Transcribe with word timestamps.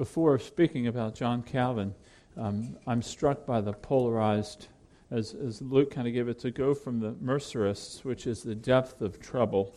before 0.00 0.38
speaking 0.38 0.86
about 0.86 1.14
John 1.14 1.42
Calvin, 1.42 1.94
um, 2.34 2.74
I'm 2.86 3.02
struck 3.02 3.44
by 3.44 3.60
the 3.60 3.74
polarized, 3.74 4.68
as, 5.10 5.34
as 5.34 5.60
Luke 5.60 5.90
kind 5.90 6.08
of 6.08 6.14
gave 6.14 6.26
it, 6.26 6.38
to 6.38 6.50
go 6.50 6.72
from 6.72 7.00
the 7.00 7.12
Mercerists, 7.22 8.02
which 8.02 8.26
is 8.26 8.42
the 8.42 8.54
depth 8.54 9.02
of 9.02 9.20
trouble 9.20 9.74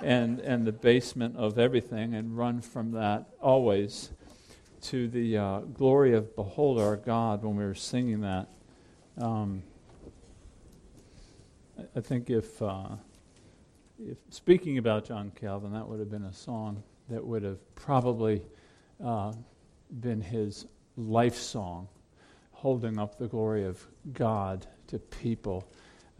and, 0.00 0.40
and 0.40 0.66
the 0.66 0.72
basement 0.72 1.36
of 1.36 1.58
everything, 1.58 2.14
and 2.14 2.38
run 2.38 2.62
from 2.62 2.92
that 2.92 3.26
always 3.38 4.12
to 4.80 5.08
the 5.08 5.36
uh, 5.36 5.58
glory 5.58 6.14
of 6.14 6.34
Behold 6.34 6.80
our 6.80 6.96
God 6.96 7.44
when 7.44 7.54
we 7.54 7.64
were 7.64 7.74
singing 7.74 8.22
that. 8.22 8.48
Um, 9.18 9.62
I, 11.94 12.00
think 12.00 12.30
if, 12.30 12.62
uh, 12.62 12.96
if 14.02 14.16
speaking 14.30 14.78
about 14.78 15.04
John 15.04 15.32
Calvin, 15.38 15.74
that 15.74 15.86
would 15.86 15.98
have 15.98 16.10
been 16.10 16.24
a 16.24 16.32
song 16.32 16.82
that 17.10 17.22
would 17.22 17.42
have 17.42 17.58
probably 17.74 18.40
uh, 19.04 19.32
been 20.00 20.20
his 20.20 20.66
life 20.96 21.36
song, 21.36 21.88
holding 22.52 22.98
up 22.98 23.18
the 23.18 23.26
glory 23.26 23.64
of 23.64 23.86
God 24.12 24.66
to 24.88 24.98
people, 24.98 25.68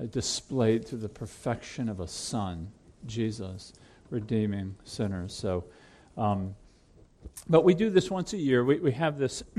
uh, 0.01 0.05
displayed 0.05 0.87
to 0.87 0.97
the 0.97 1.09
perfection 1.09 1.89
of 1.89 2.01
a 2.01 2.09
son, 2.09 2.71
Jesus, 3.07 3.73
redeeming 4.11 4.75
sinners. 4.85 5.33
So, 5.33 5.65
um, 6.17 6.55
but 7.49 7.65
we 7.65 7.75
do 7.75 7.91
this 7.91 8.11
once 8.11 8.33
a 8.33 8.37
year. 8.39 8.65
We, 8.65 8.79
we 8.79 8.93
have 8.93 9.19
this 9.19 9.43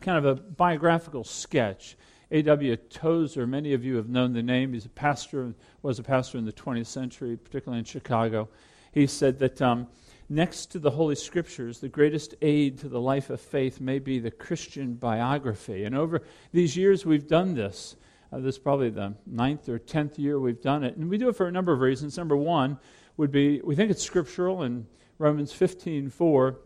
kind 0.00 0.18
of 0.18 0.24
a 0.24 0.34
biographical 0.34 1.24
sketch. 1.24 1.96
A.W. 2.30 2.76
Tozer, 2.76 3.46
many 3.46 3.74
of 3.74 3.84
you 3.84 3.96
have 3.96 4.08
known 4.08 4.32
the 4.32 4.42
name. 4.42 4.72
He's 4.72 4.86
a 4.86 4.90
pastor, 4.90 5.54
was 5.82 5.98
a 5.98 6.02
pastor 6.02 6.38
in 6.38 6.46
the 6.46 6.52
20th 6.52 6.86
century, 6.86 7.36
particularly 7.36 7.80
in 7.80 7.84
Chicago. 7.84 8.48
He 8.92 9.06
said 9.06 9.38
that 9.40 9.60
um, 9.60 9.86
next 10.32 10.66
to 10.72 10.78
the 10.78 10.90
Holy 10.90 11.14
Scriptures, 11.14 11.78
the 11.78 11.88
greatest 11.88 12.34
aid 12.40 12.78
to 12.78 12.88
the 12.88 13.00
life 13.00 13.28
of 13.30 13.40
faith 13.40 13.80
may 13.80 13.98
be 13.98 14.18
the 14.18 14.30
Christian 14.30 14.94
biography. 14.94 15.84
And 15.84 15.94
over 15.94 16.22
these 16.52 16.76
years, 16.76 17.04
we've 17.04 17.26
done 17.26 17.54
this. 17.54 17.96
Uh, 18.32 18.38
this 18.38 18.54
is 18.54 18.58
probably 18.58 18.88
the 18.88 19.14
ninth 19.26 19.68
or 19.68 19.78
tenth 19.78 20.18
year 20.18 20.40
we've 20.40 20.62
done 20.62 20.84
it. 20.84 20.96
And 20.96 21.10
we 21.10 21.18
do 21.18 21.28
it 21.28 21.36
for 21.36 21.46
a 21.46 21.52
number 21.52 21.72
of 21.72 21.80
reasons. 21.80 22.16
Number 22.16 22.36
one 22.36 22.78
would 23.18 23.30
be 23.30 23.60
we 23.60 23.74
think 23.74 23.90
it's 23.90 24.02
scriptural 24.02 24.62
in 24.62 24.86
Romans 25.18 25.52
15 25.52 26.08
4. 26.08 26.58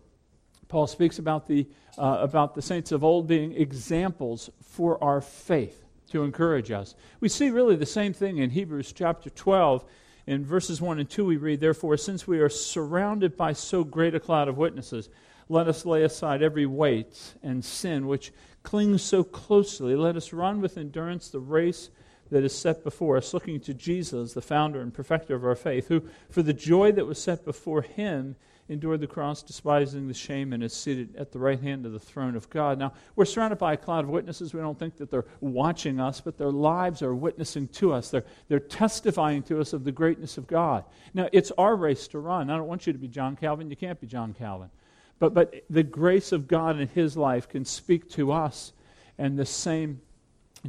Paul 0.68 0.86
speaks 0.86 1.18
about 1.18 1.46
the, 1.46 1.66
uh, 1.98 2.18
about 2.20 2.54
the 2.54 2.62
saints 2.62 2.92
of 2.92 3.04
old 3.04 3.26
being 3.26 3.52
examples 3.52 4.50
for 4.62 5.02
our 5.02 5.20
faith 5.20 5.84
to 6.10 6.22
encourage 6.22 6.70
us. 6.70 6.94
We 7.20 7.28
see 7.28 7.50
really 7.50 7.76
the 7.76 7.86
same 7.86 8.12
thing 8.12 8.38
in 8.38 8.50
Hebrews 8.50 8.92
chapter 8.92 9.30
12 9.30 9.84
in 10.26 10.44
verses 10.44 10.80
1 10.80 10.98
and 10.98 11.08
2, 11.08 11.24
we 11.24 11.36
read, 11.36 11.60
Therefore, 11.60 11.96
since 11.96 12.26
we 12.26 12.40
are 12.40 12.48
surrounded 12.48 13.36
by 13.36 13.52
so 13.52 13.84
great 13.84 14.14
a 14.14 14.20
cloud 14.20 14.48
of 14.48 14.56
witnesses, 14.56 15.08
let 15.48 15.68
us 15.68 15.86
lay 15.86 16.02
aside 16.02 16.42
every 16.42 16.66
weight 16.66 17.34
and 17.42 17.64
sin 17.64 18.08
which 18.08 18.32
clings 18.64 19.02
so 19.02 19.22
closely. 19.22 19.94
Let 19.94 20.16
us 20.16 20.32
run 20.32 20.60
with 20.60 20.76
endurance 20.76 21.28
the 21.28 21.38
race 21.38 21.90
that 22.30 22.42
is 22.42 22.52
set 22.52 22.82
before 22.82 23.16
us, 23.16 23.32
looking 23.32 23.60
to 23.60 23.74
Jesus, 23.74 24.32
the 24.32 24.42
founder 24.42 24.80
and 24.80 24.92
perfecter 24.92 25.36
of 25.36 25.44
our 25.44 25.54
faith, 25.54 25.86
who, 25.86 26.02
for 26.28 26.42
the 26.42 26.52
joy 26.52 26.90
that 26.90 27.06
was 27.06 27.22
set 27.22 27.44
before 27.44 27.82
him, 27.82 28.34
endured 28.68 29.00
the 29.00 29.06
cross, 29.06 29.42
despising 29.42 30.08
the 30.08 30.14
shame, 30.14 30.52
and 30.52 30.62
is 30.62 30.72
seated 30.72 31.14
at 31.16 31.32
the 31.32 31.38
right 31.38 31.60
hand 31.60 31.86
of 31.86 31.92
the 31.92 32.00
throne 32.00 32.34
of 32.34 32.50
God. 32.50 32.78
Now, 32.78 32.92
we're 33.14 33.24
surrounded 33.24 33.58
by 33.58 33.74
a 33.74 33.76
cloud 33.76 34.04
of 34.04 34.10
witnesses. 34.10 34.52
We 34.52 34.60
don't 34.60 34.78
think 34.78 34.96
that 34.96 35.10
they're 35.10 35.26
watching 35.40 36.00
us, 36.00 36.20
but 36.20 36.36
their 36.36 36.50
lives 36.50 37.02
are 37.02 37.14
witnessing 37.14 37.68
to 37.68 37.92
us. 37.92 38.10
They're, 38.10 38.24
they're 38.48 38.58
testifying 38.58 39.42
to 39.44 39.60
us 39.60 39.72
of 39.72 39.84
the 39.84 39.92
greatness 39.92 40.36
of 40.36 40.46
God. 40.46 40.84
Now, 41.14 41.28
it's 41.32 41.52
our 41.56 41.76
race 41.76 42.08
to 42.08 42.18
run. 42.18 42.50
I 42.50 42.56
don't 42.56 42.66
want 42.66 42.86
you 42.86 42.92
to 42.92 42.98
be 42.98 43.08
John 43.08 43.36
Calvin. 43.36 43.70
You 43.70 43.76
can't 43.76 44.00
be 44.00 44.06
John 44.06 44.34
Calvin. 44.34 44.70
But, 45.18 45.32
but 45.32 45.54
the 45.70 45.82
grace 45.82 46.32
of 46.32 46.48
God 46.48 46.78
in 46.78 46.88
his 46.88 47.16
life 47.16 47.48
can 47.48 47.64
speak 47.64 48.10
to 48.10 48.32
us, 48.32 48.72
and 49.16 49.38
the 49.38 49.46
same 49.46 50.00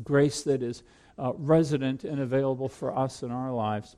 grace 0.04 0.44
that 0.44 0.62
is 0.62 0.84
uh, 1.20 1.34
resident 1.36 2.04
and 2.04 2.20
available 2.20 2.70
for 2.70 2.96
us 2.96 3.24
in 3.24 3.32
our 3.32 3.52
lives. 3.52 3.96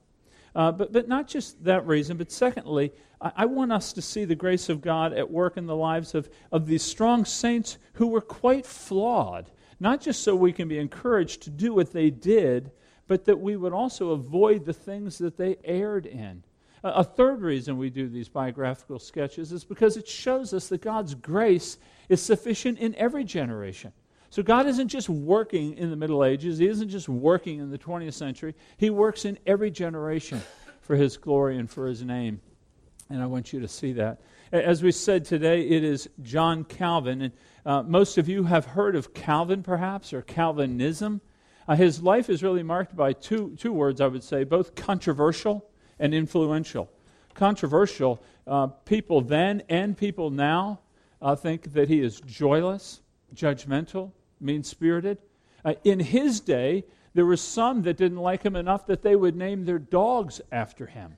Uh, 0.56 0.72
but, 0.72 0.92
but 0.92 1.08
not 1.08 1.28
just 1.28 1.64
that 1.64 1.86
reason, 1.86 2.18
but 2.18 2.32
secondly, 2.32 2.92
I, 3.22 3.32
I, 3.38 3.46
want 3.46 3.72
us 3.72 3.94
to 3.94 4.02
see 4.02 4.26
the 4.26 4.36
grace 4.36 4.70
of 4.70 4.82
God 4.82 5.14
at 5.14 5.30
work 5.30 5.58
in 5.58 5.66
the 5.66 5.76
lives 5.76 6.16
of, 6.16 6.30
of 6.52 6.66
these 6.66 6.84
strong 6.84 7.26
saints 7.26 7.78
who 7.94 8.08
were 8.08 8.22
quite 8.22 8.66
flawed, 8.66 9.52
not 9.80 10.02
just 10.02 10.24
so 10.24 10.36
we 10.36 10.52
can 10.52 10.68
be 10.68 10.80
encouraged 10.80 11.44
to 11.44 11.50
do 11.50 11.74
what 11.74 11.94
they 11.94 12.10
did, 12.10 12.72
but 13.08 13.26
that 13.26 13.40
we 13.40 13.56
would 13.56 13.74
also 13.74 14.12
avoid 14.12 14.66
the 14.66 14.74
things 14.74 15.18
that 15.18 15.38
they 15.38 15.58
erred 15.64 16.06
in. 16.06 16.44
A, 16.84 16.90
a 16.90 17.04
third 17.04 17.42
reason 17.42 17.78
we 17.78 17.90
do 17.90 18.08
these 18.08 18.30
biographical 18.30 19.00
sketches 19.00 19.52
is 19.52 19.64
because 19.64 19.98
it 19.98 20.08
shows 20.08 20.54
us 20.54 20.68
that 20.70 20.82
God's 20.82 21.16
grace 21.16 21.78
is 22.08 22.22
sufficient 22.22 22.80
in 22.80 22.96
every 22.96 23.24
generation. 23.24 23.92
So 24.32 24.44
God 24.44 24.68
isn't 24.68 24.90
just 24.90 25.10
working 25.10 25.76
in 25.78 25.90
the 25.90 25.96
Middle 25.96 26.24
Ages, 26.24 26.60
He 26.60 26.68
isn't 26.68 26.90
just 26.90 27.10
working 27.10 27.60
in 27.60 27.72
the 27.72 27.78
20th 27.78 28.14
century. 28.14 28.56
He 28.78 28.90
works 28.90 29.26
in 29.26 29.40
every 29.46 29.72
generation 29.72 30.42
for 30.82 30.96
His 30.96 31.18
glory 31.18 31.58
and 31.58 31.70
for 31.70 31.88
His 31.88 32.04
name. 32.04 32.42
And 33.10 33.24
I 33.24 33.26
want 33.26 33.52
you 33.52 33.60
to 33.62 33.68
see 33.68 33.94
that. 33.94 34.22
As 34.52 34.84
we 34.84 34.92
said 34.92 35.26
today, 35.26 35.62
it 35.62 35.84
is 35.84 36.10
John 36.22 36.64
Calvin. 36.64 37.24
And 37.24 37.34
uh, 37.66 37.82
most 37.84 38.20
of 38.20 38.30
you 38.30 38.44
have 38.44 38.66
heard 38.66 38.96
of 38.96 39.14
Calvin, 39.14 39.64
perhaps, 39.64 40.14
or 40.14 40.22
Calvinism. 40.22 41.22
Uh, 41.68 41.76
his 41.76 42.04
life 42.04 42.30
is 42.30 42.44
really 42.44 42.64
marked 42.64 42.96
by 42.96 43.14
two, 43.14 43.56
two 43.60 43.74
words, 43.74 44.00
I 44.00 44.08
would 44.08 44.24
say, 44.24 44.44
both 44.44 44.76
controversial 44.76 45.68
and 46.00 46.14
influential. 46.14 46.90
Controversial, 47.34 48.22
uh, 48.46 48.68
people 48.68 49.22
then 49.22 49.64
and 49.70 49.98
people 49.98 50.30
now 50.30 50.80
uh, 51.22 51.36
think 51.36 51.74
that 51.74 51.88
he 51.88 52.02
is 52.02 52.22
joyless, 52.22 53.02
judgmental, 53.34 54.12
mean 54.40 54.64
spirited. 54.64 55.18
Uh, 55.64 55.74
in 55.84 56.00
his 56.00 56.40
day, 56.40 56.86
there 57.14 57.26
were 57.26 57.38
some 57.38 57.82
that 57.84 57.98
didn't 57.98 58.18
like 58.18 58.44
him 58.44 58.56
enough 58.56 58.86
that 58.88 59.02
they 59.02 59.16
would 59.16 59.36
name 59.36 59.66
their 59.66 59.80
dogs 59.80 60.42
after 60.52 60.86
him. 60.86 61.18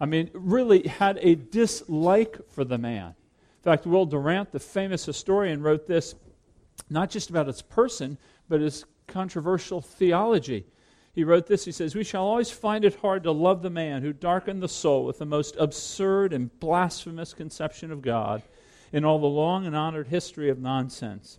I 0.00 0.06
mean, 0.06 0.30
really 0.32 0.86
had 0.86 1.18
a 1.22 1.34
dislike 1.34 2.38
for 2.50 2.64
the 2.64 2.78
man. 2.78 3.08
In 3.08 3.62
fact, 3.62 3.86
Will 3.86 4.06
Durant, 4.06 4.52
the 4.52 4.60
famous 4.60 5.04
historian, 5.04 5.62
wrote 5.62 5.86
this 5.86 6.14
not 6.90 7.10
just 7.10 7.30
about 7.30 7.46
his 7.46 7.62
person, 7.62 8.18
but 8.48 8.60
his 8.60 8.84
controversial 9.06 9.80
theology. 9.80 10.64
He 11.14 11.24
wrote 11.24 11.46
this 11.46 11.64
He 11.64 11.72
says, 11.72 11.94
We 11.94 12.04
shall 12.04 12.24
always 12.24 12.50
find 12.50 12.84
it 12.84 12.96
hard 12.96 13.24
to 13.24 13.32
love 13.32 13.62
the 13.62 13.70
man 13.70 14.02
who 14.02 14.12
darkened 14.12 14.62
the 14.62 14.68
soul 14.68 15.04
with 15.04 15.18
the 15.18 15.26
most 15.26 15.56
absurd 15.58 16.32
and 16.32 16.56
blasphemous 16.60 17.34
conception 17.34 17.90
of 17.90 18.02
God 18.02 18.42
in 18.92 19.04
all 19.04 19.18
the 19.18 19.26
long 19.26 19.66
and 19.66 19.74
honored 19.74 20.08
history 20.08 20.48
of 20.48 20.60
nonsense. 20.60 21.38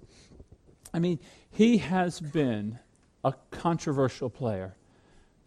I 0.94 1.00
mean, 1.00 1.20
he 1.52 1.78
has 1.78 2.20
been 2.20 2.80
a 3.24 3.34
controversial 3.52 4.30
player 4.30 4.76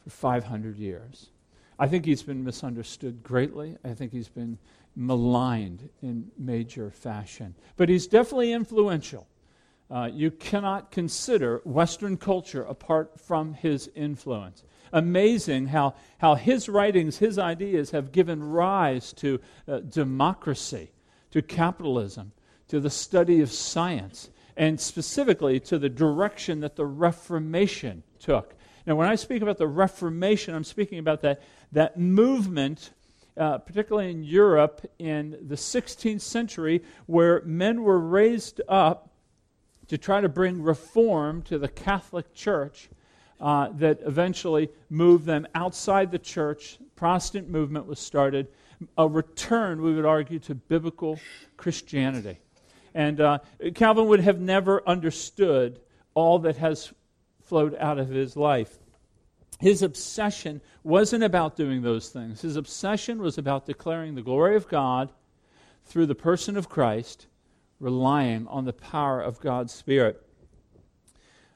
for 0.04 0.10
500 0.10 0.76
years. 0.76 1.30
I 1.78 1.88
think 1.88 2.04
he's 2.04 2.22
been 2.22 2.44
misunderstood 2.44 3.22
greatly. 3.22 3.76
I 3.84 3.94
think 3.94 4.12
he's 4.12 4.28
been 4.28 4.58
maligned 4.94 5.88
in 6.02 6.31
major 6.38 6.91
fashion. 6.91 7.54
But 7.76 7.88
he's 7.88 8.06
definitely 8.06 8.52
influential. 8.52 9.26
Uh, 9.91 10.08
you 10.12 10.31
cannot 10.31 10.91
consider 10.91 11.60
Western 11.64 12.16
culture 12.16 12.62
apart 12.62 13.20
from 13.20 13.54
his 13.54 13.91
influence. 13.94 14.64
Amazing 14.92 15.66
how, 15.66 15.94
how 16.19 16.34
his 16.34 16.69
writings, 16.69 17.19
his 17.19 17.38
ideas 17.38 17.91
have 17.91 18.12
given 18.12 18.42
rise 18.42 19.12
to 19.14 19.41
uh, 19.66 19.81
democracy, 19.81 20.91
to 21.31 21.42
capitalism, 21.42 22.32
to 22.69 22.81
the 22.81 22.91
study 22.91 23.41
of 23.41 23.50
science, 23.50 24.31
and 24.56 24.80
specifically 24.80 25.60
to 25.60 25.78
the 25.78 25.88
direction 25.88 26.60
that 26.60 26.76
the 26.76 26.86
Reformation 26.86 28.02
took. 28.18 28.54
Now, 28.86 28.96
when 28.96 29.08
I 29.08 29.14
speak 29.14 29.42
about 29.42 29.58
the 29.58 29.66
Reformation, 29.66 30.54
I'm 30.54 30.64
speaking 30.64 30.98
about 30.98 31.22
that, 31.22 31.42
that 31.70 31.98
movement, 31.98 32.90
uh, 33.36 33.58
particularly 33.58 34.10
in 34.10 34.24
Europe 34.24 34.84
in 34.98 35.38
the 35.40 35.54
16th 35.54 36.20
century, 36.20 36.82
where 37.06 37.42
men 37.44 37.82
were 37.82 37.99
raised 37.99 38.60
up 38.69 39.10
to 39.88 39.99
try 39.99 40.20
to 40.20 40.28
bring 40.28 40.62
reform 40.62 41.43
to 41.43 41.58
the 41.58 41.69
Catholic 41.69 42.34
Church. 42.34 42.88
Uh, 43.40 43.70
that 43.72 43.98
eventually 44.06 44.69
moved 44.88 45.26
them 45.26 45.44
outside 45.56 46.12
the 46.12 46.19
church. 46.19 46.78
Protestant 46.94 47.48
movement 47.48 47.87
was 47.87 47.98
started. 47.98 48.46
A 48.96 49.08
return, 49.08 49.82
we 49.82 49.93
would 49.93 50.06
argue, 50.06 50.38
to 50.38 50.55
biblical 50.55 51.19
Christianity. 51.56 52.38
And 52.94 53.21
uh, 53.21 53.39
Calvin 53.75 54.06
would 54.06 54.21
have 54.21 54.41
never 54.41 54.87
understood 54.87 55.81
all 56.15 56.39
that 56.41 56.56
has 56.56 56.93
flowed 57.43 57.75
out 57.79 57.99
of 57.99 58.09
his 58.09 58.37
life. 58.37 58.79
His 59.61 59.83
obsession 59.83 60.61
wasn't 60.83 61.25
about 61.25 61.56
doing 61.56 61.83
those 61.83 62.09
things. 62.09 62.43
His 62.43 62.56
obsession 62.56 63.23
was 63.23 63.39
about 63.39 63.67
declaring 63.67 64.15
the 64.15 64.23
glory 64.23 64.56
of 64.56 64.69
God 64.69 65.12
through 65.85 66.06
the 66.06 66.15
person 66.15 66.56
of 66.56 66.69
Christ, 66.69 67.27
relying 67.79 68.47
on 68.49 68.65
the 68.65 68.73
power 68.73 69.21
of 69.21 69.41
God's 69.41 69.73
Spirit. 69.73 70.21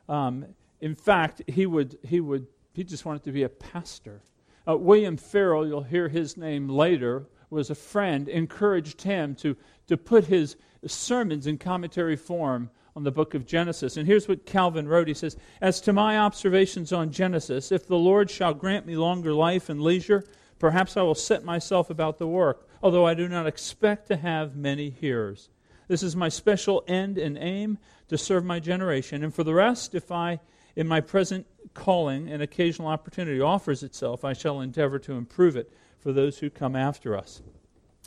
Um, 0.08 0.46
in 0.80 0.94
fact, 0.94 1.42
he 1.48 1.66
would, 1.66 1.98
he 2.02 2.20
would 2.20 2.46
he 2.76 2.84
just 2.84 3.06
wanted 3.06 3.24
to 3.24 3.32
be 3.32 3.42
a 3.42 3.48
pastor. 3.48 4.20
Uh, 4.68 4.76
William 4.76 5.16
Farel, 5.16 5.66
you'll 5.66 5.82
hear 5.82 6.08
his 6.10 6.36
name 6.36 6.68
later, 6.68 7.24
was 7.48 7.70
a 7.70 7.74
friend, 7.74 8.28
encouraged 8.28 9.00
him 9.00 9.34
to, 9.36 9.56
to 9.88 9.96
put 9.96 10.26
his 10.26 10.56
sermons 10.86 11.46
in 11.46 11.58
commentary 11.58 12.16
form 12.16 12.70
on 12.94 13.04
the 13.04 13.10
book 13.10 13.34
of 13.34 13.46
Genesis. 13.46 13.96
And 13.96 14.06
here's 14.06 14.26
what 14.26 14.46
Calvin 14.46 14.88
wrote 14.88 15.08
He 15.08 15.14
says, 15.14 15.36
As 15.60 15.80
to 15.82 15.92
my 15.92 16.18
observations 16.18 16.92
on 16.92 17.12
Genesis, 17.12 17.70
if 17.70 17.86
the 17.86 17.96
Lord 17.96 18.30
shall 18.30 18.54
grant 18.54 18.86
me 18.86 18.96
longer 18.96 19.32
life 19.34 19.68
and 19.68 19.82
leisure, 19.82 20.24
perhaps 20.58 20.96
I 20.96 21.02
will 21.02 21.14
set 21.14 21.44
myself 21.44 21.90
about 21.90 22.18
the 22.18 22.26
work, 22.26 22.66
although 22.82 23.06
I 23.06 23.14
do 23.14 23.28
not 23.28 23.46
expect 23.46 24.08
to 24.08 24.16
have 24.16 24.56
many 24.56 24.88
hearers. 24.90 25.50
This 25.88 26.02
is 26.02 26.16
my 26.16 26.28
special 26.28 26.82
end 26.88 27.18
and 27.18 27.36
aim 27.38 27.78
to 28.08 28.18
serve 28.18 28.44
my 28.44 28.58
generation. 28.58 29.22
And 29.22 29.34
for 29.34 29.44
the 29.44 29.54
rest, 29.54 29.94
if 29.94 30.10
I, 30.10 30.40
in 30.74 30.88
my 30.88 31.00
present 31.00 31.46
calling, 31.74 32.28
an 32.28 32.40
occasional 32.40 32.88
opportunity 32.88 33.40
offers 33.40 33.82
itself, 33.82 34.24
I 34.24 34.32
shall 34.32 34.60
endeavor 34.60 34.98
to 35.00 35.12
improve 35.12 35.56
it 35.56 35.70
for 35.98 36.12
those 36.12 36.38
who 36.38 36.50
come 36.50 36.74
after 36.74 37.16
us. 37.16 37.42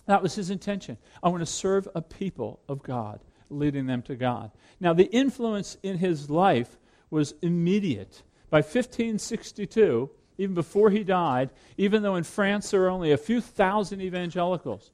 That 0.09 0.23
was 0.23 0.33
his 0.33 0.50
intention. 0.50 0.97
I 1.21 1.29
want 1.29 1.41
to 1.41 1.45
serve 1.45 1.88
a 1.94 2.01
people 2.01 2.61
of 2.67 2.81
God, 2.81 3.19
leading 3.51 3.85
them 3.85 4.01
to 4.01 4.15
God. 4.15 4.50
Now, 4.79 4.91
the 4.91 5.03
influence 5.03 5.77
in 5.83 6.00
his 6.00 6.31
life 6.31 6.79
was 7.11 7.35
immediate. 7.44 8.23
By 8.50 8.61
1562, 8.61 10.09
even 10.39 10.56
before 10.56 10.89
he 10.89 11.03
died, 11.03 11.51
even 11.77 12.01
though 12.01 12.15
in 12.15 12.23
France 12.23 12.71
there 12.71 12.79
were 12.79 12.89
only 12.89 13.11
a 13.11 13.17
few 13.17 13.39
thousand 13.39 14.01
evangelicals, 14.01 14.89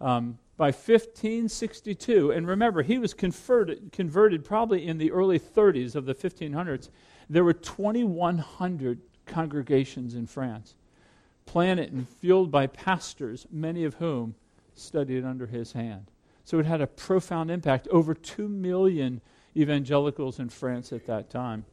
um, 0.00 0.38
by 0.56 0.66
1562, 0.66 2.30
and 2.30 2.46
remember, 2.46 2.82
he 2.82 2.98
was 2.98 3.14
converted, 3.14 3.90
converted 3.90 4.44
probably 4.44 4.86
in 4.86 4.98
the 4.98 5.10
early 5.10 5.40
30s 5.40 5.96
of 5.96 6.06
the 6.06 6.14
1500s, 6.14 6.88
there 7.28 7.42
were 7.42 7.52
2,100 7.52 9.00
congregations 9.26 10.14
in 10.14 10.24
France 10.28 10.76
planted 11.46 11.92
and 11.92 12.08
fueled 12.08 12.50
by 12.50 12.66
pastors, 12.66 13.46
many 13.50 13.84
of 13.84 13.94
whom 13.94 14.34
studied 14.74 15.24
under 15.24 15.46
his 15.46 15.72
hand. 15.72 16.10
So 16.44 16.58
it 16.58 16.66
had 16.66 16.80
a 16.80 16.86
profound 16.86 17.50
impact. 17.50 17.88
Over 17.88 18.14
2 18.14 18.48
million 18.48 19.20
evangelicals 19.56 20.38
in 20.38 20.48
France 20.48 20.92
at 20.92 21.06
that 21.06 21.30
time. 21.30 21.64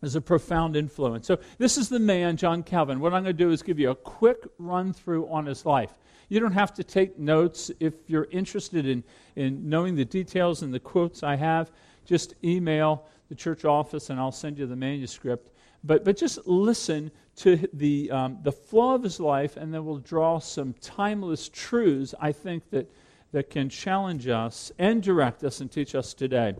There's 0.00 0.16
a 0.16 0.20
profound 0.20 0.76
influence. 0.76 1.26
So 1.26 1.38
this 1.58 1.78
is 1.78 1.88
the 1.88 1.98
man, 1.98 2.36
John 2.36 2.62
Calvin. 2.62 3.00
What 3.00 3.14
I'm 3.14 3.22
going 3.22 3.36
to 3.36 3.44
do 3.44 3.50
is 3.50 3.62
give 3.62 3.78
you 3.78 3.90
a 3.90 3.94
quick 3.94 4.46
run 4.58 4.92
through 4.92 5.28
on 5.28 5.46
his 5.46 5.64
life. 5.64 5.94
You 6.28 6.40
don't 6.40 6.52
have 6.52 6.74
to 6.74 6.84
take 6.84 7.18
notes. 7.18 7.70
If 7.80 7.94
you're 8.06 8.28
interested 8.30 8.86
in, 8.86 9.02
in 9.36 9.68
knowing 9.68 9.94
the 9.94 10.04
details 10.04 10.62
and 10.62 10.74
the 10.74 10.80
quotes 10.80 11.22
I 11.22 11.36
have, 11.36 11.70
just 12.04 12.34
email 12.44 13.06
the 13.28 13.34
church 13.34 13.64
office 13.64 14.10
and 14.10 14.20
I'll 14.20 14.32
send 14.32 14.58
you 14.58 14.66
the 14.66 14.76
manuscript. 14.76 15.50
But, 15.84 16.04
but 16.04 16.16
just 16.16 16.46
listen 16.46 17.10
to 17.36 17.68
the, 17.72 18.10
um, 18.10 18.38
the 18.42 18.52
flow 18.52 18.94
of 18.94 19.02
his 19.02 19.20
life, 19.20 19.56
and 19.56 19.72
then 19.72 19.84
we'll 19.84 19.98
draw 19.98 20.38
some 20.38 20.72
timeless 20.80 21.48
truths, 21.48 22.14
I 22.18 22.32
think, 22.32 22.70
that, 22.70 22.90
that 23.32 23.50
can 23.50 23.68
challenge 23.68 24.26
us 24.26 24.72
and 24.78 25.02
direct 25.02 25.44
us 25.44 25.60
and 25.60 25.70
teach 25.70 25.94
us 25.94 26.14
today. 26.14 26.54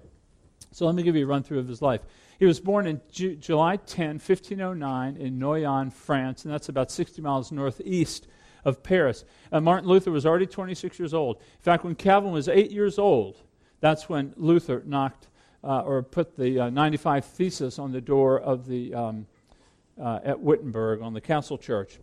So 0.73 0.85
let 0.87 0.95
me 0.95 1.03
give 1.03 1.17
you 1.17 1.25
a 1.25 1.27
run 1.27 1.43
through 1.43 1.61
of 1.61 1.69
his 1.69 1.81
life. 1.81 2.03
He 2.39 2.45
was 2.45 2.61
born 2.61 2.87
in 2.87 3.01
Ju- 3.11 3.37
July 3.37 3.77
10, 3.77 4.15
1509, 4.15 5.17
in 5.17 5.39
Noyon, 5.39 5.91
France, 5.93 6.45
and 6.45 6.53
that's 6.53 6.69
about 6.69 6.91
60 6.91 7.23
miles 7.23 7.53
northeast 7.53 8.27
of 8.65 8.83
Paris. 8.83 9.25
And 9.53 9.65
Martin 9.65 9.89
Luther 9.89 10.11
was 10.11 10.27
already 10.27 10.47
26 10.47 10.99
years 10.99 11.15
old. 11.15 11.37
In 11.37 11.63
fact, 11.63 11.85
when 11.85 11.95
Calvin 11.95 12.33
was 12.33 12.49
eight 12.49 12.73
years 12.73 12.99
old, 12.99 13.39
that's 13.81 14.09
when 14.09 14.35
Luther 14.37 14.83
knocked 14.85 15.29
uh, 15.65 15.81
or 15.81 16.03
put 16.03 16.37
the 16.37 16.61
uh, 16.61 16.71
95 16.71 17.25
Thesis 17.25 17.79
on 17.79 17.93
the 17.93 18.01
door 18.01 18.39
of 18.39 18.67
the 18.67 18.95
um, 18.95 19.27
uh, 20.01 20.21
at 20.25 20.41
Wittenberg 20.41 21.01
on 21.01 21.15
the 21.15 21.21
Castle 21.21 21.59
Church. 21.59 21.99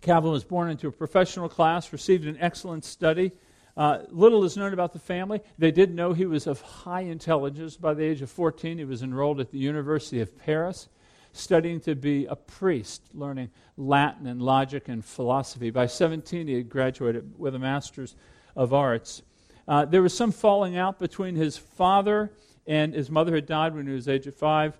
Calvin 0.00 0.30
was 0.30 0.44
born 0.44 0.70
into 0.70 0.88
a 0.88 0.92
professional 0.92 1.48
class, 1.48 1.92
received 1.92 2.26
an 2.26 2.36
excellent 2.40 2.84
study. 2.84 3.32
Uh, 3.76 4.02
little 4.10 4.44
is 4.44 4.56
known 4.56 4.72
about 4.72 4.92
the 4.92 4.98
family. 4.98 5.40
They 5.58 5.70
did 5.70 5.94
know 5.94 6.12
he 6.12 6.26
was 6.26 6.46
of 6.46 6.60
high 6.60 7.02
intelligence. 7.02 7.76
By 7.76 7.94
the 7.94 8.04
age 8.04 8.22
of 8.22 8.30
14, 8.30 8.78
he 8.78 8.84
was 8.84 9.02
enrolled 9.02 9.40
at 9.40 9.50
the 9.50 9.58
University 9.58 10.20
of 10.20 10.38
Paris, 10.38 10.88
studying 11.32 11.80
to 11.80 11.94
be 11.94 12.26
a 12.26 12.36
priest, 12.36 13.02
learning 13.12 13.50
Latin 13.76 14.26
and 14.26 14.40
logic 14.40 14.88
and 14.88 15.04
philosophy. 15.04 15.70
By 15.70 15.86
17, 15.86 16.46
he 16.46 16.54
had 16.54 16.70
graduated 16.70 17.38
with 17.38 17.54
a 17.54 17.58
Master's 17.58 18.14
of 18.54 18.72
Arts. 18.72 19.22
Uh, 19.68 19.84
there 19.84 20.00
was 20.00 20.16
some 20.16 20.32
falling 20.32 20.76
out 20.76 20.98
between 20.98 21.34
his 21.34 21.58
father 21.58 22.30
and 22.66 22.94
his 22.94 23.10
mother 23.10 23.34
had 23.34 23.46
died 23.46 23.74
when 23.74 23.86
he 23.86 23.92
was 23.92 24.08
age 24.08 24.26
of 24.26 24.34
five. 24.34 24.78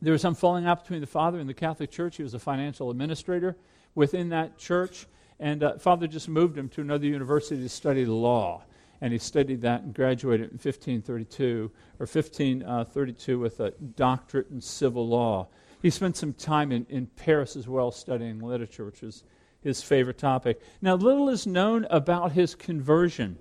There 0.00 0.12
was 0.12 0.22
some 0.22 0.34
falling 0.34 0.66
out 0.66 0.82
between 0.82 1.00
the 1.00 1.06
father 1.06 1.38
and 1.38 1.48
the 1.48 1.54
Catholic 1.54 1.90
Church. 1.90 2.16
He 2.16 2.22
was 2.22 2.34
a 2.34 2.38
financial 2.38 2.90
administrator 2.90 3.56
within 3.94 4.30
that 4.30 4.58
church, 4.58 5.06
and 5.38 5.62
uh, 5.62 5.78
father 5.78 6.06
just 6.06 6.28
moved 6.28 6.56
him 6.56 6.68
to 6.70 6.80
another 6.80 7.06
university 7.06 7.62
to 7.62 7.68
study 7.68 8.04
law. 8.04 8.64
And 9.00 9.12
he 9.12 9.18
studied 9.18 9.62
that 9.62 9.82
and 9.82 9.92
graduated 9.92 10.50
in 10.50 10.58
1532 10.58 11.70
or 11.98 12.06
1532 12.06 13.38
with 13.38 13.60
a 13.60 13.72
doctorate 13.72 14.50
in 14.50 14.60
civil 14.60 15.06
law. 15.08 15.48
He 15.82 15.90
spent 15.90 16.16
some 16.16 16.32
time 16.32 16.70
in, 16.70 16.86
in 16.88 17.06
Paris 17.06 17.56
as 17.56 17.66
well 17.66 17.90
studying 17.90 18.38
literature, 18.38 18.84
which 18.84 19.02
was 19.02 19.24
his 19.60 19.82
favorite 19.82 20.18
topic. 20.18 20.60
Now, 20.80 20.94
little 20.94 21.28
is 21.28 21.46
known 21.46 21.86
about 21.90 22.32
his 22.32 22.54
conversion 22.54 23.38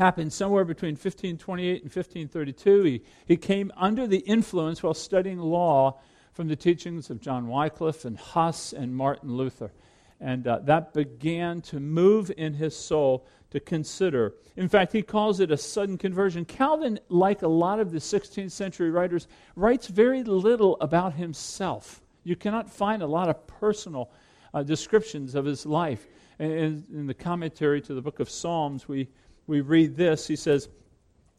happened 0.00 0.32
somewhere 0.32 0.64
between 0.64 0.92
1528 0.92 1.82
and 1.82 1.94
1532. 1.94 2.82
He, 2.84 3.02
he 3.26 3.36
came 3.36 3.70
under 3.76 4.06
the 4.06 4.20
influence 4.20 4.82
while 4.82 4.94
studying 4.94 5.38
law 5.38 6.00
from 6.32 6.48
the 6.48 6.56
teachings 6.56 7.10
of 7.10 7.20
John 7.20 7.48
Wycliffe 7.48 8.06
and 8.06 8.16
Huss 8.16 8.72
and 8.72 8.96
Martin 8.96 9.36
Luther. 9.36 9.70
And 10.18 10.46
uh, 10.46 10.60
that 10.60 10.94
began 10.94 11.60
to 11.62 11.80
move 11.80 12.32
in 12.34 12.54
his 12.54 12.74
soul 12.74 13.26
to 13.50 13.60
consider. 13.60 14.32
In 14.56 14.70
fact, 14.70 14.92
he 14.92 15.02
calls 15.02 15.38
it 15.38 15.50
a 15.50 15.56
sudden 15.58 15.98
conversion. 15.98 16.46
Calvin, 16.46 16.98
like 17.10 17.42
a 17.42 17.48
lot 17.48 17.78
of 17.78 17.92
the 17.92 17.98
16th 17.98 18.52
century 18.52 18.90
writers, 18.90 19.28
writes 19.54 19.88
very 19.88 20.22
little 20.22 20.78
about 20.80 21.12
himself. 21.12 22.00
You 22.24 22.36
cannot 22.36 22.70
find 22.70 23.02
a 23.02 23.06
lot 23.06 23.28
of 23.28 23.46
personal 23.46 24.10
uh, 24.54 24.62
descriptions 24.62 25.34
of 25.34 25.44
his 25.44 25.66
life. 25.66 26.06
And 26.38 26.84
in 26.90 27.06
the 27.06 27.12
commentary 27.12 27.82
to 27.82 27.92
the 27.92 28.00
book 28.00 28.18
of 28.18 28.30
Psalms, 28.30 28.88
we 28.88 29.08
we 29.50 29.60
read 29.60 29.96
this. 29.96 30.28
He 30.28 30.36
says, 30.36 30.68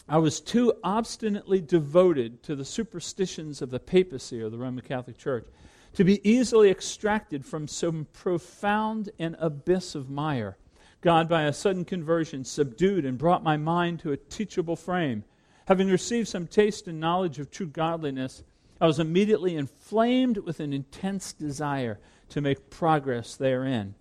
I 0.07 0.17
was 0.17 0.41
too 0.41 0.73
obstinately 0.83 1.61
devoted 1.61 2.43
to 2.43 2.55
the 2.55 2.65
superstitions 2.65 3.61
of 3.61 3.71
the 3.71 3.79
papacy 3.79 4.41
or 4.41 4.49
the 4.49 4.57
Roman 4.57 4.83
Catholic 4.83 5.17
Church 5.17 5.47
to 5.93 6.03
be 6.03 6.29
easily 6.29 6.69
extracted 6.69 7.45
from 7.45 7.67
some 7.67 8.07
profound 8.13 9.09
and 9.17 9.35
abyss 9.39 9.95
of 9.95 10.09
mire. 10.09 10.57
God, 10.99 11.27
by 11.27 11.43
a 11.43 11.53
sudden 11.53 11.85
conversion, 11.85 12.43
subdued 12.43 13.05
and 13.05 13.17
brought 13.17 13.43
my 13.43 13.57
mind 13.57 14.01
to 14.01 14.11
a 14.11 14.17
teachable 14.17 14.75
frame. 14.75 15.23
Having 15.65 15.87
received 15.87 16.27
some 16.27 16.47
taste 16.47 16.87
and 16.87 16.99
knowledge 16.99 17.39
of 17.39 17.49
true 17.49 17.67
godliness, 17.67 18.43
I 18.79 18.87
was 18.87 18.99
immediately 18.99 19.55
inflamed 19.55 20.37
with 20.37 20.59
an 20.59 20.73
intense 20.73 21.33
desire 21.33 21.99
to 22.29 22.41
make 22.41 22.69
progress 22.69 23.35
therein 23.35 23.95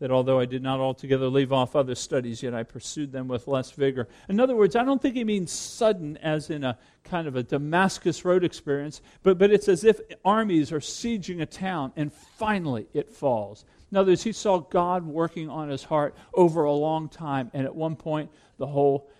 that 0.00 0.10
although 0.10 0.40
I 0.40 0.46
did 0.46 0.62
not 0.62 0.80
altogether 0.80 1.28
leave 1.28 1.52
off 1.52 1.76
other 1.76 1.94
studies, 1.94 2.42
yet 2.42 2.54
I 2.54 2.62
pursued 2.62 3.12
them 3.12 3.28
with 3.28 3.46
less 3.46 3.70
vigor. 3.70 4.08
In 4.28 4.40
other 4.40 4.56
words, 4.56 4.74
I 4.74 4.82
don't 4.82 5.00
think 5.00 5.14
he 5.14 5.24
means 5.24 5.52
sudden 5.52 6.16
as 6.16 6.48
in 6.48 6.64
a 6.64 6.78
kind 7.04 7.28
of 7.28 7.36
a 7.36 7.42
Damascus 7.42 8.24
Road 8.24 8.42
experience, 8.42 9.02
but, 9.22 9.38
but 9.38 9.50
it's 9.50 9.68
as 9.68 9.84
if 9.84 10.00
armies 10.24 10.72
are 10.72 10.80
sieging 10.80 11.42
a 11.42 11.46
town 11.46 11.92
and 11.96 12.12
finally 12.12 12.88
it 12.94 13.10
falls. 13.10 13.66
In 13.92 13.98
other 13.98 14.12
words, 14.12 14.22
he 14.22 14.32
saw 14.32 14.58
God 14.58 15.04
working 15.04 15.50
on 15.50 15.68
his 15.68 15.84
heart 15.84 16.16
over 16.32 16.64
a 16.64 16.72
long 16.72 17.08
time, 17.08 17.50
and 17.52 17.66
at 17.66 17.74
one 17.74 17.94
point 17.96 18.30
the 18.56 18.66
whole 18.66 19.10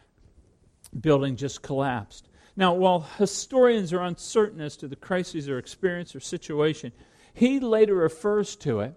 building 0.99 1.37
just 1.37 1.61
collapsed. 1.61 2.29
Now, 2.57 2.73
while 2.73 3.01
historians 3.19 3.93
are 3.93 4.03
uncertain 4.03 4.61
as 4.61 4.77
to 4.79 4.89
the 4.89 4.97
crises 4.97 5.49
or 5.49 5.59
experience 5.59 6.17
or 6.17 6.21
situation, 6.21 6.93
he 7.35 7.61
later 7.61 7.95
refers 7.95 8.57
to 8.57 8.81
it 8.81 8.95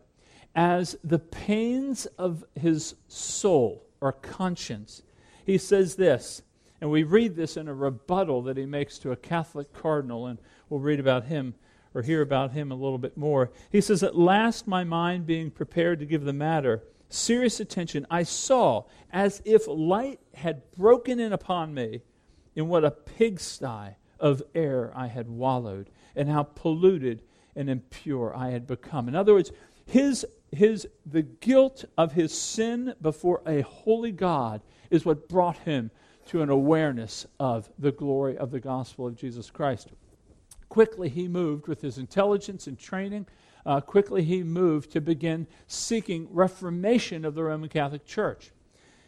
as 0.55 0.98
the 1.03 1.19
pains 1.19 2.05
of 2.17 2.43
his 2.55 2.95
soul 3.07 3.86
or 4.01 4.12
conscience. 4.12 5.01
He 5.45 5.57
says 5.57 5.95
this, 5.95 6.41
and 6.79 6.91
we 6.91 7.03
read 7.03 7.36
this 7.36 7.57
in 7.57 7.67
a 7.67 7.74
rebuttal 7.74 8.41
that 8.43 8.57
he 8.57 8.65
makes 8.65 9.00
to 9.00 9.12
a 9.12 9.15
Catholic 9.15 9.74
cardinal, 9.74 10.27
and 10.27 10.39
we'll 10.69 10.79
read 10.79 11.00
about 11.00 11.25
him 11.25 11.55
or 11.93 12.01
hear 12.01 12.22
about 12.22 12.51
him 12.51 12.72
a 12.72 12.75
little 12.75 12.98
bit 12.98 13.15
more. 13.15 13.51
He 13.72 13.81
says, 13.81 14.03
At 14.03 14.17
last, 14.17 14.67
my 14.67 14.83
mind 14.83 15.25
being 15.25 15.51
prepared 15.51 16.00
to 16.00 16.05
give 16.05 16.24
the 16.24 16.33
matter 16.33 16.83
serious 17.13 17.60
attention, 17.60 18.07
I 18.10 18.24
saw 18.24 18.86
as 19.12 19.41
if 19.45 19.67
light 19.67 20.19
had 20.33 20.69
broken 20.72 21.19
in 21.19 21.31
upon 21.31 21.74
me 21.74 22.01
in 22.55 22.67
what 22.67 22.83
a 22.83 22.91
pigsty 22.91 23.95
of 24.19 24.41
air 24.55 24.91
I 24.95 25.07
had 25.07 25.29
wallowed, 25.29 25.89
and 26.15 26.29
how 26.29 26.43
polluted 26.43 27.22
and 27.55 27.69
impure 27.69 28.36
I 28.36 28.50
had 28.50 28.65
become. 28.65 29.07
In 29.07 29.15
other 29.15 29.33
words, 29.33 29.51
his 29.86 30.25
his, 30.53 30.88
the 31.05 31.22
guilt 31.22 31.86
of 31.98 32.13
his 32.13 32.33
sin 32.33 32.93
before 33.01 33.41
a 33.45 33.62
holy 33.62 34.12
God 34.12 34.62
is 34.89 35.05
what 35.05 35.27
brought 35.27 35.57
him 35.57 35.91
to 36.27 36.41
an 36.41 36.50
awareness 36.50 37.25
of 37.39 37.69
the 37.77 37.91
glory 37.91 38.38
of 38.38 38.51
the 38.51 38.60
gospel 38.60 39.07
of 39.07 39.15
Jesus 39.15 39.50
Christ. 39.50 39.89
Quickly, 40.69 41.10
he 41.10 41.27
moved 41.27 41.67
with 41.67 41.81
his 41.81 41.98
intelligence 41.98 42.67
and 42.67 42.79
training. 42.79 43.27
Uh, 43.65 43.81
quickly, 43.81 44.24
he 44.24 44.43
moved 44.43 44.91
to 44.91 45.01
begin 45.01 45.48
seeking 45.67 46.27
reformation 46.31 47.25
of 47.25 47.36
the 47.36 47.43
Roman 47.43 47.69
Catholic 47.69 48.05
Church. 48.05 48.51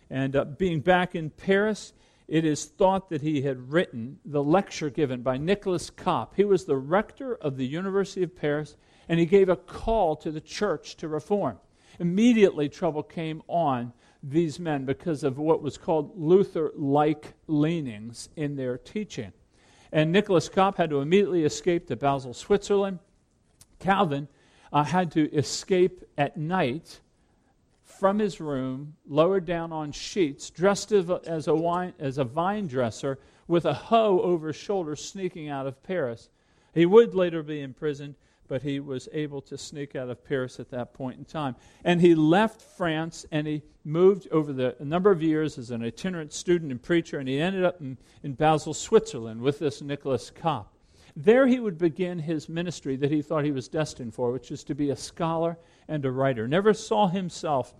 And 0.10 0.36
uh, 0.36 0.46
being 0.46 0.82
back 0.82 1.16
in 1.16 1.30
Paris, 1.30 1.94
it 2.28 2.46
is 2.46 2.66
thought 2.66 3.10
that 3.10 3.22
he 3.22 3.42
had 3.42 3.72
written 3.72 4.20
the 4.26 4.44
lecture 4.44 4.90
given 4.90 5.22
by 5.22 5.38
Nicholas 5.38 5.90
Cop. 5.90 6.36
He 6.36 6.44
was 6.44 6.66
the 6.66 6.78
rector 6.78 7.36
of 7.36 7.58
the 7.58 7.66
University 7.66 8.24
of 8.24 8.36
Paris, 8.36 8.76
and 9.08 9.20
he 9.20 9.26
gave 9.26 9.50
a 9.50 9.56
call 9.56 10.16
to 10.18 10.32
the 10.32 10.42
church 10.42 10.98
to 10.98 11.08
reform. 11.08 11.58
Immediately, 12.00 12.70
trouble 12.70 13.04
came 13.04 13.42
on 13.48 13.94
these 14.22 14.60
men 14.60 14.86
because 14.86 15.24
of 15.24 15.38
what 15.38 15.62
was 15.62 15.78
called 15.78 16.12
Luther 16.16 16.72
like 16.76 17.34
leanings 17.48 18.30
in 18.36 18.56
their 18.56 18.78
teaching. 18.78 19.32
And 19.92 20.12
Nicholas 20.12 20.50
Cop 20.50 20.78
had 20.78 20.90
to 20.90 21.00
immediately 21.00 21.44
escape 21.44 21.88
to 21.88 21.96
Basel, 21.96 22.34
Switzerland. 22.34 23.00
Calvin 23.80 24.28
uh, 24.74 24.84
had 24.84 25.12
to 25.12 25.32
escape 25.32 26.04
at 26.18 26.36
night 26.38 27.00
from 27.84 28.20
his 28.20 28.42
room, 28.42 28.96
lowered 29.08 29.46
down 29.46 29.72
on 29.72 29.92
sheets, 29.92 30.50
dressed 30.50 30.92
as 30.92 31.48
a, 31.48 31.56
wine, 31.56 31.94
as 32.00 32.18
a 32.18 32.24
vine 32.24 32.68
dresser, 32.68 33.20
with 33.48 33.66
a 33.66 33.74
hoe 33.74 34.20
over 34.22 34.48
his 34.48 34.56
shoulder, 34.56 34.96
sneaking 34.96 35.50
out 35.50 35.68
of 35.68 35.82
Paris. 35.84 36.30
He 36.74 36.86
would 36.86 37.16
later 37.16 37.42
be 37.42 37.62
imprisoned, 37.62 38.16
but 38.48 38.62
he 38.62 38.80
was 38.80 39.10
able 39.12 39.42
to 39.42 39.58
sneak 39.58 39.96
out 39.96 40.10
of 40.10 40.24
Paris 40.24 40.60
at 40.60 40.70
that 40.72 40.94
point 40.94 41.18
in 41.18 41.26
time. 41.26 41.56
And 41.84 42.02
he 42.02 42.16
left 42.16 42.62
France 42.62 43.26
and 43.32 43.48
he 43.48 43.64
moved 43.84 44.28
over 44.32 44.54
the 44.54 44.76
a 44.80 44.86
number 44.86 45.12
of 45.12 45.22
years 45.22 45.58
as 45.58 45.72
an 45.72 45.84
itinerant 45.84 46.34
student 46.34 46.72
and 46.72 46.82
preacher, 46.82 47.20
and 47.20 47.28
he 47.28 47.40
ended 47.40 47.64
up 47.64 47.80
in, 47.82 47.98
in 48.24 48.34
Basel, 48.34 48.74
Switzerland 48.74 49.42
with 49.42 49.60
this 49.60 49.82
Nicholas 49.82 50.32
Cop. 50.32 50.74
There 51.16 51.48
he 51.48 51.60
would 51.60 51.78
begin 51.78 52.20
his 52.20 52.50
ministry 52.50 52.98
that 52.98 53.12
he 53.12 53.22
thought 53.22 53.46
he 53.46 53.52
was 53.52 53.70
destined 53.70 54.14
for, 54.14 54.32
which 54.32 54.52
is 54.52 54.64
to 54.66 54.76
be 54.76 54.90
a 54.90 54.98
scholar 54.98 55.58
and 55.88 56.04
a 56.04 56.12
writer. 56.12 56.48
Never 56.48 56.74
saw 56.74 57.08
himself 57.08 57.74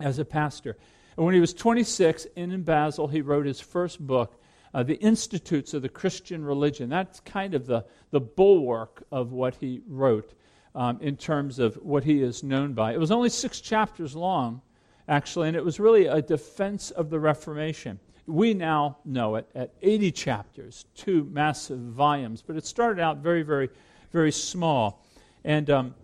as 0.00 0.18
a 0.18 0.24
pastor. 0.24 0.76
And 1.16 1.24
when 1.24 1.34
he 1.34 1.40
was 1.40 1.54
26 1.54 2.26
in, 2.36 2.50
in 2.50 2.62
Basel, 2.62 3.08
he 3.08 3.20
wrote 3.20 3.46
his 3.46 3.60
first 3.60 4.04
book, 4.04 4.40
uh, 4.74 4.82
The 4.82 4.96
Institutes 4.96 5.74
of 5.74 5.82
the 5.82 5.88
Christian 5.88 6.44
Religion. 6.44 6.88
That's 6.88 7.20
kind 7.20 7.54
of 7.54 7.66
the, 7.66 7.84
the 8.10 8.20
bulwark 8.20 9.02
of 9.10 9.32
what 9.32 9.56
he 9.56 9.82
wrote 9.88 10.34
um, 10.74 10.98
in 11.00 11.16
terms 11.16 11.58
of 11.58 11.74
what 11.76 12.04
he 12.04 12.22
is 12.22 12.42
known 12.42 12.72
by. 12.72 12.92
It 12.92 13.00
was 13.00 13.10
only 13.10 13.30
six 13.30 13.60
chapters 13.60 14.14
long, 14.14 14.60
actually, 15.08 15.48
and 15.48 15.56
it 15.56 15.64
was 15.64 15.80
really 15.80 16.06
a 16.06 16.20
defense 16.20 16.90
of 16.90 17.10
the 17.10 17.18
Reformation. 17.18 17.98
We 18.26 18.54
now 18.54 18.98
know 19.04 19.36
it 19.36 19.48
at 19.54 19.72
80 19.82 20.12
chapters, 20.12 20.84
two 20.94 21.24
massive 21.30 21.78
volumes, 21.78 22.42
but 22.42 22.56
it 22.56 22.66
started 22.66 23.00
out 23.00 23.18
very, 23.18 23.42
very, 23.42 23.70
very 24.10 24.32
small. 24.32 25.04
And 25.44 25.70
um, 25.70 25.94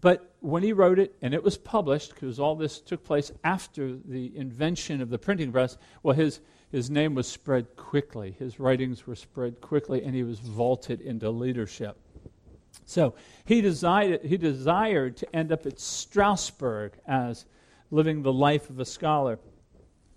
but 0.00 0.34
when 0.40 0.62
he 0.62 0.72
wrote 0.72 0.98
it 0.98 1.16
and 1.22 1.34
it 1.34 1.42
was 1.42 1.56
published, 1.56 2.14
because 2.14 2.38
all 2.38 2.54
this 2.54 2.80
took 2.80 3.02
place 3.04 3.32
after 3.44 3.96
the 4.04 4.36
invention 4.36 5.00
of 5.00 5.10
the 5.10 5.18
printing 5.18 5.52
press, 5.52 5.76
well, 6.02 6.14
his, 6.14 6.40
his 6.76 6.90
name 6.90 7.14
was 7.14 7.26
spread 7.26 7.74
quickly. 7.74 8.36
His 8.38 8.60
writings 8.60 9.06
were 9.06 9.16
spread 9.16 9.62
quickly, 9.62 10.04
and 10.04 10.14
he 10.14 10.22
was 10.22 10.40
vaulted 10.40 11.00
into 11.00 11.30
leadership. 11.30 11.96
So 12.84 13.14
he 13.46 13.62
desired, 13.62 14.20
he 14.22 14.36
desired 14.36 15.16
to 15.16 15.34
end 15.34 15.52
up 15.52 15.64
at 15.64 15.80
Strasbourg 15.80 16.92
as 17.06 17.46
living 17.90 18.20
the 18.20 18.32
life 18.32 18.68
of 18.68 18.78
a 18.78 18.84
scholar. 18.84 19.38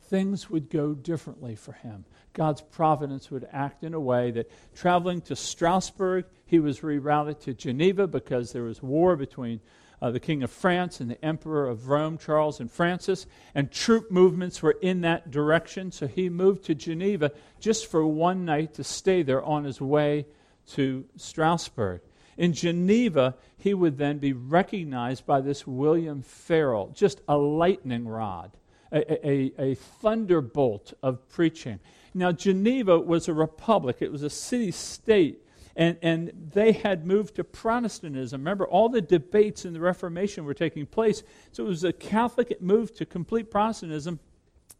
Things 0.10 0.50
would 0.50 0.70
go 0.70 0.94
differently 0.94 1.56
for 1.56 1.72
him. 1.72 2.04
God's 2.34 2.60
providence 2.60 3.32
would 3.32 3.48
act 3.54 3.86
in 3.86 3.94
a 3.94 4.00
way 4.00 4.32
that 4.32 4.52
traveling 4.76 5.22
to 5.22 5.38
Strasbourg, 5.38 6.26
he 6.46 6.60
was 6.60 6.82
rerouted 6.82 7.40
to 7.40 7.54
Geneva 7.54 8.06
because 8.06 8.52
there 8.52 8.64
was 8.64 8.84
war 8.84 9.16
between 9.16 9.62
uh, 10.02 10.12
the 10.12 10.20
King 10.20 10.44
of 10.44 10.52
France 10.52 11.00
and 11.00 11.10
the 11.10 11.24
Emperor 11.24 11.68
of 11.68 11.90
Rome, 11.90 12.18
Charles 12.18 12.60
and 12.60 12.72
Francis, 12.72 13.26
and 13.54 13.72
troop 13.72 14.10
movements 14.10 14.62
were 14.62 14.78
in 14.82 15.02
that 15.02 15.32
direction. 15.32 15.92
So 15.92 16.08
he 16.08 16.30
moved 16.30 16.66
to 16.66 16.76
Geneva 16.76 17.32
just 17.60 17.88
for 17.88 18.06
one 18.06 18.46
night 18.46 18.74
to 18.76 18.84
stay 18.84 19.24
there 19.24 19.44
on 19.44 19.66
his 19.66 19.82
way 19.82 20.26
to 20.74 21.06
Strasbourg. 21.18 22.02
In 22.38 22.54
Geneva, 22.54 23.36
he 23.58 23.74
would 23.74 23.98
then 23.98 24.18
be 24.20 24.32
recognized 24.32 25.26
by 25.26 25.42
this 25.42 25.68
William 25.68 26.22
Farel, 26.22 26.92
just 26.96 27.20
a 27.28 27.36
lightning 27.36 28.08
rod, 28.08 28.52
a, 28.94 29.28
a, 29.28 29.54
a 29.60 29.76
thunderbolt 29.76 30.94
of 31.04 31.28
preaching. 31.28 31.80
Now, 32.14 32.32
Geneva 32.32 32.98
was 32.98 33.28
a 33.28 33.34
republic, 33.34 33.98
it 34.00 34.12
was 34.12 34.24
a 34.24 34.30
city 34.30 34.72
state. 34.72 35.44
And, 35.76 35.98
and 36.02 36.32
they 36.54 36.72
had 36.72 37.06
moved 37.06 37.36
to 37.36 37.44
Protestantism. 37.44 38.42
Remember, 38.42 38.68
all 38.68 38.90
the 38.90 39.02
debates 39.02 39.66
in 39.66 39.74
the 39.74 39.80
Reformation 39.80 40.44
were 40.44 40.54
taking 40.54 40.86
place. 40.86 41.24
So 41.52 41.66
it 41.66 41.68
was 41.68 41.84
a 41.84 41.94
Catholic 41.94 42.62
move 42.62 42.96
to 42.96 43.06
complete 43.06 43.52
Protestantism. 43.52 44.20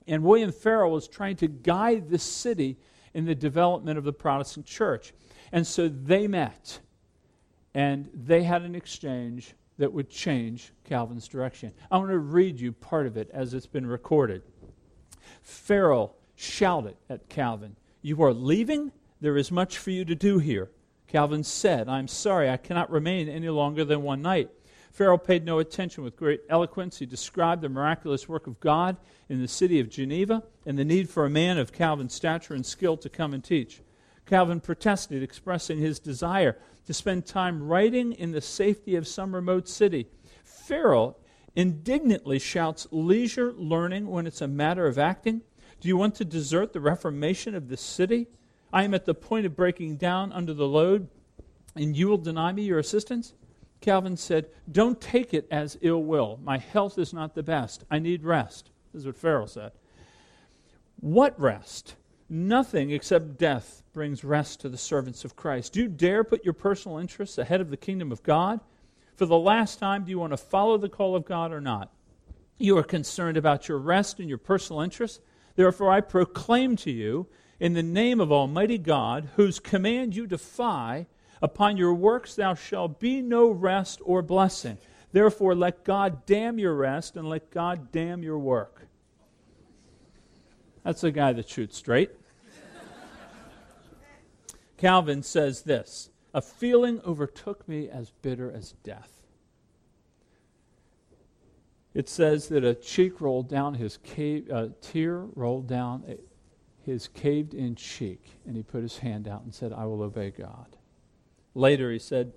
And 0.08 0.24
William 0.24 0.52
Farel 0.52 0.92
was 0.92 1.08
trying 1.08 1.36
to 1.38 1.48
guide 1.48 2.10
the 2.10 2.18
city 2.18 2.78
in 3.14 3.26
the 3.26 3.36
development 3.36 3.98
of 3.98 4.04
the 4.04 4.14
Protestant 4.14 4.66
church. 4.66 5.14
And 5.52 5.66
so 5.66 5.88
they 5.88 6.28
met. 6.28 6.80
And 7.74 8.10
they 8.14 8.44
had 8.44 8.64
an 8.64 8.76
exchange 8.76 9.54
that 9.78 9.94
would 9.94 10.10
change 10.10 10.74
Calvin's 10.84 11.28
direction. 11.28 11.72
I 11.90 11.98
want 11.98 12.10
to 12.10 12.20
read 12.20 12.60
you 12.60 12.72
part 12.74 13.08
of 13.08 13.16
it 13.16 13.30
as 13.32 13.54
it's 13.54 13.66
been 13.66 13.88
recorded. 13.88 14.44
Farel 15.42 16.16
shouted 16.36 16.96
at 17.10 17.30
Calvin, 17.30 17.76
You 18.02 18.22
are 18.24 18.34
leaving? 18.34 18.92
There 19.22 19.38
is 19.38 19.52
much 19.52 19.78
for 19.78 19.92
you 19.92 20.06
to 20.06 20.16
do 20.16 20.40
here. 20.40 20.70
Calvin 21.10 21.44
said, 21.44 21.90
I'm 21.90 22.08
sorry, 22.08 22.50
I 22.50 22.58
cannot 22.58 22.92
remain 22.92 23.28
any 23.28 23.50
longer 23.50 23.84
than 23.84 24.04
one 24.04 24.22
night. 24.22 24.52
Farel 24.92 25.18
paid 25.18 25.44
no 25.44 25.58
attention. 25.58 26.04
With 26.04 26.16
great 26.16 26.42
eloquence, 26.50 27.00
he 27.00 27.08
described 27.08 27.64
the 27.64 27.70
miraculous 27.70 28.30
work 28.30 28.46
of 28.46 28.60
God 28.60 28.96
in 29.28 29.42
the 29.42 29.48
city 29.48 29.80
of 29.80 29.90
Geneva 29.90 30.44
and 30.68 30.78
the 30.78 30.86
need 30.86 31.10
for 31.10 31.26
a 31.26 31.30
man 31.30 31.58
of 31.58 31.74
Calvin's 31.74 32.14
stature 32.14 32.54
and 32.54 32.66
skill 32.66 32.96
to 32.98 33.10
come 33.10 33.34
and 33.34 33.44
teach. 33.44 33.82
Calvin 34.28 34.60
protested, 34.60 35.24
expressing 35.24 35.80
his 35.80 36.00
desire 36.00 36.58
to 36.86 36.94
spend 36.94 37.26
time 37.26 37.68
writing 37.68 38.14
in 38.14 38.32
the 38.32 38.42
safety 38.42 38.96
of 38.96 39.08
some 39.08 39.34
remote 39.34 39.68
city. 39.68 40.08
Farel 40.44 41.18
indignantly 41.56 42.38
shouts, 42.38 42.88
Leisure 42.92 43.52
learning 43.54 44.08
when 44.08 44.28
it's 44.28 44.42
a 44.42 44.48
matter 44.48 44.86
of 44.86 45.00
acting? 45.00 45.42
Do 45.82 45.88
you 45.88 45.98
want 45.98 46.14
to 46.16 46.26
desert 46.26 46.74
the 46.74 46.80
reformation 46.80 47.56
of 47.56 47.68
this 47.68 47.82
city? 47.82 48.28
I 48.72 48.84
am 48.84 48.94
at 48.94 49.06
the 49.06 49.14
point 49.14 49.46
of 49.46 49.56
breaking 49.56 49.98
down 49.98 50.32
under 50.32 50.54
the 50.54 50.68
load, 50.68 51.08
and 51.76 51.96
you 51.96 52.08
will 52.08 52.18
deny 52.18 52.52
me 52.52 52.64
your 52.64 52.80
assistance? 52.80 53.34
Calvin 53.82 54.18
said, 54.18 54.48
Don't 54.72 55.00
take 55.00 55.34
it 55.34 55.48
as 55.50 55.78
ill 55.82 56.04
will. 56.04 56.40
My 56.44 56.58
health 56.58 56.98
is 56.98 57.14
not 57.14 57.34
the 57.34 57.44
best. 57.44 57.84
I 57.90 58.00
need 58.00 58.24
rest. 58.24 58.70
This 58.94 59.02
is 59.02 59.06
what 59.06 59.18
Farel 59.18 59.48
said. 59.48 59.72
What 61.00 61.40
rest? 61.40 61.96
Nothing 62.30 62.92
except 62.92 63.38
death 63.38 63.84
brings 63.94 64.24
rest 64.24 64.62
to 64.62 64.70
the 64.70 64.78
servants 64.78 65.26
of 65.26 65.36
Christ. 65.36 65.74
Do 65.74 65.82
you 65.82 65.88
dare 65.88 66.24
put 66.24 66.44
your 66.46 66.54
personal 66.54 66.98
interests 66.98 67.38
ahead 67.38 67.62
of 67.62 67.70
the 67.70 67.78
kingdom 67.78 68.12
of 68.12 68.22
God? 68.22 68.60
For 69.16 69.26
the 69.26 69.38
last 69.38 69.80
time, 69.80 70.04
do 70.04 70.12
you 70.12 70.20
want 70.20 70.32
to 70.34 70.38
follow 70.38 70.78
the 70.78 70.90
call 70.90 71.16
of 71.16 71.26
God 71.26 71.52
or 71.52 71.62
not? 71.62 71.92
You 72.58 72.78
are 72.78 72.84
concerned 72.84 73.38
about 73.38 73.68
your 73.68 73.80
rest 73.80 74.20
and 74.20 74.30
your 74.30 74.38
personal 74.38 74.82
interests. 74.82 75.20
Therefore, 75.56 75.92
I 75.92 76.02
proclaim 76.02 76.76
to 76.78 76.92
you, 76.92 77.28
in 77.60 77.74
the 77.74 77.84
name 77.84 78.22
of 78.22 78.32
Almighty 78.32 78.78
God, 78.78 79.30
whose 79.36 79.60
command 79.60 80.16
you 80.16 80.26
defy, 80.26 81.08
upon 81.42 81.78
your 81.78 81.94
works 81.94 82.36
thou 82.36 82.54
shalt 82.54 83.00
be 83.00 83.22
no 83.22 83.50
rest 83.50 84.02
or 84.06 84.22
blessing. 84.22 84.78
Therefore, 85.12 85.56
let 85.56 85.84
God 85.84 86.26
damn 86.26 86.60
your 86.60 86.76
rest 86.76 87.18
and 87.18 87.28
let 87.28 87.52
God 87.52 87.92
damn 87.92 88.24
your 88.24 88.38
work. 88.38 88.88
That's 90.84 91.04
a 91.04 91.12
guy 91.12 91.34
that 91.34 91.50
shoots 91.50 91.78
straight. 91.78 92.12
Calvin 94.78 95.24
says 95.24 95.64
this 95.64 96.10
A 96.34 96.42
feeling 96.42 97.02
overtook 97.06 97.68
me 97.68 97.90
as 97.90 98.12
bitter 98.22 98.52
as 98.52 98.74
death. 98.84 99.12
It 101.94 102.08
says 102.08 102.48
that 102.50 102.64
a 102.64 102.76
cheek 102.76 103.20
rolled 103.20 103.50
down 103.50 103.74
his 103.74 103.98
cave, 103.98 104.48
a 104.50 104.56
uh, 104.56 104.70
tear 104.80 105.26
rolled 105.36 105.68
down 105.68 106.04
his 106.86 107.08
caved 107.08 107.54
in 107.54 107.76
cheek, 107.76 108.40
and 108.46 108.56
he 108.56 108.64
put 108.64 108.82
his 108.82 109.00
hand 109.00 109.28
out 109.28 109.44
and 109.44 109.54
said, 109.54 109.74
I 109.74 109.86
will 109.86 110.02
obey 110.02 110.32
God. 110.32 110.78
Later, 111.54 111.92
he 111.92 112.00
said, 112.00 112.34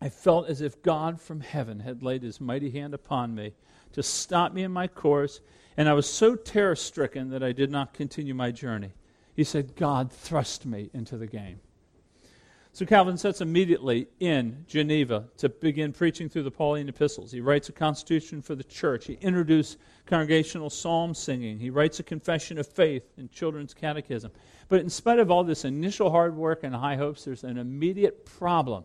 I 0.00 0.08
felt 0.08 0.48
as 0.48 0.60
if 0.60 0.82
God 0.82 1.20
from 1.20 1.40
heaven 1.40 1.80
had 1.80 2.02
laid 2.02 2.22
his 2.22 2.40
mighty 2.40 2.70
hand 2.70 2.94
upon 2.94 3.34
me 3.34 3.54
to 3.92 4.02
stop 4.02 4.52
me 4.52 4.62
in 4.62 4.72
my 4.72 4.86
course, 4.86 5.40
and 5.76 5.88
I 5.88 5.94
was 5.94 6.08
so 6.08 6.34
terror 6.34 6.76
stricken 6.76 7.30
that 7.30 7.42
I 7.42 7.52
did 7.52 7.70
not 7.70 7.94
continue 7.94 8.34
my 8.34 8.50
journey. 8.50 8.92
He 9.34 9.44
said, 9.44 9.76
God 9.76 10.12
thrust 10.12 10.66
me 10.66 10.90
into 10.92 11.16
the 11.16 11.26
game. 11.26 11.60
So 12.76 12.84
Calvin 12.84 13.16
sets 13.16 13.40
immediately 13.40 14.06
in 14.20 14.66
Geneva 14.68 15.24
to 15.38 15.48
begin 15.48 15.94
preaching 15.94 16.28
through 16.28 16.42
the 16.42 16.50
Pauline 16.50 16.90
epistles. 16.90 17.32
He 17.32 17.40
writes 17.40 17.70
a 17.70 17.72
constitution 17.72 18.42
for 18.42 18.54
the 18.54 18.64
church. 18.64 19.06
He 19.06 19.14
introduces 19.14 19.78
congregational 20.04 20.68
psalm 20.68 21.14
singing. 21.14 21.58
He 21.58 21.70
writes 21.70 22.00
a 22.00 22.02
confession 22.02 22.58
of 22.58 22.66
faith 22.66 23.04
and 23.16 23.32
children's 23.32 23.72
catechism. 23.72 24.30
But 24.68 24.80
in 24.80 24.90
spite 24.90 25.18
of 25.18 25.30
all 25.30 25.42
this 25.42 25.64
initial 25.64 26.10
hard 26.10 26.36
work 26.36 26.64
and 26.64 26.74
high 26.74 26.96
hopes, 26.96 27.24
there's 27.24 27.44
an 27.44 27.56
immediate 27.56 28.26
problem. 28.26 28.84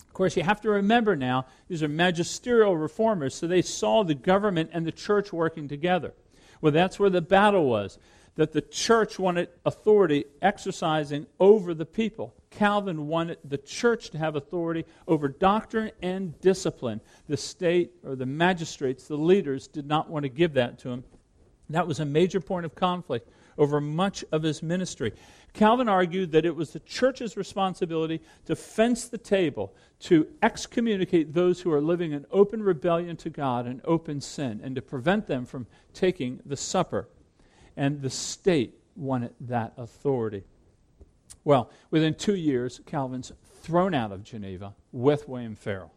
Of 0.00 0.12
course, 0.12 0.36
you 0.36 0.42
have 0.42 0.60
to 0.62 0.70
remember 0.70 1.14
now, 1.14 1.46
these 1.68 1.84
are 1.84 1.88
magisterial 1.88 2.76
reformers, 2.76 3.36
so 3.36 3.46
they 3.46 3.62
saw 3.62 4.02
the 4.02 4.16
government 4.16 4.70
and 4.72 4.84
the 4.84 4.90
church 4.90 5.32
working 5.32 5.68
together. 5.68 6.14
Well, 6.60 6.72
that's 6.72 6.98
where 6.98 7.10
the 7.10 7.22
battle 7.22 7.66
was 7.66 7.96
that 8.36 8.52
the 8.52 8.60
church 8.60 9.18
wanted 9.18 9.48
authority 9.64 10.24
exercising 10.42 11.26
over 11.38 11.74
the 11.74 11.86
people. 11.86 12.34
Calvin 12.50 13.06
wanted 13.08 13.38
the 13.44 13.58
church 13.58 14.10
to 14.10 14.18
have 14.18 14.36
authority 14.36 14.84
over 15.06 15.28
doctrine 15.28 15.90
and 16.02 16.38
discipline. 16.40 17.00
The 17.28 17.36
state 17.36 17.92
or 18.04 18.16
the 18.16 18.26
magistrates, 18.26 19.06
the 19.06 19.16
leaders, 19.16 19.66
did 19.66 19.86
not 19.86 20.08
want 20.10 20.24
to 20.24 20.28
give 20.28 20.54
that 20.54 20.78
to 20.80 20.90
him. 20.90 21.04
That 21.70 21.86
was 21.86 22.00
a 22.00 22.04
major 22.04 22.40
point 22.40 22.66
of 22.66 22.74
conflict 22.74 23.30
over 23.56 23.80
much 23.80 24.24
of 24.32 24.42
his 24.42 24.62
ministry. 24.62 25.12
Calvin 25.52 25.88
argued 25.88 26.32
that 26.32 26.44
it 26.44 26.56
was 26.56 26.70
the 26.70 26.80
church's 26.80 27.36
responsibility 27.36 28.20
to 28.46 28.56
fence 28.56 29.08
the 29.08 29.18
table, 29.18 29.72
to 30.00 30.26
excommunicate 30.42 31.32
those 31.32 31.60
who 31.60 31.72
are 31.72 31.80
living 31.80 32.12
in 32.12 32.26
open 32.32 32.62
rebellion 32.62 33.16
to 33.18 33.30
God 33.30 33.66
and 33.66 33.80
open 33.84 34.20
sin, 34.20 34.60
and 34.62 34.74
to 34.74 34.82
prevent 34.82 35.28
them 35.28 35.46
from 35.46 35.66
taking 35.92 36.40
the 36.44 36.56
supper. 36.56 37.08
And 37.76 38.02
the 38.02 38.10
state 38.10 38.74
wanted 38.96 39.34
that 39.40 39.72
authority. 39.76 40.44
Well, 41.44 41.70
within 41.90 42.14
two 42.14 42.36
years, 42.36 42.80
Calvin's 42.86 43.32
thrown 43.62 43.94
out 43.94 44.12
of 44.12 44.22
Geneva 44.22 44.74
with 44.92 45.28
William 45.28 45.56
Farel. 45.56 45.92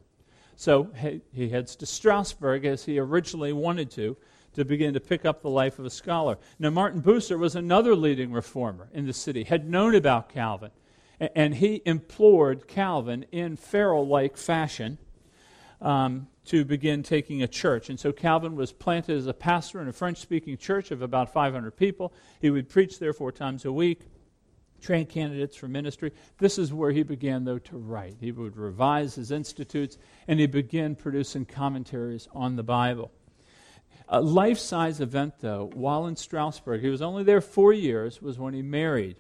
So 0.56 0.90
he, 0.96 1.22
he 1.32 1.50
heads 1.50 1.76
to 1.78 1.86
Strasbourg 1.86 2.66
as 2.66 2.86
he 2.86 2.98
originally 2.98 3.54
wanted 3.54 3.92
to, 3.92 4.18
to 4.56 4.66
begin 4.66 4.96
to 4.96 5.00
pick 5.00 5.24
up 5.24 5.42
the 5.42 5.50
life 5.50 5.78
of 5.78 5.86
a 5.86 5.90
scholar. 5.90 6.40
Now, 6.58 6.72
Martin 6.72 7.02
Bucer 7.02 7.38
was 7.38 7.56
another 7.56 7.96
leading 7.96 8.32
reformer 8.32 8.90
in 8.92 9.06
the 9.06 9.14
city, 9.14 9.44
had 9.44 9.70
known 9.70 9.94
about 9.94 10.30
Calvin, 10.30 10.72
and 11.20 11.56
he 11.56 11.82
implored 11.86 12.68
Calvin 12.68 13.26
in 13.32 13.56
Farel 13.56 14.08
like 14.08 14.36
fashion 14.36 14.98
um, 15.80 16.28
to 16.48 16.66
begin 16.66 17.04
taking 17.04 17.44
a 17.44 17.48
church. 17.48 17.90
And 17.90 18.00
so 18.00 18.12
Calvin 18.12 18.56
was 18.56 18.72
planted 18.72 19.18
as 19.18 19.28
a 19.28 19.34
pastor 19.34 19.82
in 19.82 19.88
a 19.88 19.94
French 19.94 20.18
speaking 20.18 20.58
church 20.58 20.92
of 20.92 21.02
about 21.02 21.32
500 21.32 21.72
people. 21.72 22.14
He 22.42 22.50
would 22.50 22.70
preach 22.70 23.00
there 23.00 23.14
four 23.14 23.32
times 23.32 23.66
a 23.66 23.72
week. 23.72 24.02
Train 24.82 25.08
candidates 25.08 25.56
for 25.56 25.68
ministry. 25.68 26.12
This 26.38 26.58
is 26.58 26.72
where 26.72 26.92
he 26.92 27.04
began, 27.04 27.46
though, 27.46 27.60
to 27.60 27.78
write. 27.78 28.18
He 28.20 28.32
would 28.32 28.56
revise 28.56 29.16
his 29.16 29.32
institutes 29.32 29.98
and 30.28 30.40
he 30.40 30.48
began 30.48 30.96
producing 30.96 31.46
commentaries 31.46 32.28
on 32.34 32.56
the 32.56 32.64
Bible. 32.64 33.12
A 34.08 34.22
life 34.22 34.60
size 34.60 35.02
event, 35.02 35.36
though, 35.40 35.70
while 35.74 36.06
in 36.08 36.16
Strasbourg, 36.16 36.82
he 36.82 36.90
was 36.90 37.02
only 37.02 37.24
there 37.24 37.42
four 37.42 37.74
years, 37.74 38.22
was 38.22 38.40
when 38.40 38.54
he 38.54 38.62
married 38.62 39.20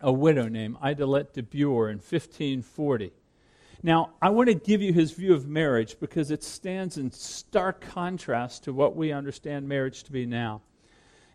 a 0.00 0.12
widow 0.12 0.48
named 0.48 0.76
Idelette 0.76 1.32
de 1.32 1.42
Bure 1.42 1.88
in 1.88 1.96
1540. 1.96 3.12
Now, 3.82 4.10
I 4.20 4.30
want 4.30 4.48
to 4.48 4.54
give 4.54 4.82
you 4.82 4.92
his 4.92 5.12
view 5.12 5.34
of 5.34 5.46
marriage 5.46 6.00
because 6.00 6.30
it 6.30 6.42
stands 6.42 6.98
in 6.98 7.12
stark 7.12 7.80
contrast 7.80 8.64
to 8.64 8.72
what 8.72 8.96
we 8.96 9.12
understand 9.12 9.68
marriage 9.68 10.02
to 10.04 10.12
be 10.12 10.26
now. 10.26 10.62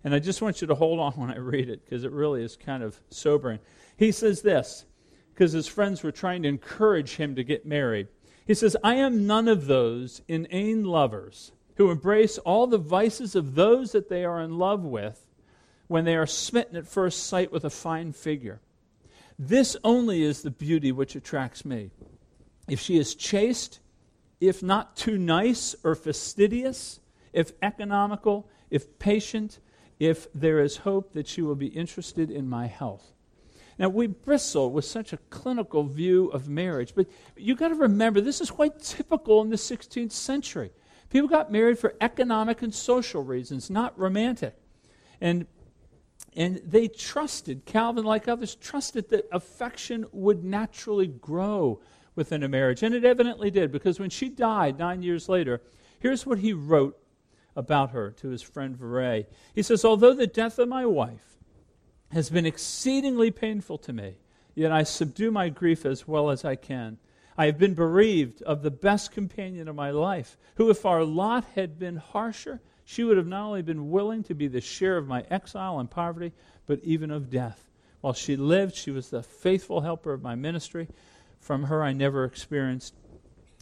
And 0.03 0.13
I 0.13 0.19
just 0.19 0.41
want 0.41 0.59
you 0.59 0.67
to 0.67 0.75
hold 0.75 0.99
on 0.99 1.13
when 1.13 1.31
I 1.31 1.37
read 1.37 1.69
it 1.69 1.85
because 1.85 2.03
it 2.03 2.11
really 2.11 2.43
is 2.43 2.57
kind 2.57 2.83
of 2.83 2.99
sobering. 3.09 3.59
He 3.95 4.11
says 4.11 4.41
this 4.41 4.85
because 5.33 5.53
his 5.53 5.67
friends 5.67 6.03
were 6.03 6.11
trying 6.11 6.43
to 6.43 6.49
encourage 6.49 7.15
him 7.15 7.35
to 7.35 7.43
get 7.43 7.65
married. 7.65 8.09
He 8.45 8.53
says, 8.53 8.75
I 8.83 8.95
am 8.95 9.25
none 9.25 9.47
of 9.47 9.67
those 9.67 10.21
inane 10.27 10.83
lovers 10.83 11.53
who 11.75 11.89
embrace 11.89 12.37
all 12.39 12.67
the 12.67 12.77
vices 12.77 13.35
of 13.35 13.55
those 13.55 13.93
that 13.93 14.09
they 14.09 14.25
are 14.25 14.41
in 14.41 14.57
love 14.57 14.83
with 14.83 15.25
when 15.87 16.03
they 16.03 16.15
are 16.15 16.27
smitten 16.27 16.75
at 16.75 16.87
first 16.87 17.25
sight 17.25 17.51
with 17.51 17.63
a 17.63 17.69
fine 17.69 18.11
figure. 18.11 18.59
This 19.39 19.77
only 19.83 20.23
is 20.23 20.41
the 20.41 20.51
beauty 20.51 20.91
which 20.91 21.15
attracts 21.15 21.63
me. 21.65 21.91
If 22.73 22.79
she 22.79 22.97
is 22.97 23.13
chaste, 23.13 23.81
if 24.41 24.63
not 24.63 24.95
too 24.95 25.19
nice 25.19 25.75
or 25.83 25.93
fastidious, 25.93 26.99
if 27.31 27.51
economical, 27.61 28.49
if 28.71 28.97
patient, 28.97 29.59
if 29.99 30.25
there 30.33 30.59
is 30.59 30.77
hope 30.77 31.13
that 31.13 31.27
she 31.27 31.43
will 31.43 31.53
be 31.53 31.67
interested 31.67 32.31
in 32.31 32.49
my 32.49 32.65
health. 32.65 33.13
Now, 33.77 33.89
we 33.89 34.07
bristle 34.07 34.71
with 34.71 34.85
such 34.85 35.13
a 35.13 35.17
clinical 35.29 35.83
view 35.83 36.29
of 36.29 36.49
marriage, 36.49 36.95
but 36.95 37.05
you've 37.37 37.59
got 37.59 37.67
to 37.67 37.75
remember 37.75 38.21
this 38.21 38.41
is 38.41 38.49
quite 38.49 38.81
typical 38.81 39.43
in 39.43 39.51
the 39.51 39.55
16th 39.55 40.11
century. 40.11 40.71
People 41.11 41.29
got 41.29 41.51
married 41.51 41.77
for 41.77 41.93
economic 42.01 42.63
and 42.63 42.73
social 42.73 43.23
reasons, 43.23 43.69
not 43.69 43.99
romantic. 43.99 44.55
And, 45.21 45.45
and 46.35 46.59
they 46.65 46.87
trusted, 46.87 47.65
Calvin, 47.65 48.03
like 48.03 48.27
others, 48.27 48.55
trusted 48.55 49.11
that 49.11 49.27
affection 49.31 50.07
would 50.11 50.43
naturally 50.43 51.05
grow 51.05 51.79
within 52.15 52.43
a 52.43 52.47
marriage. 52.47 52.83
And 52.83 52.93
it 52.93 53.05
evidently 53.05 53.51
did, 53.51 53.71
because 53.71 53.99
when 53.99 54.09
she 54.09 54.29
died 54.29 54.77
nine 54.77 55.01
years 55.01 55.29
later, 55.29 55.61
here's 55.99 56.25
what 56.25 56.39
he 56.39 56.53
wrote 56.53 56.97
about 57.55 57.91
her 57.91 58.11
to 58.11 58.29
his 58.29 58.41
friend 58.41 58.75
Viret. 58.75 59.27
He 59.53 59.61
says, 59.61 59.85
Although 59.85 60.13
the 60.13 60.27
death 60.27 60.59
of 60.59 60.69
my 60.69 60.85
wife 60.85 61.37
has 62.11 62.29
been 62.29 62.45
exceedingly 62.45 63.31
painful 63.31 63.77
to 63.79 63.93
me, 63.93 64.17
yet 64.55 64.71
I 64.71 64.83
subdue 64.83 65.31
my 65.31 65.49
grief 65.49 65.85
as 65.85 66.07
well 66.07 66.29
as 66.29 66.45
I 66.45 66.55
can. 66.55 66.97
I 67.37 67.47
have 67.47 67.57
been 67.57 67.73
bereaved 67.73 68.41
of 68.43 68.61
the 68.61 68.71
best 68.71 69.11
companion 69.11 69.67
of 69.67 69.75
my 69.75 69.89
life, 69.89 70.37
who, 70.55 70.69
if 70.69 70.85
our 70.85 71.03
lot 71.03 71.45
had 71.55 71.79
been 71.79 71.97
harsher, 71.97 72.61
she 72.85 73.03
would 73.03 73.17
have 73.17 73.27
not 73.27 73.47
only 73.47 73.61
been 73.61 73.89
willing 73.89 74.23
to 74.23 74.35
be 74.35 74.47
the 74.47 74.61
share 74.61 74.97
of 74.97 75.07
my 75.07 75.25
exile 75.31 75.79
and 75.79 75.89
poverty, 75.89 76.33
but 76.65 76.79
even 76.83 77.09
of 77.09 77.29
death. 77.29 77.69
While 78.01 78.13
she 78.13 78.35
lived, 78.35 78.75
she 78.75 78.91
was 78.91 79.09
the 79.09 79.23
faithful 79.23 79.81
helper 79.81 80.11
of 80.11 80.21
my 80.21 80.35
ministry. 80.35 80.89
From 81.43 81.63
her, 81.63 81.83
I 81.83 81.91
never 81.91 82.23
experienced 82.23 82.93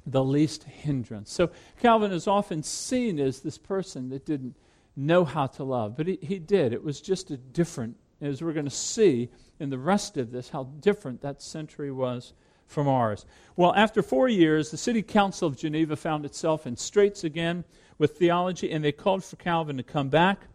the 0.06 0.24
least 0.24 0.66
hindrance. 0.66 1.32
So, 1.32 1.50
Calvin 1.82 2.12
is 2.12 2.28
often 2.28 2.62
seen 2.62 3.20
as 3.20 3.42
this 3.42 3.58
person 3.58 4.10
that 4.10 4.24
didn't 4.24 4.56
know 4.96 5.26
how 5.26 5.48
to 5.48 5.64
love, 5.64 5.98
but 5.98 6.06
he, 6.06 6.20
he 6.22 6.38
did. 6.38 6.74
It 6.74 6.84
was 6.84 7.02
just 7.02 7.32
a 7.32 7.38
different, 7.38 7.98
as 8.22 8.44
we're 8.44 8.54
going 8.54 8.66
to 8.66 8.72
see 8.72 9.30
in 9.60 9.72
the 9.72 9.80
rest 9.80 10.16
of 10.18 10.32
this, 10.32 10.50
how 10.50 10.66
different 10.80 11.22
that 11.22 11.42
century 11.42 11.92
was 11.92 12.34
from 12.68 12.88
ours. 12.88 13.26
Well, 13.56 13.74
after 13.74 14.04
four 14.04 14.30
years, 14.30 14.70
the 14.70 14.78
City 14.78 15.02
Council 15.02 15.48
of 15.48 15.58
Geneva 15.58 15.96
found 15.96 16.24
itself 16.24 16.68
in 16.68 16.78
straits 16.78 17.24
again 17.24 17.64
with 17.98 18.16
theology, 18.16 18.72
and 18.72 18.86
they 18.86 18.92
called 18.92 19.24
for 19.24 19.38
Calvin 19.38 19.78
to 19.78 19.84
come 19.84 20.10
back 20.10 20.46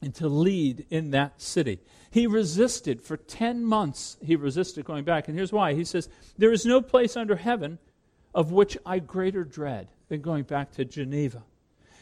and 0.00 0.14
to 0.14 0.28
lead 0.28 0.86
in 0.90 1.10
that 1.10 1.40
city. 1.40 1.80
He 2.10 2.26
resisted 2.26 3.02
for 3.02 3.16
10 3.16 3.64
months, 3.64 4.16
he 4.22 4.36
resisted 4.36 4.84
going 4.84 5.04
back. 5.04 5.28
And 5.28 5.36
here's 5.36 5.52
why. 5.52 5.74
He 5.74 5.84
says, 5.84 6.08
There 6.36 6.52
is 6.52 6.64
no 6.64 6.80
place 6.80 7.16
under 7.16 7.36
heaven 7.36 7.78
of 8.34 8.52
which 8.52 8.78
I 8.86 8.98
greater 8.98 9.44
dread 9.44 9.88
than 10.08 10.20
going 10.20 10.44
back 10.44 10.72
to 10.72 10.84
Geneva. 10.84 11.42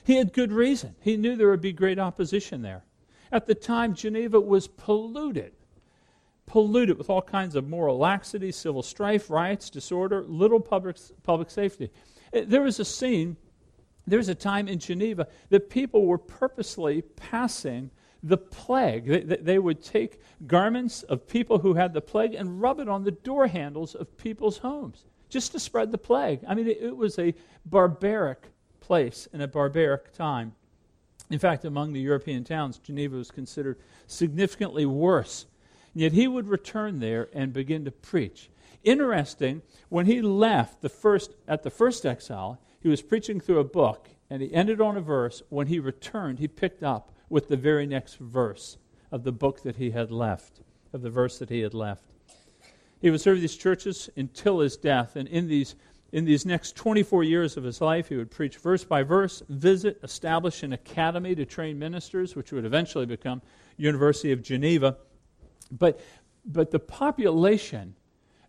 He 0.05 0.17
had 0.17 0.33
good 0.33 0.53
reason. 0.53 0.95
He 1.01 1.17
knew 1.17 1.35
there 1.35 1.51
would 1.51 1.61
be 1.61 1.73
great 1.73 1.99
opposition 1.99 2.63
there. 2.63 2.85
At 3.33 3.47
the 3.47 3.55
time, 3.55 3.95
Geneva 3.95 4.41
was 4.41 4.69
polluted 4.69 5.53
polluted 6.47 6.97
with 6.97 7.11
all 7.11 7.23
kinds 7.23 7.55
of 7.55 7.69
moral 7.69 7.99
laxity, 7.99 8.53
civil 8.53 8.83
strife, 8.83 9.29
riots, 9.29 9.69
disorder, 9.69 10.25
little 10.25 10.61
public, 10.61 10.97
public 11.25 11.51
safety. 11.51 11.91
There 12.33 12.63
was 12.63 12.81
a 12.81 12.85
scene, 12.85 13.37
there 14.07 14.19
was 14.19 14.29
a 14.29 14.35
time 14.35 14.69
in 14.69 14.79
Geneva 14.79 15.27
that 15.51 15.71
people 15.71 16.07
were 16.07 16.19
purposely 16.19 17.03
passing 17.03 17.91
the 18.23 18.37
plague. 18.37 19.07
They, 19.07 19.37
they, 19.37 19.59
would 19.59 19.83
take 19.83 20.21
garments 20.47 21.03
of 21.05 21.27
people 21.29 21.59
who 21.59 21.75
had 21.75 21.93
the 21.93 22.01
plague 22.01 22.35
and 22.35 22.61
rub 22.61 22.81
it 22.81 22.89
on 22.89 23.05
the 23.05 23.11
door 23.11 23.47
handles 23.47 23.95
of 23.95 24.17
people's 24.17 24.59
homes 24.59 25.05
just 25.29 25.53
to 25.53 25.61
spread 25.61 25.93
the 25.93 25.99
plague. 25.99 26.41
I 26.47 26.55
mean, 26.55 26.69
it, 26.69 26.97
was 26.97 27.19
a 27.19 27.35
barbaric 27.65 28.47
place 28.81 29.29
in 29.33 29.41
a 29.41 29.49
barbaric 29.49 30.13
time. 30.13 30.55
In 31.31 31.39
fact, 31.39 31.65
among 31.65 31.93
the 31.93 32.01
European 32.01 32.45
towns, 32.45 32.79
Geneva 32.79 33.17
was 33.17 33.31
considered 33.31 33.79
significantly 34.07 34.87
worse 34.87 35.47
Yet 35.97 36.13
he 36.13 36.29
would 36.29 36.47
return 36.47 37.01
there 37.01 37.31
and 37.33 37.55
begin 37.55 37.87
to 37.87 37.91
preach. 37.91 38.51
Interesting, 38.85 39.63
when 39.89 40.05
he 40.05 40.21
left 40.21 40.83
the 40.83 40.91
first, 40.91 41.35
at 41.49 41.63
the 41.63 41.71
first 41.71 42.05
exile, 42.05 42.61
he 42.87 42.91
was 42.91 43.03
preaching 43.03 43.41
through 43.41 43.59
a 43.59 43.65
book, 43.65 44.11
and 44.31 44.41
he 44.41 44.55
ended 44.55 44.81
on 44.81 44.97
a 44.97 45.01
verse. 45.01 45.43
When 45.49 45.67
he 45.67 45.81
returned, 45.81 46.39
he 46.39 46.47
picked 46.47 46.85
up 46.85 47.11
with 47.29 47.49
the 47.49 47.57
very 47.57 47.85
next 47.85 48.17
verse 48.19 48.79
of 49.11 49.25
the 49.25 49.33
book 49.33 49.65
that 49.65 49.75
he 49.75 49.91
had 49.91 50.13
left, 50.13 50.61
of 50.93 51.03
the 51.03 51.11
verse 51.11 51.41
that 51.41 51.49
he 51.49 51.63
had 51.63 51.75
left. 51.75 52.05
He 53.01 53.11
would 53.11 53.21
serve 53.21 53.41
these 53.41 53.57
churches 53.57 54.09
until 54.17 54.61
his 54.61 54.77
death, 54.77 55.17
and 55.17 55.27
in 55.27 55.49
these 55.49 55.75
in 56.13 56.27
these 56.27 56.47
next 56.47 56.77
24 56.77 57.25
years 57.25 57.57
of 57.57 57.65
his 57.65 57.81
life, 57.81 58.09
he 58.09 58.15
would 58.15 58.31
preach 58.31 58.59
verse 58.59 58.85
by 58.85 59.03
verse, 59.03 59.43
visit, 59.49 59.99
establish 60.05 60.63
an 60.63 60.73
academy 60.73 61.35
to 61.35 61.45
train 61.45 61.81
ministers, 61.81 62.37
which 62.37 62.53
would 62.53 62.65
eventually 62.65 63.05
become 63.05 63.43
University 63.77 64.31
of 64.31 64.43
Geneva. 64.43 64.97
But, 65.73 66.01
but 66.45 66.71
the 66.71 66.79
population 66.79 67.97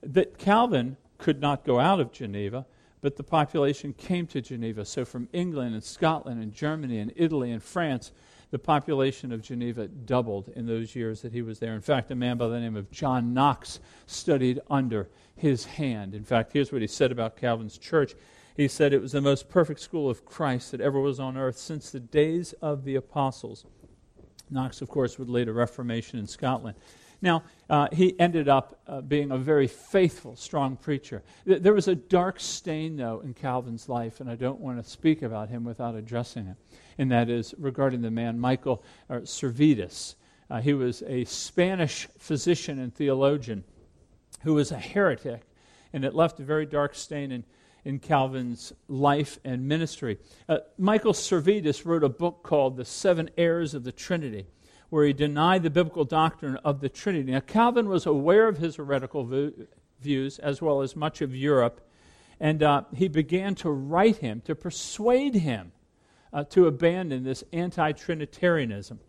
that 0.03 0.37
Calvin 0.37 0.95
could 1.17 1.41
not 1.41 1.65
go 1.65 1.79
out 1.79 1.99
of 1.99 2.11
Geneva, 2.11 2.67
but 3.01 3.15
the 3.15 3.23
population 3.23 3.93
came 3.93 4.27
to 4.27 4.41
Geneva. 4.41 4.85
So 4.85 5.05
from 5.05 5.29
England 5.33 5.73
and 5.73 5.83
Scotland 5.83 6.41
and 6.41 6.53
Germany 6.53 6.99
and 6.99 7.13
Italy 7.15 7.51
and 7.51 7.61
France, 7.61 8.11
the 8.49 8.59
population 8.59 9.31
of 9.31 9.41
Geneva 9.41 9.87
doubled 9.87 10.49
in 10.55 10.65
those 10.65 10.95
years 10.95 11.21
that 11.21 11.33
he 11.33 11.41
was 11.41 11.59
there. 11.59 11.73
In 11.73 11.81
fact, 11.81 12.11
a 12.11 12.15
man 12.15 12.37
by 12.37 12.47
the 12.47 12.59
name 12.59 12.75
of 12.75 12.89
John 12.91 13.33
Knox 13.33 13.79
studied 14.05 14.59
under 14.69 15.09
his 15.35 15.65
hand. 15.65 16.15
In 16.15 16.23
fact, 16.23 16.53
here's 16.53 16.71
what 16.71 16.81
he 16.81 16.87
said 16.87 17.11
about 17.11 17.37
Calvin's 17.37 17.77
church. 17.77 18.15
He 18.55 18.67
said 18.67 18.93
it 18.93 19.01
was 19.01 19.11
the 19.11 19.21
most 19.21 19.49
perfect 19.49 19.81
school 19.81 20.09
of 20.09 20.25
Christ 20.25 20.71
that 20.71 20.81
ever 20.81 20.99
was 20.99 21.19
on 21.19 21.37
earth 21.37 21.57
since 21.57 21.91
the 21.91 21.99
days 21.99 22.53
of 22.53 22.85
the 22.85 22.95
apostles. 22.95 23.65
Knox, 24.49 24.81
of 24.81 24.87
course, 24.87 25.19
would 25.19 25.29
lead 25.29 25.49
a 25.49 25.53
Reformation 25.53 26.17
in 26.17 26.25
Scotland. 26.25 26.77
Now, 27.21 27.43
uh, 27.69 27.87
he 27.91 28.17
ended 28.19 28.47
up 28.47 28.79
uh, 28.87 29.01
being 29.01 29.31
a 29.31 29.37
very 29.37 29.67
faithful, 29.67 30.35
strong 30.35 30.77
preacher. 30.77 31.23
Th- 31.45 31.61
there 31.61 31.73
was 31.73 31.87
a 31.87 31.95
dark 31.95 32.39
stain, 32.39 32.95
though, 32.95 33.21
in 33.21 33.33
Calvin's 33.33 33.89
life, 33.89 34.19
and 34.19 34.29
I 34.29 34.35
don't 34.35 34.59
want 34.59 34.83
to 34.83 34.89
speak 34.89 35.23
about 35.23 35.49
him 35.49 35.63
without 35.63 35.95
addressing 35.95 36.47
it, 36.47 36.55
and 36.97 37.11
that 37.11 37.29
is 37.29 37.55
regarding 37.57 38.01
the 38.01 38.11
man 38.11 38.39
Michael 38.39 38.83
uh, 39.09 39.21
Servetus. 39.25 40.15
Uh, 40.49 40.61
he 40.61 40.73
was 40.73 41.03
a 41.07 41.25
Spanish 41.25 42.07
physician 42.17 42.79
and 42.79 42.93
theologian 42.93 43.63
who 44.43 44.53
was 44.53 44.71
a 44.71 44.77
heretic, 44.77 45.41
and 45.93 46.05
it 46.05 46.13
left 46.13 46.39
a 46.39 46.43
very 46.43 46.65
dark 46.65 46.93
stain 46.93 47.31
in, 47.31 47.43
in 47.83 47.99
Calvin's 47.99 48.73
life 48.87 49.39
and 49.43 49.67
ministry. 49.67 50.19
Uh, 50.47 50.59
Michael 50.77 51.13
Servetus 51.13 51.85
wrote 51.85 52.03
a 52.03 52.09
book 52.09 52.43
called 52.43 52.77
The 52.77 52.85
Seven 52.85 53.29
Errors 53.37 53.73
of 53.73 53.83
the 53.83 53.91
Trinity, 53.91 54.45
where 54.89 55.05
he 55.05 55.13
denied 55.13 55.63
the 55.63 55.69
biblical 55.69 56.05
doctrine 56.05 56.55
of 56.57 56.79
the 56.79 56.89
Trinity. 56.89 57.31
Now, 57.31 57.41
Calvin 57.41 57.89
was 57.89 58.05
aware 58.05 58.47
of 58.47 58.57
his 58.57 58.77
heretical 58.77 59.51
views, 59.99 60.39
as 60.39 60.61
well 60.61 60.81
as 60.81 60.95
much 60.95 61.21
of 61.21 61.35
Europe, 61.35 61.81
and 62.39 62.63
uh, 62.63 62.83
he 62.95 63.07
began 63.07 63.55
to 63.55 63.69
write 63.69 64.17
him 64.17 64.41
to 64.41 64.55
persuade 64.55 65.35
him 65.35 65.71
uh, 66.31 66.43
to 66.45 66.67
abandon 66.67 67.23
this 67.23 67.43
anti 67.51 67.91
Trinitarianism. 67.91 68.99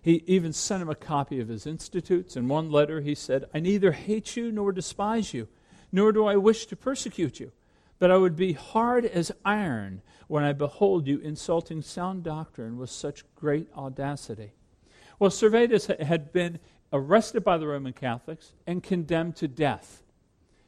He 0.00 0.22
even 0.26 0.52
sent 0.52 0.82
him 0.82 0.88
a 0.88 0.94
copy 0.94 1.40
of 1.40 1.48
his 1.48 1.66
Institutes. 1.66 2.36
In 2.36 2.48
one 2.48 2.70
letter, 2.70 3.00
he 3.00 3.14
said, 3.14 3.44
I 3.52 3.60
neither 3.60 3.92
hate 3.92 4.36
you 4.36 4.50
nor 4.50 4.72
despise 4.72 5.34
you, 5.34 5.48
nor 5.92 6.12
do 6.12 6.24
I 6.24 6.36
wish 6.36 6.66
to 6.66 6.76
persecute 6.76 7.40
you, 7.40 7.52
but 7.98 8.10
I 8.10 8.16
would 8.16 8.36
be 8.36 8.52
hard 8.52 9.04
as 9.04 9.32
iron 9.44 10.02
when 10.28 10.44
I 10.44 10.52
behold 10.52 11.06
you 11.06 11.18
insulting 11.18 11.82
sound 11.82 12.22
doctrine 12.22 12.76
with 12.76 12.90
such 12.90 13.24
great 13.34 13.68
audacity. 13.76 14.52
Well, 15.18 15.30
Servetus 15.30 15.86
had 15.86 16.32
been 16.32 16.60
arrested 16.92 17.42
by 17.42 17.58
the 17.58 17.66
Roman 17.66 17.92
Catholics 17.92 18.52
and 18.66 18.82
condemned 18.82 19.36
to 19.36 19.48
death. 19.48 20.04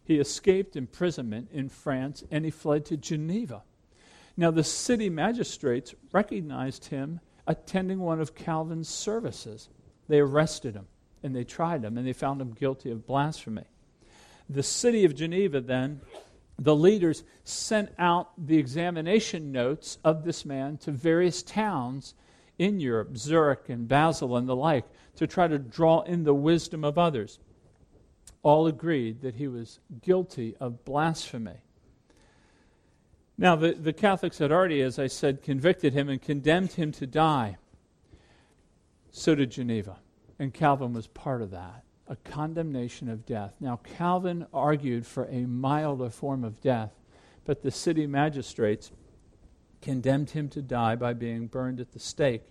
He 0.04 0.18
escaped 0.18 0.74
imprisonment 0.74 1.50
in 1.52 1.68
France 1.68 2.24
and 2.30 2.44
he 2.44 2.50
fled 2.50 2.84
to 2.86 2.96
Geneva. 2.96 3.62
Now, 4.36 4.50
the 4.50 4.64
city 4.64 5.08
magistrates 5.08 5.94
recognized 6.12 6.86
him 6.86 7.20
attending 7.46 8.00
one 8.00 8.20
of 8.20 8.34
Calvin's 8.34 8.88
services. 8.88 9.68
They 10.08 10.18
arrested 10.18 10.74
him 10.74 10.88
and 11.22 11.36
they 11.36 11.44
tried 11.44 11.84
him 11.84 11.96
and 11.96 12.06
they 12.06 12.12
found 12.12 12.40
him 12.40 12.52
guilty 12.52 12.90
of 12.90 13.06
blasphemy. 13.06 13.64
The 14.48 14.62
city 14.62 15.04
of 15.04 15.14
Geneva, 15.14 15.60
then, 15.60 16.00
the 16.60 16.76
leaders 16.76 17.24
sent 17.42 17.90
out 17.98 18.32
the 18.36 18.58
examination 18.58 19.50
notes 19.50 19.96
of 20.04 20.24
this 20.24 20.44
man 20.44 20.76
to 20.76 20.90
various 20.92 21.42
towns 21.42 22.14
in 22.58 22.78
Europe, 22.78 23.16
Zurich 23.16 23.70
and 23.70 23.88
Basel 23.88 24.36
and 24.36 24.46
the 24.46 24.54
like, 24.54 24.84
to 25.16 25.26
try 25.26 25.48
to 25.48 25.58
draw 25.58 26.02
in 26.02 26.24
the 26.24 26.34
wisdom 26.34 26.84
of 26.84 26.98
others. 26.98 27.38
All 28.42 28.66
agreed 28.66 29.22
that 29.22 29.36
he 29.36 29.48
was 29.48 29.80
guilty 30.02 30.54
of 30.60 30.84
blasphemy. 30.84 31.62
Now, 33.38 33.56
the, 33.56 33.72
the 33.72 33.94
Catholics 33.94 34.36
had 34.36 34.52
already, 34.52 34.82
as 34.82 34.98
I 34.98 35.06
said, 35.06 35.42
convicted 35.42 35.94
him 35.94 36.10
and 36.10 36.20
condemned 36.20 36.72
him 36.72 36.92
to 36.92 37.06
die. 37.06 37.56
So 39.10 39.34
did 39.34 39.50
Geneva. 39.50 39.96
And 40.38 40.52
Calvin 40.52 40.92
was 40.92 41.06
part 41.06 41.40
of 41.40 41.50
that 41.52 41.84
a 42.10 42.16
condemnation 42.16 43.08
of 43.08 43.24
death. 43.24 43.54
Now, 43.58 43.80
Calvin 43.96 44.46
argued 44.52 45.06
for 45.06 45.24
a 45.26 45.46
milder 45.46 46.10
form 46.10 46.44
of 46.44 46.60
death, 46.60 46.92
but 47.46 47.62
the 47.62 47.70
city 47.70 48.06
magistrates 48.06 48.90
condemned 49.80 50.30
him 50.30 50.50
to 50.50 50.60
die 50.60 50.96
by 50.96 51.14
being 51.14 51.46
burned 51.46 51.80
at 51.80 51.92
the 51.92 51.98
stake. 51.98 52.42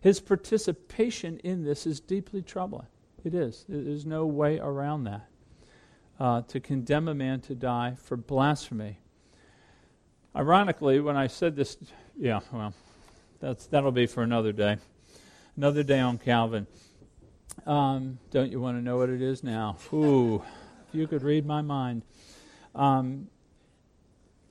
His 0.00 0.20
participation 0.20 1.38
in 1.38 1.64
this 1.64 1.86
is 1.86 1.98
deeply 1.98 2.42
troubling. 2.42 2.86
It 3.24 3.34
is. 3.34 3.64
There's 3.68 4.06
no 4.06 4.26
way 4.26 4.60
around 4.60 5.04
that. 5.04 5.28
Uh, 6.20 6.42
to 6.42 6.60
condemn 6.60 7.08
a 7.08 7.14
man 7.14 7.40
to 7.40 7.54
die 7.56 7.96
for 8.00 8.16
blasphemy 8.16 8.98
Ironically, 10.38 11.00
when 11.00 11.16
I 11.16 11.26
said 11.26 11.56
this, 11.56 11.76
yeah, 12.16 12.40
well, 12.52 12.72
that's, 13.40 13.66
that'll 13.66 13.90
be 13.90 14.06
for 14.06 14.22
another 14.22 14.52
day. 14.52 14.76
Another 15.56 15.82
day 15.82 15.98
on 15.98 16.18
Calvin. 16.18 16.68
Um, 17.66 18.18
don't 18.30 18.50
you 18.50 18.60
want 18.60 18.78
to 18.78 18.82
know 18.82 18.96
what 18.96 19.10
it 19.10 19.20
is 19.20 19.42
now? 19.42 19.76
Ooh, 19.92 20.42
if 20.88 20.94
you 20.94 21.06
could 21.06 21.22
read 21.22 21.46
my 21.46 21.62
mind. 21.62 22.02
Um, 22.74 23.28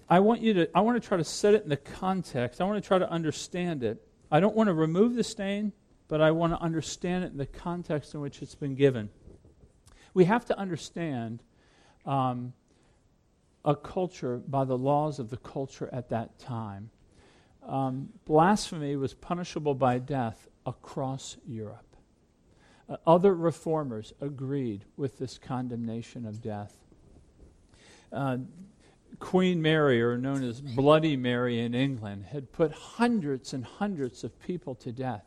I 0.10 0.20
want 0.20 0.42
you 0.42 0.54
to, 0.54 0.70
I 0.76 0.82
want 0.82 1.02
to 1.02 1.08
try 1.08 1.18
to 1.18 1.24
set 1.24 1.54
it 1.54 1.64
in 1.64 1.70
the 1.70 1.78
context. 1.78 2.62
I 2.62 2.64
want 2.64 2.82
to 2.82 2.88
try 2.88 3.00
to 3.00 3.10
understand 3.10 3.84
it. 3.84 4.02
I 4.32 4.40
don't 4.40 4.56
want 4.56 4.68
to 4.68 4.74
remove 4.74 5.16
the 5.16 5.24
stain, 5.24 5.74
but 6.08 6.22
I 6.22 6.32
want 6.32 6.54
to 6.54 6.62
understand 6.62 7.24
it 7.24 7.32
in 7.32 7.38
the 7.38 7.46
context 7.46 8.14
in 8.14 8.22
which 8.22 8.42
it's 8.42 8.56
been 8.56 8.76
given. 8.76 9.10
We 10.14 10.26
have 10.26 10.46
to 10.46 10.58
understand 10.58 11.44
um, 12.06 12.54
a 13.66 13.76
culture 13.76 14.38
by 14.38 14.64
the 14.64 14.78
laws 14.78 15.20
of 15.20 15.30
the 15.30 15.38
culture 15.38 15.90
at 15.92 16.10
that 16.10 16.40
time. 16.40 16.90
Um, 17.68 18.10
blasphemy 18.26 18.96
was 18.96 19.14
punishable 19.14 19.76
by 19.76 20.00
death 20.00 20.48
across 20.66 21.38
Europe. 21.46 21.87
Uh, 22.90 22.98
other 23.06 23.36
reformers 23.36 24.14
agreed 24.22 24.86
with 24.96 25.18
this 25.18 25.38
condemnation 25.38 26.26
of 26.26 26.42
death. 26.42 26.78
Uh, 28.12 28.38
Queen 29.20 29.62
Mary, 29.62 30.02
or 30.02 30.18
known 30.18 30.44
as 30.44 30.62
Bloody 30.62 31.18
Mary 31.18 31.60
in 31.60 31.74
England, 31.74 32.26
had 32.26 32.52
put 32.52 32.72
hundreds 32.72 33.54
and 33.54 33.66
hundreds 33.66 34.24
of 34.24 34.40
people 34.40 34.76
to 34.76 34.92
death. 34.92 35.26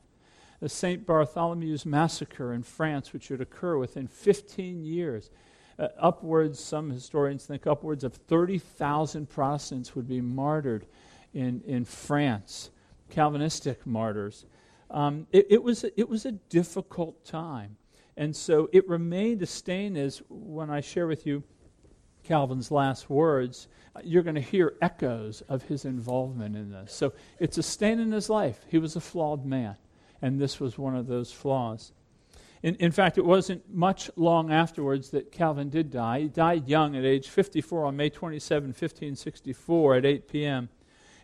The 0.61 0.69
St. 0.69 1.07
Bartholomew's 1.07 1.87
Massacre 1.87 2.53
in 2.53 2.63
France, 2.63 3.13
which 3.13 3.31
would 3.31 3.41
occur 3.41 3.79
within 3.79 4.07
15 4.07 4.85
years, 4.85 5.31
uh, 5.79 5.89
upwards, 5.99 6.61
some 6.61 6.91
historians 6.91 7.47
think 7.47 7.67
upwards 7.67 8.05
of 8.05 8.15
30,000 8.15 9.29
Protestants 9.29 9.97
would 9.97 10.07
be 10.07 10.21
martyred 10.21 10.87
in, 11.33 11.63
in 11.67 11.87
France, 11.87 12.71
Calvinistic 13.09 13.87
martyrs. 13.87 14.45
Um, 14.91 15.27
it, 15.31 15.47
it, 15.51 15.63
was, 15.63 15.85
it 15.97 16.09
was 16.09 16.27
a 16.27 16.33
difficult 16.33 17.25
time. 17.25 17.77
And 18.17 18.35
so 18.35 18.69
it 18.73 18.89
remained 18.89 19.41
a 19.43 19.47
stain 19.47 19.97
as 19.97 20.21
when 20.29 20.69
I 20.69 20.81
share 20.81 21.07
with 21.07 21.27
you 21.27 21.43
Calvin's 22.25 22.71
last 22.71 23.09
words, 23.09 23.69
you're 24.05 24.23
going 24.23 24.35
to 24.35 24.41
hear 24.41 24.75
echoes 24.83 25.43
of 25.43 25.63
his 25.63 25.85
involvement 25.85 26.57
in 26.57 26.71
this. 26.71 26.93
So 26.93 27.13
it's 27.39 27.59
a 27.59 27.63
stain 27.63 27.99
in 27.99 28.13
his 28.13 28.29
life. 28.29 28.61
He 28.69 28.79
was 28.79 28.97
a 28.97 29.01
flawed 29.01 29.45
man, 29.45 29.77
and 30.21 30.39
this 30.39 30.61
was 30.61 30.79
one 30.79 30.97
of 30.97 31.07
those 31.07 31.33
flaws. 31.33 31.93
In, 32.63 32.75
in 32.77 32.93
fact, 32.93 33.17
it 33.17 33.25
wasn't 33.25 33.73
much 33.73 34.11
long 34.17 34.53
afterwards 34.53 35.11
that 35.11 35.33
Calvin 35.33 35.71
did 35.71 35.91
die. 35.91 36.21
He 36.21 36.29
died 36.29 36.69
young 36.69 36.95
at 36.95 37.05
age 37.05 37.29
54 37.29 37.87
on 37.87 37.97
May 37.97 38.11
27, 38.11 38.69
1564, 38.69 39.95
at 39.95 40.05
8 40.05 40.29
p.m. 40.29 40.69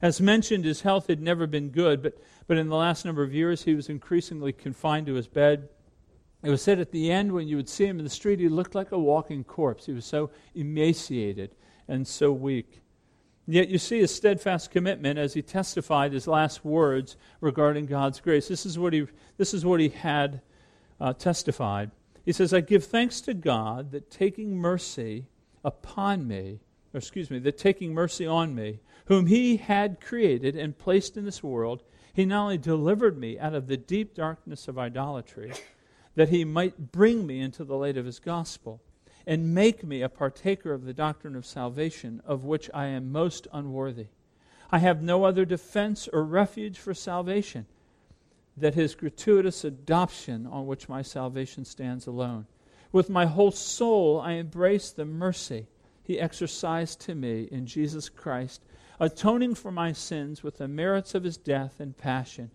As 0.03 0.21
mentioned, 0.21 0.65
his 0.65 0.83
health 0.83 1.07
had 1.07 1.23
never 1.23 1.47
been 1.47 1.71
good, 1.71 2.03
but, 2.03 2.19
but 2.47 2.59
in 2.59 2.69
the 2.69 2.77
last 2.77 3.05
number 3.05 3.23
of 3.23 3.33
years, 3.33 3.63
he 3.63 3.75
was 3.75 3.89
increasingly 3.89 4.53
confined 4.53 5.07
to 5.07 5.15
his 5.15 5.27
bed. 5.27 5.69
It 6.43 6.51
was 6.51 6.63
said 6.63 6.79
at 6.79 6.93
the 6.93 7.11
end, 7.11 7.33
when 7.33 7.49
you 7.49 7.57
would 7.57 7.69
see 7.69 7.87
him 7.87 7.99
in 7.99 8.05
the 8.05 8.11
street, 8.11 8.39
he 8.39 8.49
looked 8.49 8.75
like 8.75 8.93
a 8.93 8.99
walking 8.99 9.43
corpse. 9.43 9.87
He 9.87 9.93
was 9.93 10.05
so 10.05 10.31
emaciated 10.55 11.55
and 11.89 12.07
so 12.07 12.31
weak. 12.31 12.83
Yet 13.49 13.69
you 13.69 13.79
see 13.79 14.01
his 14.01 14.15
steadfast 14.15 14.71
commitment 14.71 15.19
as 15.19 15.35
he 15.35 15.43
testified 15.43 16.13
his 16.13 16.27
last 16.27 16.65
words 16.65 17.17
regarding 17.41 17.87
God's 17.87 18.21
grace. 18.21 18.49
This 18.49 18.67
is 18.67 18.79
what 18.79 18.93
he, 18.93 19.07
this 19.39 19.55
is 19.55 19.65
what 19.65 19.81
he 19.81 19.89
had 19.89 20.41
uh, 21.01 21.13
testified. 21.13 21.93
He 22.25 22.33
says, 22.33 22.53
I 22.53 22.61
give 22.61 22.85
thanks 22.85 23.21
to 23.23 23.35
God 23.35 23.93
that 23.93 24.11
taking 24.11 24.57
mercy 24.57 25.27
upon 25.65 26.27
me, 26.27 26.59
or 26.93 26.99
excuse 26.99 27.31
me, 27.31 27.39
that 27.39 27.57
taking 27.57 27.95
mercy 27.95 28.27
on 28.27 28.55
me, 28.55 28.81
whom 29.07 29.27
he 29.27 29.57
had 29.57 30.01
created 30.01 30.57
and 30.57 30.79
placed 30.79 31.17
in 31.17 31.25
this 31.25 31.43
world, 31.43 31.83
he 32.13 32.25
not 32.25 32.45
only 32.45 32.59
delivered 32.59 33.19
me 33.19 33.39
out 33.39 33.55
of 33.55 33.67
the 33.67 33.77
deep 33.77 34.15
darkness 34.15 34.69
of 34.69 34.79
idolatry, 34.79 35.53
that 36.15 36.31
he 36.31 36.45
might 36.45 36.93
bring 36.93 37.27
me 37.27 37.41
into 37.41 37.65
the 37.65 37.77
light 37.77 37.97
of 37.97 38.07
his 38.07 38.19
gospel 38.19 38.81
and 39.27 39.55
make 39.55 39.85
me 39.85 40.03
a 40.03 40.09
partaker 40.09 40.73
of 40.73 40.85
the 40.85 40.95
doctrine 40.95 41.37
of 41.37 41.45
salvation, 41.45 42.23
of 42.25 42.45
which 42.45 42.71
I 42.73 42.87
am 42.87 43.13
most 43.13 43.47
unworthy. 43.53 44.07
I 44.71 44.79
have 44.79 45.03
no 45.03 45.25
other 45.25 45.45
defense 45.45 46.09
or 46.13 46.25
refuge 46.25 46.79
for 46.79 46.95
salvation 46.95 47.67
that 48.57 48.75
his 48.75 48.95
gratuitous 48.95 49.65
adoption 49.65 50.47
on 50.47 50.67
which 50.67 50.89
my 50.89 51.03
salvation 51.03 51.65
stands 51.65 52.07
alone. 52.07 52.47
With 52.93 53.11
my 53.11 53.27
whole 53.27 53.51
soul, 53.51 54.21
I 54.21 54.33
embrace 54.33 54.91
the 54.91 55.05
mercy 55.05 55.67
he 56.03 56.21
exercised 56.21 57.01
to 57.03 57.15
me 57.15 57.49
in 57.51 57.67
Jesus 57.67 58.09
Christ, 58.09 58.63
atoning 58.99 59.55
for 59.55 59.71
my 59.71 59.93
sins 59.93 60.43
with 60.43 60.59
the 60.59 60.69
merits 60.69 61.15
of 61.15 61.25
his 61.25 61.37
death 61.37 61.81
and 61.81 61.97
passion, 61.97 62.51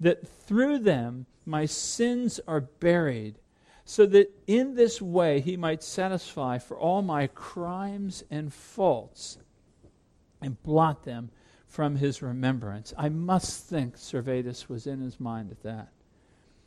that 0.00 0.26
through 0.26 0.78
them 0.78 1.26
my 1.46 1.66
sins 1.66 2.40
are 2.48 2.60
buried, 2.60 3.36
so 3.84 4.06
that 4.06 4.30
in 4.46 4.74
this 4.74 5.00
way 5.00 5.40
he 5.40 5.56
might 5.56 5.82
satisfy 5.82 6.58
for 6.58 6.78
all 6.78 7.02
my 7.02 7.26
crimes 7.28 8.24
and 8.30 8.52
faults 8.52 9.38
and 10.40 10.62
blot 10.62 11.04
them 11.04 11.30
from 11.66 11.96
his 11.96 12.22
remembrance. 12.22 12.94
I 12.96 13.08
must 13.08 13.66
think 13.66 13.96
Servetus 13.96 14.68
was 14.68 14.86
in 14.86 15.00
his 15.00 15.18
mind 15.18 15.50
at 15.50 15.62
that. 15.62 15.88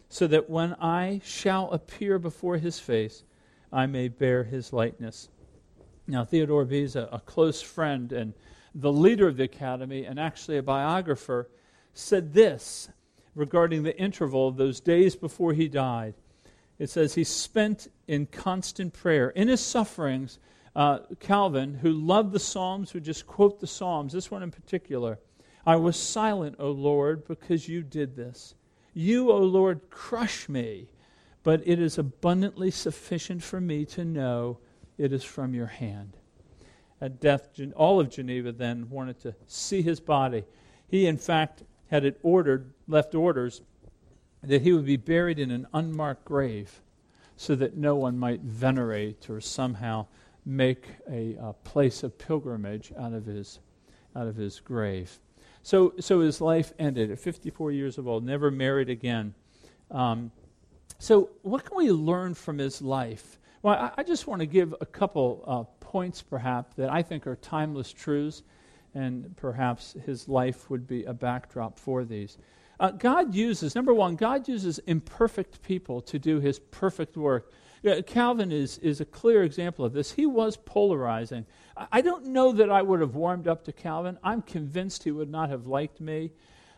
So 0.09 0.27
that 0.27 0.49
when 0.49 0.73
I 0.75 1.21
shall 1.23 1.71
appear 1.71 2.19
before 2.19 2.57
his 2.57 2.79
face, 2.79 3.23
I 3.71 3.85
may 3.85 4.07
bear 4.07 4.43
his 4.43 4.71
likeness. 4.71 5.29
Now, 6.07 6.23
Theodore 6.23 6.65
Beza, 6.65 7.09
a 7.11 7.19
close 7.19 7.61
friend 7.61 8.11
and 8.13 8.33
the 8.75 8.91
leader 8.91 9.27
of 9.27 9.37
the 9.37 9.43
academy, 9.43 10.05
and 10.05 10.19
actually 10.19 10.57
a 10.57 10.63
biographer, 10.63 11.49
said 11.93 12.33
this 12.33 12.89
regarding 13.35 13.83
the 13.83 13.97
interval 13.97 14.47
of 14.47 14.57
those 14.57 14.79
days 14.79 15.15
before 15.15 15.53
he 15.53 15.67
died. 15.67 16.15
It 16.79 16.89
says 16.89 17.15
he 17.15 17.23
spent 17.23 17.87
in 18.07 18.27
constant 18.27 18.93
prayer. 18.93 19.29
In 19.29 19.47
his 19.47 19.61
sufferings, 19.61 20.39
uh, 20.75 20.99
Calvin, 21.19 21.73
who 21.75 21.91
loved 21.91 22.31
the 22.31 22.39
Psalms, 22.39 22.93
would 22.93 23.03
just 23.03 23.25
quote 23.25 23.59
the 23.59 23.67
Psalms, 23.67 24.13
this 24.13 24.29
one 24.29 24.43
in 24.43 24.51
particular 24.51 25.19
I 25.65 25.75
was 25.75 25.97
silent, 25.97 26.55
O 26.59 26.71
Lord, 26.71 27.27
because 27.27 27.67
you 27.67 27.83
did 27.83 28.15
this. 28.15 28.55
You, 28.93 29.31
O 29.31 29.39
Lord, 29.39 29.89
crush 29.89 30.47
me, 30.47 30.87
but 31.43 31.61
it 31.65 31.77
is 31.77 31.97
abundantly 31.97 32.71
sufficient 32.71 33.43
for 33.43 33.59
me 33.59 33.83
to 33.87 34.05
know 34.05 34.59
it 34.97 35.11
is 35.11 35.25
from 35.25 35.53
your 35.53 35.67
hand. 35.67 36.15
At 36.99 37.19
death, 37.19 37.49
all 37.75 37.99
of 37.99 38.09
Geneva 38.09 38.51
then 38.51 38.89
wanted 38.89 39.19
to 39.21 39.35
see 39.45 39.81
his 39.81 39.99
body. 39.99 40.45
He, 40.87 41.05
in 41.05 41.17
fact, 41.17 41.63
had 41.89 42.05
it 42.05 42.19
ordered, 42.23 42.73
left 42.87 43.13
orders 43.13 43.61
that 44.43 44.61
he 44.61 44.73
would 44.73 44.85
be 44.85 44.97
buried 44.97 45.39
in 45.39 45.51
an 45.51 45.67
unmarked 45.73 46.25
grave 46.25 46.81
so 47.35 47.55
that 47.55 47.77
no 47.77 47.95
one 47.95 48.17
might 48.17 48.41
venerate 48.41 49.29
or 49.29 49.39
somehow 49.39 50.07
make 50.45 50.87
a, 51.09 51.35
a, 51.39 51.53
place 51.53 52.03
of 52.03 52.17
pilgrimage 52.17 52.91
out 52.97 53.13
of 53.13 53.25
his, 53.25 53.59
out 54.15 54.27
of 54.27 54.35
his 54.35 54.59
grave. 54.59 55.19
So, 55.61 55.93
so 55.99 56.21
his 56.21 56.39
life 56.39 56.73
ended 56.79 57.11
at 57.11 57.19
54 57.19 57.73
years 57.73 57.97
of 57.97 58.07
old, 58.07 58.25
never 58.25 58.49
married 58.49 58.89
again. 58.89 59.33
Um, 59.91 60.31
so, 60.99 61.29
what 61.41 61.65
can 61.65 61.77
we 61.77 61.91
learn 61.91 62.33
from 62.33 62.57
his 62.57 62.81
life? 62.81 63.39
Well, 63.61 63.75
I, 63.75 64.01
I 64.01 64.03
just 64.03 64.25
want 64.25 64.39
to 64.39 64.45
give 64.45 64.73
a 64.79 64.85
couple 64.85 65.43
uh, 65.45 65.76
points, 65.87 66.21
perhaps, 66.21 66.75
that 66.75 66.91
I 66.91 67.01
think 67.01 67.25
are 67.25 67.37
timeless 67.37 67.93
truths, 67.93 68.43
and 68.93 69.33
perhaps 69.37 69.95
his 70.05 70.27
life 70.27 70.69
would 70.69 70.85
be 70.85 71.05
a 71.05 71.13
backdrop 71.13 71.79
for 71.79 72.03
these. 72.03 72.37
Uh, 72.77 72.91
God 72.91 73.33
uses, 73.33 73.73
number 73.73 73.93
one, 73.93 74.17
God 74.17 74.49
uses 74.49 74.79
imperfect 74.79 75.61
people 75.61 76.01
to 76.01 76.19
do 76.19 76.41
his 76.41 76.59
perfect 76.59 77.15
work. 77.15 77.53
Uh, 77.87 78.01
Calvin 78.05 78.51
is, 78.51 78.79
is 78.79 78.99
a 78.99 79.05
clear 79.05 79.43
example 79.43 79.85
of 79.85 79.93
this. 79.93 80.11
He 80.11 80.25
was 80.25 80.57
polarizing. 80.57 81.45
I, 81.77 81.87
I 81.93 82.01
don't 82.01 82.25
know 82.25 82.51
that 82.51 82.69
I 82.69 82.81
would 82.81 82.99
have 82.99 83.15
warmed 83.15 83.47
up 83.47 83.63
to 83.63 83.71
Calvin. 83.71 84.17
I'm 84.21 84.41
convinced 84.41 85.05
he 85.05 85.11
would 85.11 85.29
not 85.29 85.49
have 85.49 85.67
liked 85.67 86.01
me. 86.01 86.33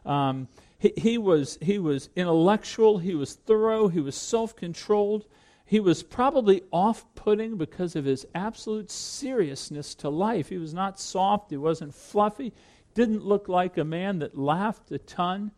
Um, 0.05 0.47
he, 0.77 0.93
he, 0.95 1.17
was, 1.17 1.57
he 1.63 1.79
was 1.79 2.09
intellectual, 2.15 2.99
he 2.99 3.15
was 3.15 3.33
thorough, 3.33 3.87
he 3.87 3.99
was 3.99 4.15
self 4.15 4.55
controlled. 4.55 5.25
He 5.69 5.79
was 5.79 6.01
probably 6.01 6.63
off 6.71 7.05
putting 7.13 7.55
because 7.55 7.95
of 7.95 8.03
his 8.03 8.25
absolute 8.33 8.89
seriousness 8.89 9.93
to 9.95 10.09
life. 10.09 10.49
He 10.49 10.57
was 10.57 10.73
not 10.73 10.99
soft, 10.99 11.51
he 11.51 11.57
wasn't 11.57 11.93
fluffy, 11.93 12.53
didn't 12.95 13.23
look 13.23 13.47
like 13.47 13.77
a 13.77 13.83
man 13.83 14.17
that 14.17 14.35
laughed 14.35 14.91
a 14.91 14.97
ton. 14.97 15.51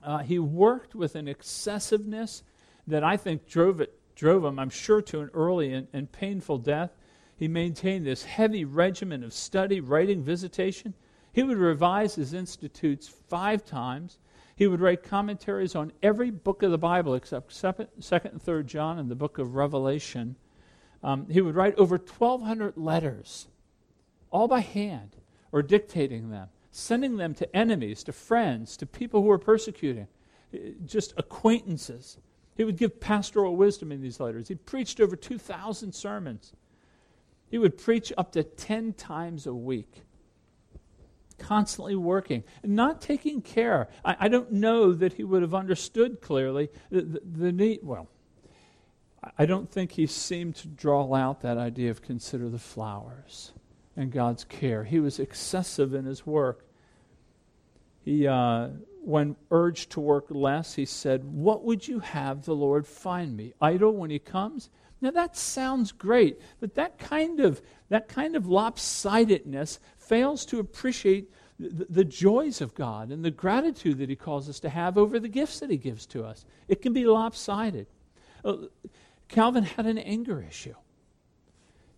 Uh, 0.00 0.18
he 0.18 0.38
worked 0.38 0.94
with 0.94 1.16
an 1.16 1.26
excessiveness 1.26 2.44
that 2.86 3.02
I 3.02 3.16
think 3.16 3.48
drove, 3.48 3.80
it, 3.80 3.98
drove 4.14 4.44
him, 4.44 4.60
I'm 4.60 4.70
sure, 4.70 5.02
to 5.02 5.22
an 5.22 5.30
early 5.34 5.72
and, 5.72 5.88
and 5.92 6.12
painful 6.12 6.58
death. 6.58 6.92
He 7.36 7.48
maintained 7.48 8.06
this 8.06 8.22
heavy 8.22 8.64
regimen 8.64 9.24
of 9.24 9.32
study, 9.32 9.80
writing, 9.80 10.22
visitation. 10.22 10.94
He 11.32 11.42
would 11.42 11.58
revise 11.58 12.14
his 12.14 12.32
institutes 12.32 13.08
five 13.08 13.64
times. 13.64 14.18
He 14.56 14.66
would 14.66 14.80
write 14.80 15.02
commentaries 15.02 15.74
on 15.74 15.92
every 16.02 16.30
book 16.30 16.62
of 16.62 16.70
the 16.70 16.78
Bible 16.78 17.14
except 17.14 17.50
2nd 17.50 17.88
and 18.00 18.42
3rd 18.42 18.64
John 18.64 18.98
and 18.98 19.10
the 19.10 19.14
book 19.14 19.36
of 19.36 19.54
Revelation. 19.54 20.36
Um, 21.02 21.28
he 21.28 21.42
would 21.42 21.54
write 21.54 21.74
over 21.76 21.98
1,200 21.98 22.78
letters, 22.78 23.48
all 24.30 24.48
by 24.48 24.60
hand, 24.60 25.14
or 25.52 25.62
dictating 25.62 26.30
them, 26.30 26.48
sending 26.70 27.18
them 27.18 27.34
to 27.34 27.54
enemies, 27.54 28.02
to 28.04 28.12
friends, 28.12 28.78
to 28.78 28.86
people 28.86 29.20
who 29.20 29.28
were 29.28 29.38
persecuting, 29.38 30.08
eh, 30.54 30.70
just 30.86 31.12
acquaintances. 31.18 32.16
He 32.56 32.64
would 32.64 32.78
give 32.78 32.98
pastoral 32.98 33.56
wisdom 33.56 33.92
in 33.92 34.00
these 34.00 34.20
letters. 34.20 34.48
He 34.48 34.54
preached 34.54 35.00
over 35.00 35.16
2,000 35.16 35.92
sermons. 35.94 36.54
He 37.50 37.58
would 37.58 37.76
preach 37.76 38.10
up 38.16 38.32
to 38.32 38.42
10 38.42 38.94
times 38.94 39.46
a 39.46 39.54
week 39.54 40.05
constantly 41.38 41.94
working, 41.94 42.44
not 42.64 43.00
taking 43.00 43.42
care. 43.42 43.88
I, 44.04 44.16
I, 44.20 44.28
don't 44.28 44.52
know 44.52 44.92
that 44.92 45.14
he 45.14 45.24
would 45.24 45.42
have 45.42 45.54
understood 45.54 46.20
clearly 46.20 46.70
the, 46.90 47.02
the, 47.02 47.20
the, 47.24 47.52
need. 47.52 47.80
Well, 47.82 48.08
I 49.38 49.46
don't 49.46 49.70
think 49.70 49.92
he 49.92 50.06
seemed 50.06 50.56
to 50.56 50.68
draw 50.68 51.14
out 51.14 51.40
that 51.42 51.58
idea 51.58 51.90
of 51.90 52.02
consider 52.02 52.48
the 52.48 52.58
flowers 52.58 53.52
and 53.96 54.10
God's 54.10 54.44
care. 54.44 54.84
He 54.84 55.00
was 55.00 55.18
excessive 55.18 55.94
in 55.94 56.04
his 56.04 56.26
work. 56.26 56.64
He, 58.04 58.26
uh, 58.26 58.68
when 59.02 59.36
urged 59.50 59.90
to 59.92 60.00
work 60.00 60.26
less, 60.30 60.74
he 60.74 60.84
said, 60.84 61.24
What 61.24 61.64
would 61.64 61.86
you 61.86 62.00
have 62.00 62.44
the 62.44 62.54
Lord 62.54 62.86
find 62.86 63.36
me? 63.36 63.54
Idle 63.60 63.92
when 63.92 64.10
he 64.10 64.18
comes? 64.18 64.70
Now 65.00 65.10
that 65.10 65.36
sounds 65.36 65.92
great, 65.92 66.40
but 66.60 66.74
that 66.74 66.98
kind 66.98 67.40
of 67.40 67.60
that 67.88 68.08
kind 68.08 68.34
of 68.34 68.44
lopsidedness 68.44 69.78
fails 69.98 70.44
to 70.46 70.58
appreciate 70.58 71.30
the, 71.58 71.86
the, 71.88 72.04
joys 72.04 72.60
of 72.60 72.74
God 72.74 73.10
and 73.10 73.24
the 73.24 73.30
gratitude 73.30 73.98
that 73.98 74.10
He 74.10 74.16
calls 74.16 74.48
us 74.48 74.60
to 74.60 74.68
have 74.68 74.98
over 74.98 75.18
the 75.18 75.28
gifts 75.28 75.60
that 75.60 75.70
He 75.70 75.76
gives 75.76 76.06
to 76.06 76.24
us. 76.24 76.44
It 76.68 76.82
can 76.82 76.92
be 76.92 77.06
lopsided. 77.06 77.86
Uh, 78.44 78.56
Calvin 79.28 79.64
had 79.64 79.86
an 79.86 79.98
anger 79.98 80.44
issue. 80.46 80.74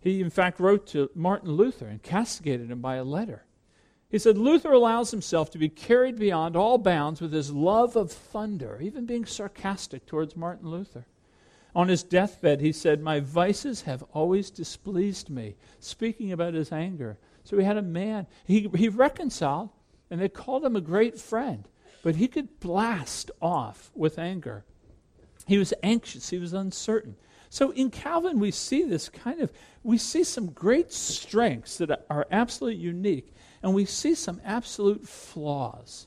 He, 0.00 0.20
in 0.20 0.30
fact, 0.30 0.60
wrote 0.60 0.86
to 0.88 1.10
Martin 1.14 1.52
Luther 1.52 1.86
and 1.86 2.02
castigated 2.02 2.70
him 2.70 2.80
by 2.80 2.96
a 2.96 3.04
letter. 3.04 3.44
He 4.08 4.18
said, 4.18 4.38
Luther 4.38 4.72
allows 4.72 5.10
himself 5.10 5.50
to 5.50 5.58
be 5.58 5.68
carried 5.68 6.18
beyond 6.18 6.56
all 6.56 6.78
bounds 6.78 7.20
with 7.20 7.32
his 7.32 7.52
love 7.52 7.96
of 7.96 8.10
thunder, 8.10 8.78
even 8.80 9.04
being 9.04 9.26
sarcastic 9.26 10.06
towards 10.06 10.36
Martin 10.36 10.70
Luther. 10.70 11.06
On 11.74 11.88
his 11.88 12.02
deathbed, 12.02 12.60
he 12.60 12.72
said, 12.72 13.00
My 13.00 13.20
vices 13.20 13.82
have 13.82 14.02
always 14.12 14.50
displeased 14.50 15.30
me, 15.30 15.56
speaking 15.78 16.32
about 16.32 16.54
his 16.54 16.72
anger. 16.72 17.18
So 17.44 17.58
he 17.58 17.64
had 17.64 17.76
a 17.76 17.82
man, 17.82 18.26
he, 18.46 18.70
he 18.74 18.88
reconciled, 18.88 19.70
and 20.10 20.20
they 20.20 20.28
called 20.28 20.64
him 20.64 20.76
a 20.76 20.80
great 20.80 21.18
friend, 21.18 21.68
but 22.02 22.16
he 22.16 22.28
could 22.28 22.60
blast 22.60 23.30
off 23.40 23.90
with 23.94 24.18
anger. 24.18 24.64
He 25.46 25.58
was 25.58 25.72
anxious, 25.82 26.30
he 26.30 26.38
was 26.38 26.52
uncertain. 26.52 27.16
So 27.50 27.70
in 27.70 27.90
Calvin, 27.90 28.38
we 28.38 28.50
see 28.50 28.82
this 28.82 29.08
kind 29.08 29.40
of, 29.40 29.52
we 29.82 29.96
see 29.96 30.24
some 30.24 30.50
great 30.50 30.92
strengths 30.92 31.78
that 31.78 32.04
are 32.10 32.26
absolutely 32.30 32.80
unique, 32.80 33.32
and 33.62 33.74
we 33.74 33.84
see 33.84 34.14
some 34.14 34.40
absolute 34.44 35.08
flaws 35.08 36.06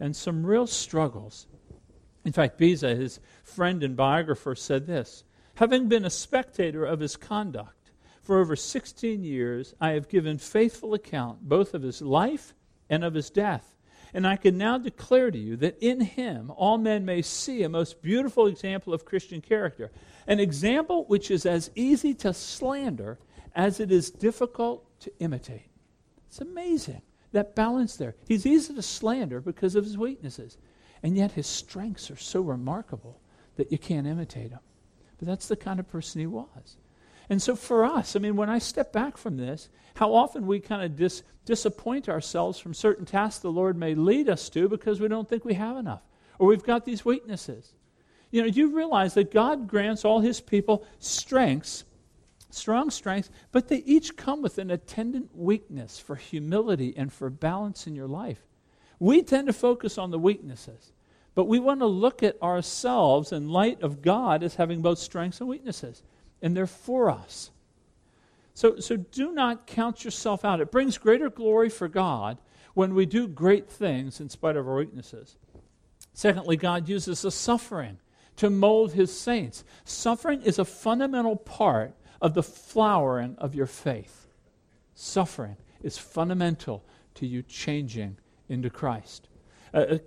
and 0.00 0.16
some 0.16 0.44
real 0.44 0.66
struggles. 0.66 1.46
In 2.24 2.32
fact, 2.32 2.58
Beza, 2.58 2.94
his 2.94 3.20
friend 3.54 3.82
and 3.82 3.96
biographer, 3.96 4.54
said 4.54 4.86
this 4.86 5.24
Having 5.54 5.88
been 5.88 6.04
a 6.04 6.10
spectator 6.10 6.84
of 6.84 7.00
his 7.00 7.16
conduct, 7.16 7.90
for 8.22 8.38
over 8.38 8.54
16 8.54 9.24
years, 9.24 9.74
I 9.80 9.90
have 9.90 10.08
given 10.08 10.38
faithful 10.38 10.94
account 10.94 11.48
both 11.48 11.74
of 11.74 11.82
his 11.82 12.00
life 12.00 12.54
and 12.88 13.04
of 13.04 13.14
his 13.14 13.30
death. 13.30 13.74
And 14.14 14.26
I 14.26 14.36
can 14.36 14.58
now 14.58 14.78
declare 14.78 15.30
to 15.30 15.38
you 15.38 15.56
that 15.56 15.78
in 15.80 16.00
him 16.00 16.52
all 16.54 16.78
men 16.78 17.04
may 17.04 17.22
see 17.22 17.62
a 17.62 17.68
most 17.68 18.02
beautiful 18.02 18.46
example 18.46 18.92
of 18.92 19.04
Christian 19.04 19.40
character, 19.40 19.90
an 20.26 20.38
example 20.38 21.04
which 21.06 21.30
is 21.30 21.46
as 21.46 21.70
easy 21.74 22.14
to 22.14 22.34
slander 22.34 23.18
as 23.54 23.80
it 23.80 23.90
is 23.90 24.10
difficult 24.10 24.84
to 25.00 25.12
imitate. 25.18 25.70
It's 26.26 26.40
amazing 26.40 27.02
that 27.32 27.56
balance 27.56 27.96
there. 27.96 28.14
He's 28.28 28.46
easy 28.46 28.74
to 28.74 28.82
slander 28.82 29.40
because 29.40 29.74
of 29.74 29.84
his 29.84 29.96
weaknesses, 29.96 30.58
and 31.02 31.16
yet 31.16 31.32
his 31.32 31.46
strengths 31.46 32.10
are 32.10 32.16
so 32.16 32.42
remarkable 32.42 33.18
that 33.56 33.70
you 33.70 33.78
can't 33.78 34.06
imitate 34.06 34.50
him. 34.50 34.60
But 35.18 35.28
that's 35.28 35.48
the 35.48 35.56
kind 35.56 35.78
of 35.80 35.88
person 35.88 36.20
he 36.20 36.26
was. 36.26 36.76
And 37.28 37.40
so 37.40 37.54
for 37.54 37.84
us, 37.84 38.16
I 38.16 38.18
mean, 38.18 38.36
when 38.36 38.50
I 38.50 38.58
step 38.58 38.92
back 38.92 39.16
from 39.16 39.36
this, 39.36 39.68
how 39.94 40.14
often 40.14 40.46
we 40.46 40.60
kind 40.60 40.82
of 40.82 40.96
dis- 40.96 41.22
disappoint 41.44 42.08
ourselves 42.08 42.58
from 42.58 42.74
certain 42.74 43.04
tasks 43.04 43.40
the 43.40 43.50
Lord 43.50 43.76
may 43.76 43.94
lead 43.94 44.28
us 44.28 44.48
to 44.50 44.68
because 44.68 45.00
we 45.00 45.08
don't 45.08 45.28
think 45.28 45.44
we 45.44 45.54
have 45.54 45.76
enough 45.76 46.02
or 46.38 46.48
we've 46.48 46.64
got 46.64 46.84
these 46.84 47.04
weaknesses. 47.04 47.72
You 48.32 48.42
know, 48.42 48.48
you 48.48 48.74
realize 48.74 49.14
that 49.14 49.30
God 49.30 49.68
grants 49.68 50.04
all 50.04 50.20
his 50.20 50.40
people 50.40 50.84
strengths, 50.98 51.84
strong 52.50 52.90
strengths, 52.90 53.30
but 53.52 53.68
they 53.68 53.78
each 53.78 54.16
come 54.16 54.42
with 54.42 54.58
an 54.58 54.70
attendant 54.70 55.30
weakness 55.36 55.98
for 55.98 56.16
humility 56.16 56.94
and 56.96 57.12
for 57.12 57.30
balance 57.30 57.86
in 57.86 57.94
your 57.94 58.08
life? 58.08 58.40
We 58.98 59.22
tend 59.22 59.46
to 59.48 59.52
focus 59.52 59.98
on 59.98 60.10
the 60.10 60.18
weaknesses, 60.18 60.92
but 61.34 61.44
we 61.44 61.58
want 61.58 61.80
to 61.80 61.86
look 61.86 62.22
at 62.22 62.40
ourselves 62.42 63.32
in 63.32 63.48
light 63.48 63.82
of 63.82 64.02
God 64.02 64.42
as 64.42 64.56
having 64.56 64.82
both 64.82 64.98
strengths 64.98 65.40
and 65.40 65.48
weaknesses 65.48 66.02
and 66.42 66.56
they're 66.56 66.66
for 66.66 67.08
us. 67.08 67.50
So, 68.54 68.80
so 68.80 68.96
do 68.96 69.32
not 69.32 69.66
count 69.66 70.04
yourself 70.04 70.44
out. 70.44 70.60
It 70.60 70.70
brings 70.70 70.98
greater 70.98 71.30
glory 71.30 71.70
for 71.70 71.88
God 71.88 72.38
when 72.74 72.94
we 72.94 73.06
do 73.06 73.28
great 73.28 73.70
things 73.70 74.20
in 74.20 74.28
spite 74.28 74.56
of 74.56 74.68
our 74.68 74.76
weaknesses. 74.76 75.36
Secondly, 76.12 76.56
God 76.56 76.88
uses 76.88 77.22
the 77.22 77.30
suffering 77.30 77.98
to 78.36 78.50
mold 78.50 78.92
his 78.92 79.16
saints. 79.18 79.64
Suffering 79.84 80.42
is 80.42 80.58
a 80.58 80.64
fundamental 80.64 81.36
part 81.36 81.94
of 82.20 82.34
the 82.34 82.42
flowering 82.42 83.36
of 83.38 83.54
your 83.54 83.66
faith. 83.66 84.26
Suffering 84.94 85.56
is 85.82 85.96
fundamental 85.96 86.84
to 87.14 87.26
you 87.26 87.42
changing 87.42 88.18
into 88.48 88.68
Christ. 88.68 89.28
Uh, 89.72 89.98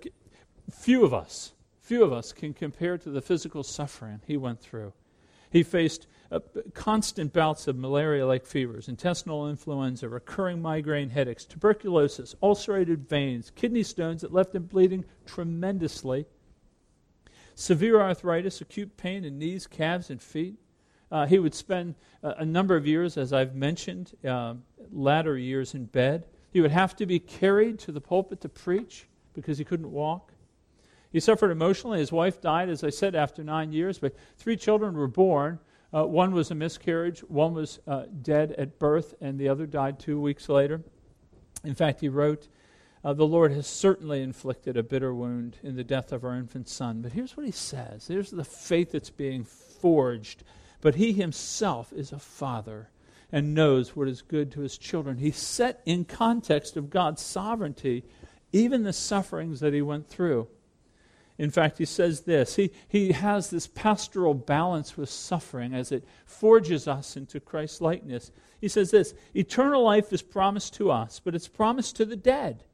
few 0.70 1.04
of 1.04 1.14
us, 1.14 1.52
few 1.80 2.02
of 2.04 2.12
us 2.12 2.32
can 2.32 2.52
compare 2.52 2.98
to 2.98 3.10
the 3.10 3.20
physical 3.20 3.62
suffering 3.62 4.20
he 4.26 4.36
went 4.36 4.60
through. 4.60 4.92
He 5.50 5.62
faced 5.62 6.06
uh, 6.30 6.40
constant 6.74 7.32
bouts 7.32 7.68
of 7.68 7.76
malaria 7.76 8.26
like 8.26 8.44
fevers, 8.44 8.88
intestinal 8.88 9.48
influenza, 9.48 10.08
recurring 10.08 10.60
migraine 10.60 11.10
headaches, 11.10 11.44
tuberculosis, 11.44 12.34
ulcerated 12.42 13.08
veins, 13.08 13.52
kidney 13.54 13.82
stones 13.82 14.22
that 14.22 14.32
left 14.32 14.54
him 14.54 14.64
bleeding 14.64 15.04
tremendously, 15.24 16.26
severe 17.54 18.00
arthritis, 18.00 18.60
acute 18.60 18.96
pain 18.96 19.24
in 19.24 19.38
knees, 19.38 19.66
calves, 19.66 20.10
and 20.10 20.20
feet. 20.20 20.56
Uh, 21.10 21.26
he 21.26 21.38
would 21.38 21.54
spend 21.54 21.94
a, 22.22 22.30
a, 22.38 22.44
number 22.44 22.74
of 22.74 22.86
years, 22.86 23.16
as 23.16 23.32
I've 23.32 23.54
mentioned, 23.54 24.12
uh, 24.26 24.54
latter 24.90 25.38
years 25.38 25.74
in 25.74 25.84
bed. 25.84 26.26
He 26.50 26.60
would 26.60 26.72
have 26.72 26.96
to 26.96 27.06
be 27.06 27.20
carried 27.20 27.78
to 27.80 27.92
the 27.92 28.00
pulpit 28.00 28.40
to 28.40 28.48
preach 28.48 29.06
because 29.32 29.56
he 29.58 29.64
couldn't 29.64 29.90
walk. 29.92 30.32
He 31.12 31.20
suffered 31.20 31.50
emotionally. 31.50 31.98
His 31.98 32.12
wife 32.12 32.40
died, 32.40 32.68
as 32.68 32.84
I 32.84 32.90
said, 32.90 33.14
after 33.14 33.42
nine 33.42 33.72
years, 33.72 33.98
but 33.98 34.14
three 34.36 34.56
children 34.56 34.96
were 34.96 35.08
born. 35.08 35.58
Uh, 35.94 36.04
one 36.04 36.32
was 36.32 36.50
a 36.50 36.54
miscarriage, 36.54 37.20
one 37.20 37.54
was 37.54 37.78
uh, 37.86 38.04
dead 38.22 38.52
at 38.52 38.78
birth, 38.78 39.14
and 39.20 39.38
the 39.38 39.48
other 39.48 39.66
died 39.66 39.98
two 39.98 40.20
weeks 40.20 40.48
later. 40.48 40.82
In 41.64 41.74
fact, 41.74 42.00
he 42.00 42.08
wrote, 42.08 42.48
uh, 43.04 43.12
The 43.12 43.26
Lord 43.26 43.52
has 43.52 43.66
certainly 43.66 44.22
inflicted 44.22 44.76
a 44.76 44.82
bitter 44.82 45.14
wound 45.14 45.58
in 45.62 45.76
the 45.76 45.84
death 45.84 46.12
of 46.12 46.24
our 46.24 46.34
infant 46.34 46.68
son. 46.68 47.02
But 47.02 47.12
here's 47.12 47.36
what 47.36 47.46
he 47.46 47.52
says 47.52 48.08
there's 48.08 48.30
the 48.30 48.44
faith 48.44 48.92
that's 48.92 49.10
being 49.10 49.44
forged. 49.44 50.42
But 50.80 50.96
he 50.96 51.12
himself 51.12 51.92
is 51.92 52.12
a 52.12 52.18
father 52.18 52.90
and 53.32 53.54
knows 53.54 53.96
what 53.96 54.08
is 54.08 54.22
good 54.22 54.52
to 54.52 54.60
his 54.60 54.78
children. 54.78 55.16
He 55.16 55.30
set 55.30 55.80
in 55.84 56.04
context 56.04 56.76
of 56.76 56.90
God's 56.90 57.22
sovereignty 57.22 58.04
even 58.52 58.84
the 58.84 58.92
sufferings 58.92 59.60
that 59.60 59.74
he 59.74 59.82
went 59.82 60.08
through. 60.08 60.48
In 61.38 61.50
fact, 61.50 61.78
he 61.78 61.84
says 61.84 62.22
this 62.22 62.56
he, 62.56 62.70
he 62.88 63.12
has 63.12 63.50
this 63.50 63.66
pastoral 63.66 64.34
balance 64.34 64.96
with 64.96 65.10
suffering 65.10 65.74
as 65.74 65.92
it 65.92 66.04
forges 66.24 66.88
us 66.88 67.16
into 67.16 67.40
Christ's 67.40 67.80
likeness. 67.80 68.32
He 68.60 68.68
says 68.68 68.90
this 68.90 69.14
Eternal 69.34 69.82
life 69.82 70.12
is 70.12 70.22
promised 70.22 70.74
to 70.74 70.90
us, 70.90 71.20
but 71.22 71.34
it's 71.34 71.48
promised 71.48 71.96
to 71.96 72.04
the 72.04 72.16
dead. 72.16 72.64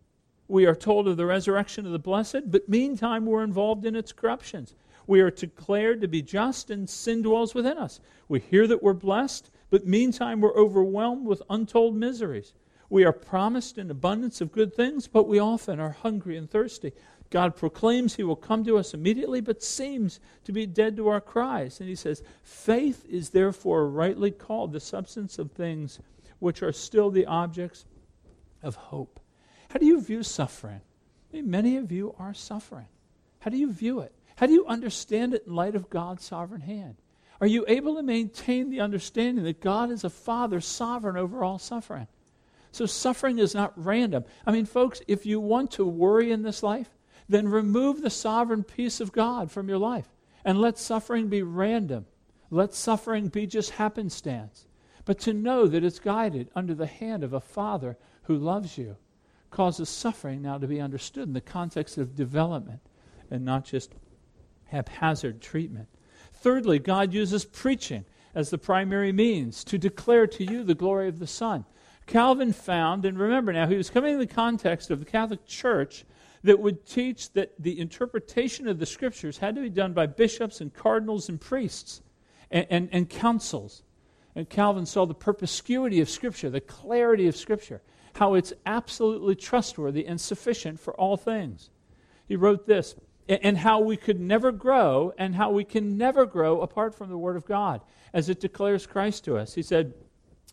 We 0.48 0.66
are 0.66 0.74
told 0.74 1.08
of 1.08 1.16
the 1.16 1.26
resurrection 1.26 1.86
of 1.86 1.92
the 1.92 1.98
blessed, 1.98 2.50
but 2.50 2.68
meantime 2.68 3.26
we're 3.26 3.42
involved 3.42 3.86
in 3.86 3.96
its 3.96 4.12
corruptions. 4.12 4.74
We 5.06 5.20
are 5.20 5.30
declared 5.30 6.00
to 6.02 6.08
be 6.08 6.22
just, 6.22 6.70
and 6.70 6.88
sin 6.88 7.22
dwells 7.22 7.54
within 7.54 7.78
us. 7.78 8.00
We 8.28 8.40
hear 8.40 8.66
that 8.68 8.82
we're 8.82 8.92
blessed, 8.92 9.50
but 9.70 9.86
meantime 9.86 10.40
we're 10.40 10.54
overwhelmed 10.56 11.26
with 11.26 11.42
untold 11.50 11.96
miseries. 11.96 12.54
We 12.88 13.04
are 13.04 13.12
promised 13.12 13.78
an 13.78 13.90
abundance 13.90 14.40
of 14.40 14.52
good 14.52 14.74
things, 14.74 15.08
but 15.08 15.26
we 15.26 15.38
often 15.38 15.80
are 15.80 15.90
hungry 15.90 16.36
and 16.36 16.48
thirsty. 16.48 16.92
God 17.32 17.56
proclaims 17.56 18.14
he 18.14 18.22
will 18.22 18.36
come 18.36 18.62
to 18.64 18.76
us 18.76 18.92
immediately, 18.92 19.40
but 19.40 19.62
seems 19.62 20.20
to 20.44 20.52
be 20.52 20.66
dead 20.66 20.96
to 20.98 21.08
our 21.08 21.20
cries. 21.20 21.80
And 21.80 21.88
he 21.88 21.94
says, 21.94 22.22
Faith 22.42 23.06
is 23.08 23.30
therefore 23.30 23.88
rightly 23.88 24.30
called 24.30 24.72
the 24.72 24.80
substance 24.80 25.38
of 25.38 25.50
things 25.50 25.98
which 26.40 26.62
are 26.62 26.72
still 26.72 27.10
the 27.10 27.24
objects 27.24 27.86
of 28.62 28.74
hope. 28.74 29.18
How 29.70 29.78
do 29.78 29.86
you 29.86 29.98
view 30.02 30.22
suffering? 30.22 30.82
I 31.32 31.36
mean, 31.36 31.50
many 31.50 31.78
of 31.78 31.90
you 31.90 32.14
are 32.18 32.34
suffering. 32.34 32.86
How 33.40 33.50
do 33.50 33.56
you 33.56 33.72
view 33.72 34.00
it? 34.00 34.12
How 34.36 34.44
do 34.44 34.52
you 34.52 34.66
understand 34.66 35.32
it 35.32 35.44
in 35.46 35.54
light 35.54 35.74
of 35.74 35.88
God's 35.88 36.24
sovereign 36.24 36.60
hand? 36.60 36.96
Are 37.40 37.46
you 37.46 37.64
able 37.66 37.96
to 37.96 38.02
maintain 38.02 38.68
the 38.68 38.80
understanding 38.80 39.44
that 39.44 39.62
God 39.62 39.90
is 39.90 40.04
a 40.04 40.10
Father 40.10 40.60
sovereign 40.60 41.16
over 41.16 41.42
all 41.42 41.58
suffering? 41.58 42.08
So 42.72 42.84
suffering 42.84 43.38
is 43.38 43.54
not 43.54 43.72
random. 43.76 44.24
I 44.46 44.52
mean, 44.52 44.66
folks, 44.66 45.00
if 45.08 45.24
you 45.24 45.40
want 45.40 45.70
to 45.72 45.86
worry 45.86 46.30
in 46.30 46.42
this 46.42 46.62
life, 46.62 46.90
then 47.28 47.48
remove 47.48 48.02
the 48.02 48.10
sovereign 48.10 48.64
peace 48.64 49.00
of 49.00 49.12
God 49.12 49.50
from 49.50 49.68
your 49.68 49.78
life 49.78 50.08
and 50.44 50.60
let 50.60 50.78
suffering 50.78 51.28
be 51.28 51.42
random. 51.42 52.06
Let 52.50 52.74
suffering 52.74 53.28
be 53.28 53.46
just 53.46 53.70
happenstance. 53.70 54.66
But 55.04 55.18
to 55.20 55.32
know 55.32 55.66
that 55.66 55.84
it's 55.84 55.98
guided 55.98 56.50
under 56.54 56.74
the 56.74 56.86
hand 56.86 57.24
of 57.24 57.32
a 57.32 57.40
Father 57.40 57.96
who 58.24 58.36
loves 58.36 58.78
you 58.78 58.96
causes 59.50 59.88
suffering 59.88 60.42
now 60.42 60.58
to 60.58 60.66
be 60.66 60.80
understood 60.80 61.28
in 61.28 61.34
the 61.34 61.40
context 61.40 61.98
of 61.98 62.16
development 62.16 62.80
and 63.30 63.44
not 63.44 63.64
just 63.64 63.94
haphazard 64.66 65.40
treatment. 65.40 65.88
Thirdly, 66.32 66.78
God 66.78 67.12
uses 67.12 67.44
preaching 67.44 68.04
as 68.34 68.50
the 68.50 68.58
primary 68.58 69.12
means 69.12 69.62
to 69.64 69.78
declare 69.78 70.26
to 70.26 70.44
you 70.44 70.64
the 70.64 70.74
glory 70.74 71.08
of 71.08 71.18
the 71.18 71.26
Son. 71.26 71.64
Calvin 72.06 72.52
found, 72.52 73.04
and 73.04 73.18
remember 73.18 73.52
now, 73.52 73.66
he 73.66 73.76
was 73.76 73.90
coming 73.90 74.14
in 74.14 74.18
the 74.18 74.26
context 74.26 74.90
of 74.90 74.98
the 74.98 75.04
Catholic 75.04 75.46
Church 75.46 76.04
that 76.44 76.58
would 76.58 76.86
teach 76.86 77.32
that 77.32 77.52
the 77.58 77.78
interpretation 77.78 78.68
of 78.68 78.78
the 78.78 78.86
scriptures 78.86 79.38
had 79.38 79.54
to 79.54 79.60
be 79.60 79.70
done 79.70 79.92
by 79.92 80.06
bishops 80.06 80.60
and 80.60 80.74
cardinals 80.74 81.28
and 81.28 81.40
priests 81.40 82.02
and, 82.50 82.66
and, 82.70 82.88
and 82.92 83.08
councils. 83.08 83.82
And 84.34 84.48
Calvin 84.48 84.86
saw 84.86 85.04
the 85.04 85.14
perspicuity 85.14 86.00
of 86.00 86.08
Scripture, 86.08 86.48
the 86.48 86.60
clarity 86.60 87.28
of 87.28 87.36
Scripture, 87.36 87.82
how 88.14 88.34
it's 88.34 88.52
absolutely 88.64 89.34
trustworthy 89.34 90.06
and 90.06 90.20
sufficient 90.20 90.80
for 90.80 90.94
all 90.94 91.16
things. 91.16 91.70
He 92.26 92.36
wrote 92.36 92.66
this, 92.66 92.94
and 93.28 93.58
how 93.58 93.80
we 93.80 93.96
could 93.96 94.20
never 94.20 94.50
grow, 94.50 95.12
and 95.18 95.34
how 95.34 95.50
we 95.50 95.64
can 95.64 95.96
never 95.96 96.26
grow 96.26 96.60
apart 96.60 96.94
from 96.94 97.10
the 97.10 97.18
Word 97.18 97.36
of 97.36 97.46
God, 97.46 97.82
as 98.12 98.28
it 98.28 98.40
declares 98.40 98.86
Christ 98.86 99.24
to 99.24 99.36
us. 99.36 99.54
He 99.54 99.62
said, 99.62 99.94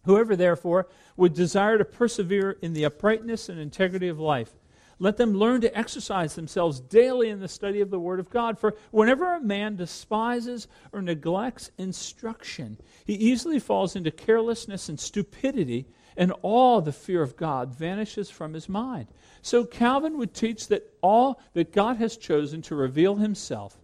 Whoever, 0.06 0.36
therefore, 0.36 0.88
would 1.18 1.34
desire 1.34 1.78
to 1.78 1.86
persevere 1.86 2.58
in 2.62 2.74
the 2.74 2.86
uprightness 2.86 3.50
and 3.50 3.60
integrity 3.60 4.08
of 4.08 4.20
life, 4.20 4.54
let 5.00 5.16
them 5.16 5.34
learn 5.34 5.62
to 5.62 5.78
exercise 5.78 6.36
themselves 6.36 6.82
daily 6.82 7.30
in 7.30 7.40
the 7.40 7.48
study 7.48 7.80
of 7.80 7.90
the 7.90 8.00
Word 8.00 8.20
of 8.20 8.30
God. 8.30 8.60
For 8.60 8.76
whenever 8.92 9.34
a 9.34 9.42
man 9.42 9.78
despises 9.78 10.68
or 10.92 11.02
neglects 11.02 11.72
instruction, 11.78 12.78
he 13.06 13.14
easily 13.14 13.60
falls 13.60 13.96
into 13.96 14.12
carelessness 14.12 14.90
and 14.90 15.00
stupidity, 15.00 15.88
and 16.18 16.34
all 16.42 16.82
the 16.82 16.92
fear 16.92 17.22
of 17.22 17.38
God 17.38 17.74
vanishes 17.74 18.30
from 18.30 18.54
his 18.54 18.68
mind. 18.68 19.08
So 19.42 19.64
Calvin 19.64 20.18
would 20.18 20.34
teach 20.34 20.68
that 20.68 20.94
all 21.02 21.42
that 21.54 21.72
God 21.72 21.96
has 21.98 22.18
chosen 22.18 22.62
to 22.64 22.76
reveal 22.76 23.16
himself 23.16 23.78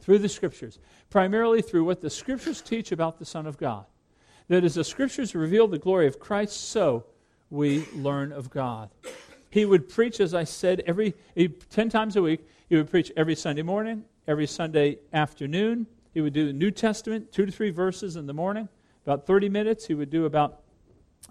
through 0.00 0.18
the 0.18 0.28
Scriptures, 0.28 0.80
primarily 1.10 1.62
through 1.62 1.84
what 1.84 2.00
the 2.00 2.10
Scriptures 2.10 2.60
teach 2.60 2.90
about 2.90 3.20
the 3.20 3.24
Son 3.24 3.46
of 3.46 3.56
God. 3.56 3.86
That 4.48 4.64
as 4.64 4.74
the 4.74 4.84
Scriptures 4.84 5.34
reveal 5.34 5.68
the 5.68 5.78
glory 5.78 6.08
of 6.08 6.18
Christ, 6.18 6.70
so 6.70 7.04
we 7.50 7.86
learn 7.94 8.32
of 8.32 8.50
God. 8.50 8.90
He 9.54 9.64
would 9.64 9.88
preach, 9.88 10.18
as 10.18 10.34
I 10.34 10.42
said, 10.42 10.82
every 10.84 11.14
he, 11.36 11.46
10 11.46 11.88
times 11.88 12.16
a 12.16 12.22
week. 12.22 12.40
He 12.68 12.74
would 12.74 12.90
preach 12.90 13.12
every 13.16 13.36
Sunday 13.36 13.62
morning, 13.62 14.02
every 14.26 14.48
Sunday 14.48 14.98
afternoon. 15.12 15.86
He 16.12 16.20
would 16.20 16.32
do 16.32 16.44
the 16.44 16.52
New 16.52 16.72
Testament, 16.72 17.30
two 17.30 17.46
to 17.46 17.52
three 17.52 17.70
verses 17.70 18.16
in 18.16 18.26
the 18.26 18.34
morning, 18.34 18.68
about 19.06 19.28
30 19.28 19.48
minutes. 19.48 19.86
He 19.86 19.94
would 19.94 20.10
do 20.10 20.24
about 20.24 20.62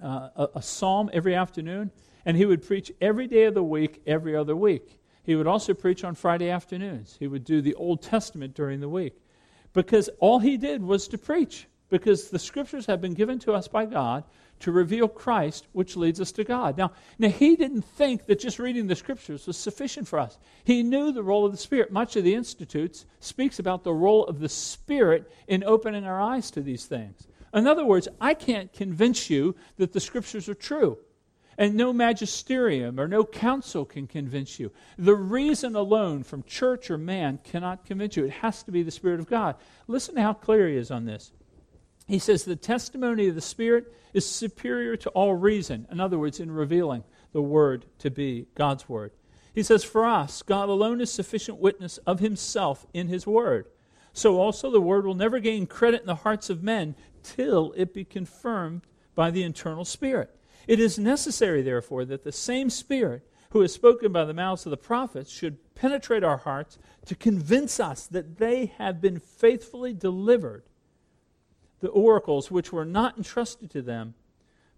uh, 0.02 0.30
a, 0.38 0.48
a 0.56 0.62
psalm 0.62 1.10
every 1.12 1.36
afternoon. 1.36 1.92
And 2.26 2.38
he 2.38 2.46
would 2.46 2.66
preach 2.66 2.94
every 3.02 3.28
day 3.28 3.44
of 3.44 3.56
the 3.56 3.64
week, 3.64 4.02
every 4.08 4.38
other 4.38 4.56
week. 4.56 5.02
He 5.24 5.36
would 5.36 5.46
also 5.46 5.74
preach 5.74 6.06
on 6.06 6.16
Friday 6.16 6.50
afternoons. 6.50 7.18
He 7.20 7.28
would 7.28 7.44
do 7.44 7.62
the 7.62 7.74
Old 7.74 8.02
Testament 8.02 8.54
during 8.54 8.80
the 8.80 8.88
week. 8.88 9.20
Because 9.74 10.10
all 10.20 10.40
he 10.40 10.56
did 10.56 10.82
was 10.82 11.10
to 11.10 11.18
preach. 11.18 11.68
Because 11.90 12.30
the 12.30 12.40
scriptures 12.40 12.86
have 12.86 13.02
been 13.02 13.16
given 13.16 13.38
to 13.40 13.52
us 13.52 13.68
by 13.68 13.86
God 13.86 14.24
to 14.64 14.72
reveal 14.72 15.10
Christ, 15.10 15.68
which 15.74 15.98
leads 15.98 16.22
us 16.22 16.32
to 16.32 16.46
God. 16.46 16.78
Now, 16.78 16.94
now, 17.20 17.28
he 17.28 17.58
didn't 17.58 17.82
think 17.82 18.28
that 18.28 18.40
just 18.40 18.60
reading 18.60 18.88
the 18.88 18.96
scriptures 18.96 19.46
was 19.46 19.58
sufficient 19.58 20.08
for 20.08 20.18
us. 20.18 20.38
He 20.64 20.84
knew 20.84 21.12
the 21.12 21.22
role 21.22 21.46
of 21.46 21.52
the 21.52 21.58
Spirit. 21.58 21.92
Much 21.92 22.16
of 22.16 22.24
the 22.24 22.34
Institutes 22.34 23.06
speaks 23.20 23.60
about 23.60 23.84
the 23.84 23.92
role 23.92 24.26
of 24.26 24.40
the 24.40 24.48
Spirit 24.48 25.30
in 25.48 25.66
opening 25.66 26.06
our 26.06 26.22
eyes 26.22 26.50
to 26.52 26.62
these 26.62 26.86
things. 26.86 27.28
In 27.54 27.68
other 27.68 27.84
words, 27.84 28.08
I 28.22 28.34
can't 28.34 28.72
convince 28.72 29.30
you 29.30 29.54
that 29.78 29.92
the 29.92 30.00
scriptures 30.00 30.48
are 30.48 30.56
true. 30.56 30.98
And 31.58 31.76
no 31.76 31.92
magisterium 31.92 33.02
or 33.02 33.08
no 33.10 33.26
council 33.26 33.84
can 33.84 34.08
convince 34.08 34.62
you. 34.62 34.72
The 34.98 35.14
reason 35.14 35.76
alone 35.76 36.24
from 36.24 36.44
church 36.44 36.90
or 36.90 36.98
man 36.98 37.40
cannot 37.44 37.86
convince 37.86 38.16
you. 38.16 38.24
It 38.24 38.32
has 38.32 38.64
to 38.64 38.72
be 38.72 38.82
the 38.82 38.92
Spirit 38.92 39.20
of 39.20 39.28
God. 39.28 39.58
Listen 39.88 40.16
to 40.16 40.22
how 40.22 40.34
clear 40.34 40.70
he 40.70 40.78
is 40.78 40.90
on 40.90 41.04
this. 41.04 41.34
He 42.08 42.20
says 42.20 42.44
the 42.44 42.56
testimony 42.56 43.28
of 43.28 43.36
the 43.36 43.42
Spirit 43.42 43.94
is 44.14 44.30
superior 44.30 44.96
to 44.98 45.10
all 45.12 45.36
reason. 45.36 45.88
In 45.92 46.00
other 46.00 46.20
words, 46.20 46.40
in 46.40 46.52
revealing 46.52 47.04
the 47.32 47.42
Word 47.42 47.86
to 48.00 48.12
be 48.12 48.48
God's 48.56 48.88
Word. 48.90 49.12
He 49.54 49.64
says, 49.64 49.84
For 49.84 50.06
us, 50.06 50.42
God 50.42 50.70
alone 50.70 51.02
is 51.02 51.12
sufficient 51.12 51.60
witness 51.60 51.98
of 52.00 52.20
Himself 52.20 52.86
in 52.94 53.08
His 53.08 53.26
Word. 53.26 53.68
So 54.12 54.40
also 54.40 54.70
the 54.70 54.82
Word 54.82 55.06
will 55.06 55.16
never 55.16 55.40
gain 55.40 55.66
credit 55.66 56.02
in 56.02 56.08
the 56.08 56.16
hearts 56.16 56.50
of 56.50 56.64
men 56.64 56.96
till 57.24 57.74
it 57.76 57.94
be 57.94 58.06
confirmed 58.06 58.82
by 59.16 59.32
the 59.32 59.44
internal 59.44 59.86
Spirit. 59.86 60.36
It 60.68 60.80
is 60.80 61.00
necessary, 61.00 61.62
therefore, 61.62 62.06
that 62.06 62.24
the 62.24 62.32
same 62.32 62.70
Spirit 62.70 63.28
who 63.52 63.62
has 63.62 63.74
spoken 63.74 64.12
by 64.12 64.26
the 64.26 64.34
mouths 64.34 64.66
of 64.66 64.72
the 64.72 64.78
prophets 64.78 65.32
should 65.32 65.58
penetrate 65.76 66.24
our 66.24 66.38
hearts 66.38 66.78
to 67.06 67.16
convince 67.16 67.80
us 67.80 68.08
that 68.08 68.38
they 68.38 68.68
have 68.78 69.00
been 69.02 69.20
faithfully 69.20 69.94
delivered 69.94 70.64
the 71.84 71.90
oracles 71.90 72.50
which 72.50 72.72
were 72.72 72.86
not 72.86 73.18
entrusted 73.18 73.70
to 73.70 73.82
them, 73.82 74.14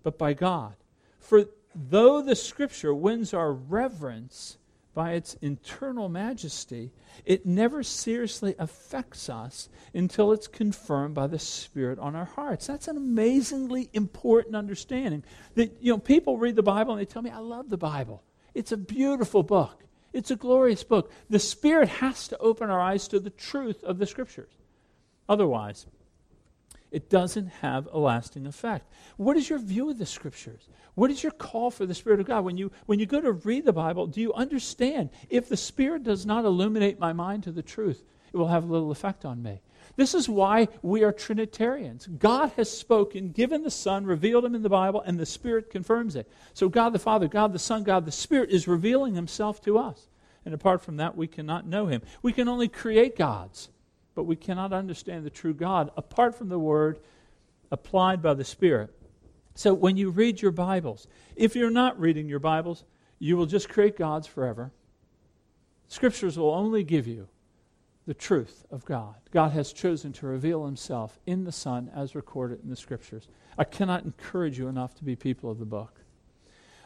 but 0.01 0.17
by 0.17 0.33
God. 0.33 0.73
For 1.19 1.45
though 1.75 2.19
the 2.19 2.35
Scripture 2.35 2.95
wins 2.95 3.31
our 3.31 3.53
reverence 3.53 4.57
by 4.95 5.11
its 5.11 5.35
internal 5.35 6.09
majesty, 6.09 6.91
it 7.23 7.45
never 7.45 7.83
seriously 7.83 8.55
affects 8.57 9.29
us 9.29 9.69
until 9.93 10.31
it's 10.31 10.47
confirmed 10.47 11.13
by 11.13 11.27
the 11.27 11.37
Spirit 11.37 11.99
on 11.99 12.15
our 12.15 12.25
hearts. 12.25 12.65
That's 12.65 12.87
an 12.87 12.97
amazingly 12.97 13.87
important 13.93 14.55
understanding. 14.55 15.23
That 15.53 15.77
you 15.79 15.93
know, 15.93 15.99
people 15.99 16.39
read 16.39 16.55
the 16.55 16.63
Bible 16.63 16.93
and 16.93 16.99
they 16.99 17.05
tell 17.05 17.21
me, 17.21 17.29
"I 17.29 17.37
love 17.37 17.69
the 17.69 17.77
Bible. 17.77 18.23
It's 18.55 18.71
a 18.71 18.77
beautiful 18.77 19.43
book. 19.43 19.83
It's 20.11 20.31
a 20.31 20.35
glorious 20.35 20.83
book." 20.83 21.11
The 21.29 21.37
Spirit 21.37 21.89
has 21.89 22.27
to 22.29 22.37
open 22.39 22.71
our 22.71 22.81
eyes 22.81 23.07
to 23.09 23.19
the 23.19 23.29
truth 23.29 23.83
of 23.83 23.99
the 23.99 24.07
Scriptures. 24.07 24.53
Otherwise, 25.29 25.85
it 26.95 27.09
doesn't 27.09 27.47
have 27.47 27.89
a 27.91 27.99
lasting 27.99 28.47
effect. 28.47 28.89
What 29.17 29.35
is 29.35 29.49
your 29.49 29.59
view 29.59 29.89
of 29.89 29.97
the 29.97 30.05
scriptures? 30.05 30.69
What 30.93 31.11
is 31.11 31.21
your 31.21 31.33
call 31.33 31.69
for 31.69 31.85
the 31.85 31.93
Spirit 31.93 32.21
of 32.21 32.25
God? 32.25 32.45
When 32.45 32.55
you, 32.55 32.71
when 32.85 32.99
you 32.99 33.05
go 33.05 33.19
to 33.19 33.33
read 33.33 33.65
the 33.65 33.73
Bible, 33.73 34.07
do 34.07 34.21
you 34.21 34.33
understand 34.33 35.09
if 35.29 35.49
the 35.49 35.57
Spirit 35.57 36.03
does 36.03 36.25
not 36.25 36.45
illuminate 36.45 36.97
my 36.97 37.11
mind 37.11 37.43
to 37.43 37.51
the 37.51 37.61
truth, 37.61 38.01
it 38.31 38.37
will 38.37 38.47
have 38.47 38.69
little 38.69 38.91
effect 38.91 39.25
on 39.25 39.43
me? 39.43 39.59
This 39.97 40.13
is 40.13 40.29
why 40.29 40.69
we 40.81 41.03
are 41.03 41.11
Trinitarians. 41.11 42.07
God 42.07 42.53
has 42.55 42.71
spoken, 42.71 43.31
given 43.31 43.63
the 43.63 43.69
Son, 43.69 44.05
revealed 44.05 44.45
him 44.45 44.55
in 44.55 44.63
the 44.63 44.69
Bible, 44.69 45.01
and 45.01 45.19
the 45.19 45.25
Spirit 45.25 45.69
confirms 45.69 46.15
it. 46.15 46.31
So 46.53 46.69
God 46.69 46.93
the 46.93 46.99
Father, 46.99 47.27
God 47.27 47.51
the 47.51 47.59
Son, 47.59 47.83
God 47.83 48.05
the 48.05 48.11
Spirit 48.13 48.51
is 48.51 48.69
revealing 48.69 49.15
himself 49.15 49.61
to 49.63 49.77
us. 49.77 50.07
And 50.45 50.53
apart 50.53 50.81
from 50.81 50.95
that, 50.95 51.17
we 51.17 51.27
cannot 51.27 51.67
know 51.67 51.87
him. 51.87 52.03
We 52.21 52.31
can 52.31 52.47
only 52.47 52.69
create 52.69 53.17
gods 53.17 53.67
but 54.16 54.24
we 54.24 54.36
cannot 54.36 54.74
understand 54.74 55.26
the 55.26 55.30
true 55.30 55.53
God 55.53 55.91
apart 55.95 56.36
from 56.36 56.49
the 56.49 56.57
Word 56.59 56.99
applied 57.72 58.22
by 58.22 58.34
the 58.34 58.43
Spirit. 58.43 58.91
So 59.53 59.74
when 59.74 59.97
you 59.97 60.09
read 60.09 60.41
your 60.41 60.51
Bibles, 60.51 61.07
if 61.36 61.55
you're 61.55 61.70
not 61.70 61.99
reading 61.99 62.28
your 62.28 62.39
Bibles, 62.39 62.84
you 63.20 63.38
will 63.38 63.45
just 63.45 63.70
create 63.70 63.97
gods 63.97 64.28
forever. 64.28 64.72
Scriptures 65.88 66.38
will 66.38 66.51
only 66.51 66.84
give 66.84 67.07
you 67.07 67.28
the 68.07 68.13
truth 68.13 68.66
of 68.72 68.86
God. 68.86 69.16
God 69.32 69.51
has 69.51 69.74
chosen 69.74 70.13
to 70.13 70.28
reveal 70.28 70.66
himself 70.66 71.20
in 71.26 71.43
the 71.43 71.51
Son 71.51 71.91
as 71.95 72.16
recorded 72.16 72.63
in 72.63 72.70
the 72.70 72.76
Scriptures. 72.76 73.28
I 73.57 73.63
cannot 73.63 74.03
encourage 74.03 74.57
you 74.57 74.68
enough 74.68 74.95
to 74.95 75.03
be 75.03 75.16
people 75.16 75.49
of 75.49 75.59
the 75.59 75.66
book. 75.66 76.01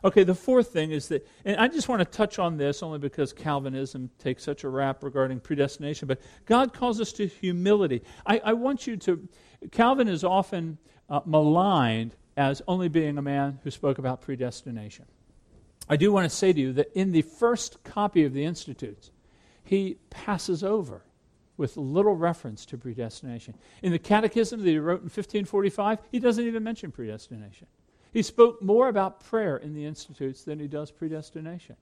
Okay, 0.04 0.24
the 0.24 0.36
fourth 0.36 0.72
thing 0.72 0.92
is 0.92 1.10
that, 1.10 1.28
and 1.44 1.58
I 1.58 1.68
just 1.68 1.90
want 1.90 2.00
to 2.00 2.06
touch 2.06 2.40
on 2.40 2.58
this 2.58 2.82
only 2.82 3.00
because 3.00 3.34
Calvinism 3.34 4.10
takes 4.20 4.44
such 4.44 4.64
a 4.64 4.70
rap 4.70 5.04
regarding 5.04 5.40
predestination, 5.40 6.08
but 6.08 6.22
God 6.46 6.74
calls 6.74 7.02
us 7.02 7.12
to 7.14 7.28
humility. 7.28 8.04
I, 8.26 8.40
I 8.40 8.54
want 8.54 8.88
you 8.88 8.96
to, 8.98 9.28
Calvin 9.72 10.08
is 10.08 10.24
often 10.24 10.78
uh, 11.10 11.22
maligned 11.26 12.16
as 12.38 12.62
only 12.68 12.88
being 12.88 13.18
a 13.18 13.22
man 13.22 13.60
who 13.64 13.72
spoke 13.72 13.98
about 13.98 14.22
predestination. 14.22 15.06
I 15.90 15.98
do 15.98 16.12
want 16.12 16.30
to 16.30 16.36
say 16.36 16.54
to 16.54 16.60
you 16.60 16.74
that 16.74 16.98
in 16.98 17.12
the 17.12 17.24
first 17.24 17.84
copy 17.84 18.24
of 18.24 18.34
the 18.34 18.46
Institutes, 18.46 19.12
he 19.64 19.98
passes 20.10 20.64
over 20.64 21.04
with 21.58 21.76
little 21.76 22.16
reference 22.16 22.66
to 22.68 22.78
predestination. 22.78 23.54
In 23.84 23.92
the 23.92 24.00
Catechism 24.00 24.62
that 24.62 24.70
he 24.70 24.80
wrote 24.80 25.02
in 25.02 25.06
1545, 25.06 26.00
he 26.10 26.20
doesn't 26.20 26.46
even 26.46 26.64
mention 26.64 26.92
predestination. 26.92 27.68
He 28.12 28.24
spoke 28.24 28.62
more 28.62 28.88
about 28.88 29.24
prayer 29.24 29.58
in 29.58 29.74
the 29.74 29.86
Institutes 29.86 30.44
than 30.44 30.60
he 30.60 30.68
does 30.68 30.92
predestination. 30.92 31.76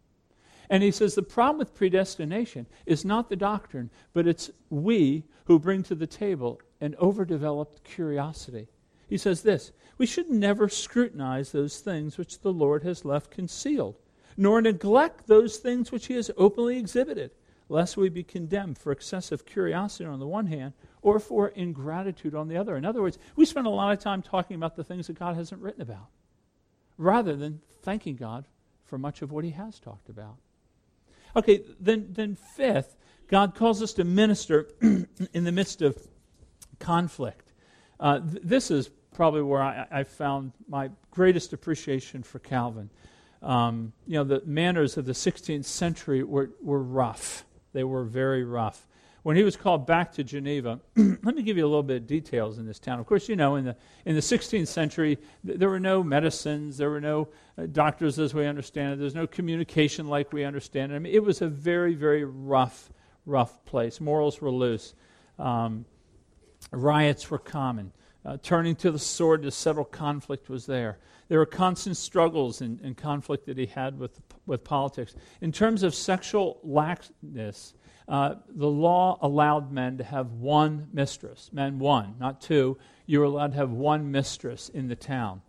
And 0.69 0.83
he 0.83 0.91
says 0.91 1.15
the 1.15 1.23
problem 1.23 1.59
with 1.59 1.75
predestination 1.75 2.67
is 2.85 3.05
not 3.05 3.29
the 3.29 3.35
doctrine, 3.35 3.89
but 4.13 4.27
it's 4.27 4.51
we 4.69 5.23
who 5.45 5.59
bring 5.59 5.83
to 5.83 5.95
the 5.95 6.07
table 6.07 6.61
an 6.81 6.95
overdeveloped 6.99 7.83
curiosity. 7.83 8.67
He 9.07 9.17
says 9.17 9.43
this 9.43 9.71
We 9.97 10.05
should 10.05 10.29
never 10.29 10.67
scrutinize 10.67 11.51
those 11.51 11.79
things 11.79 12.17
which 12.17 12.41
the 12.41 12.51
Lord 12.51 12.83
has 12.83 13.05
left 13.05 13.31
concealed, 13.31 13.95
nor 14.35 14.61
neglect 14.61 15.27
those 15.27 15.57
things 15.57 15.91
which 15.91 16.07
he 16.07 16.15
has 16.15 16.29
openly 16.35 16.77
exhibited, 16.77 17.31
lest 17.69 17.95
we 17.95 18.09
be 18.09 18.23
condemned 18.23 18.77
for 18.77 18.91
excessive 18.91 19.45
curiosity 19.45 20.05
on 20.05 20.19
the 20.19 20.27
one 20.27 20.47
hand, 20.47 20.73
or 21.01 21.19
for 21.19 21.47
ingratitude 21.49 22.35
on 22.35 22.49
the 22.49 22.57
other. 22.57 22.75
In 22.75 22.83
other 22.83 23.01
words, 23.01 23.17
we 23.37 23.45
spend 23.45 23.67
a 23.67 23.69
lot 23.69 23.93
of 23.93 23.99
time 23.99 24.21
talking 24.21 24.55
about 24.55 24.75
the 24.75 24.83
things 24.83 25.07
that 25.07 25.17
God 25.17 25.37
hasn't 25.37 25.61
written 25.61 25.81
about 25.81 26.09
rather 26.97 27.35
than 27.35 27.61
thanking 27.81 28.15
God 28.15 28.47
for 28.85 28.97
much 28.97 29.21
of 29.21 29.31
what 29.31 29.43
he 29.43 29.51
has 29.51 29.79
talked 29.79 30.09
about. 30.09 30.37
Okay, 31.35 31.61
then, 31.79 32.07
then 32.11 32.35
fifth, 32.35 32.95
God 33.27 33.53
calls 33.53 33.81
us 33.81 33.93
to 33.93 34.03
minister 34.03 34.69
in 34.81 35.43
the 35.43 35.51
midst 35.51 35.81
of 35.81 35.97
conflict. 36.79 37.53
Uh, 37.99 38.19
th- 38.19 38.41
this 38.43 38.71
is 38.71 38.89
probably 39.13 39.41
where 39.41 39.61
I, 39.61 39.85
I, 39.91 40.03
found 40.03 40.51
my 40.69 40.89
greatest 41.11 41.53
appreciation 41.53 42.23
for 42.23 42.39
Calvin. 42.39 42.89
Um, 43.41 43.93
you 44.05 44.13
know, 44.13 44.23
the 44.23 44.41
manners 44.45 44.97
of 44.97 45.05
the 45.05 45.13
16th 45.13 45.65
century 45.65 46.23
were, 46.23 46.51
were 46.61 46.81
rough. 46.81 47.43
They 47.73 47.83
were 47.83 48.03
very 48.03 48.43
rough 48.43 48.87
when 49.27 49.35
he 49.35 49.43
was 49.43 49.57
called 49.57 49.85
back 49.85 50.13
to 50.13 50.23
Geneva, 50.23 50.79
let 50.95 51.35
me 51.35 51.43
give 51.43 51.57
you 51.57 51.65
a 51.65 51.67
little 51.67 51.83
bit 51.83 51.97
of 51.97 52.07
details 52.07 52.59
in 52.59 52.65
this 52.65 52.79
town. 52.79 52.97
Of 52.97 53.07
course, 53.07 53.27
you 53.27 53.35
know, 53.35 53.57
in 53.57 53.65
the, 53.65 53.75
in 54.05 54.15
the 54.15 54.21
16th 54.21 54.69
century, 54.69 55.17
th- 55.45 55.59
there 55.59 55.67
were 55.67 55.81
no 55.81 56.01
medicines, 56.01 56.77
there 56.77 56.89
were 56.89 57.01
no 57.01 57.27
uh, 57.57 57.65
doctors 57.69 58.19
as 58.19 58.33
we 58.33 58.45
understand 58.45 58.93
it, 58.93 58.99
there's 58.99 59.15
no 59.15 59.27
communication 59.27 60.07
like 60.07 60.31
we 60.31 60.45
understand 60.45 60.93
it. 60.93 60.95
I 60.95 60.99
mean, 60.99 61.13
it 61.13 61.21
was 61.21 61.41
a 61.41 61.49
very, 61.49 61.93
very 61.93 62.23
rough, 62.23 62.89
rough 63.25 63.65
place. 63.65 63.99
Morals 63.99 64.39
were 64.39 64.49
loose, 64.49 64.95
um, 65.37 65.83
riots 66.71 67.29
were 67.29 67.37
common. 67.37 67.91
Uh, 68.25 68.37
turning 68.41 68.77
to 68.77 68.91
the 68.91 68.99
sword 68.99 69.43
to 69.43 69.51
settle 69.51 69.83
conflict 69.83 70.49
was 70.49 70.65
there. 70.67 70.99
There 71.27 71.39
were 71.39 71.45
constant 71.45 71.97
struggles 71.97 72.61
and, 72.61 72.95
conflict 72.95 73.45
that 73.47 73.57
he 73.57 73.65
had 73.65 73.99
with, 73.99 74.21
with 74.45 74.63
politics. 74.63 75.15
In 75.41 75.51
terms 75.51 75.83
of 75.83 75.93
sexual 75.93 76.61
laxness, 76.65 77.73
uh, 78.07 78.35
the 78.49 78.67
law 78.67 79.17
allowed 79.21 79.71
men 79.71 79.97
to 79.97 80.03
have 80.03 80.31
one 80.31 80.87
mistress, 80.93 81.49
men 81.51 81.77
one, 81.77 82.15
not 82.19 82.39
two. 82.39 82.77
You 83.05 83.19
were 83.19 83.25
allowed 83.25 83.51
to 83.51 83.57
have 83.57 83.71
one 83.71 84.11
mistress 84.11 84.69
in 84.69 84.87
the 84.87 84.95
town. 84.95 85.41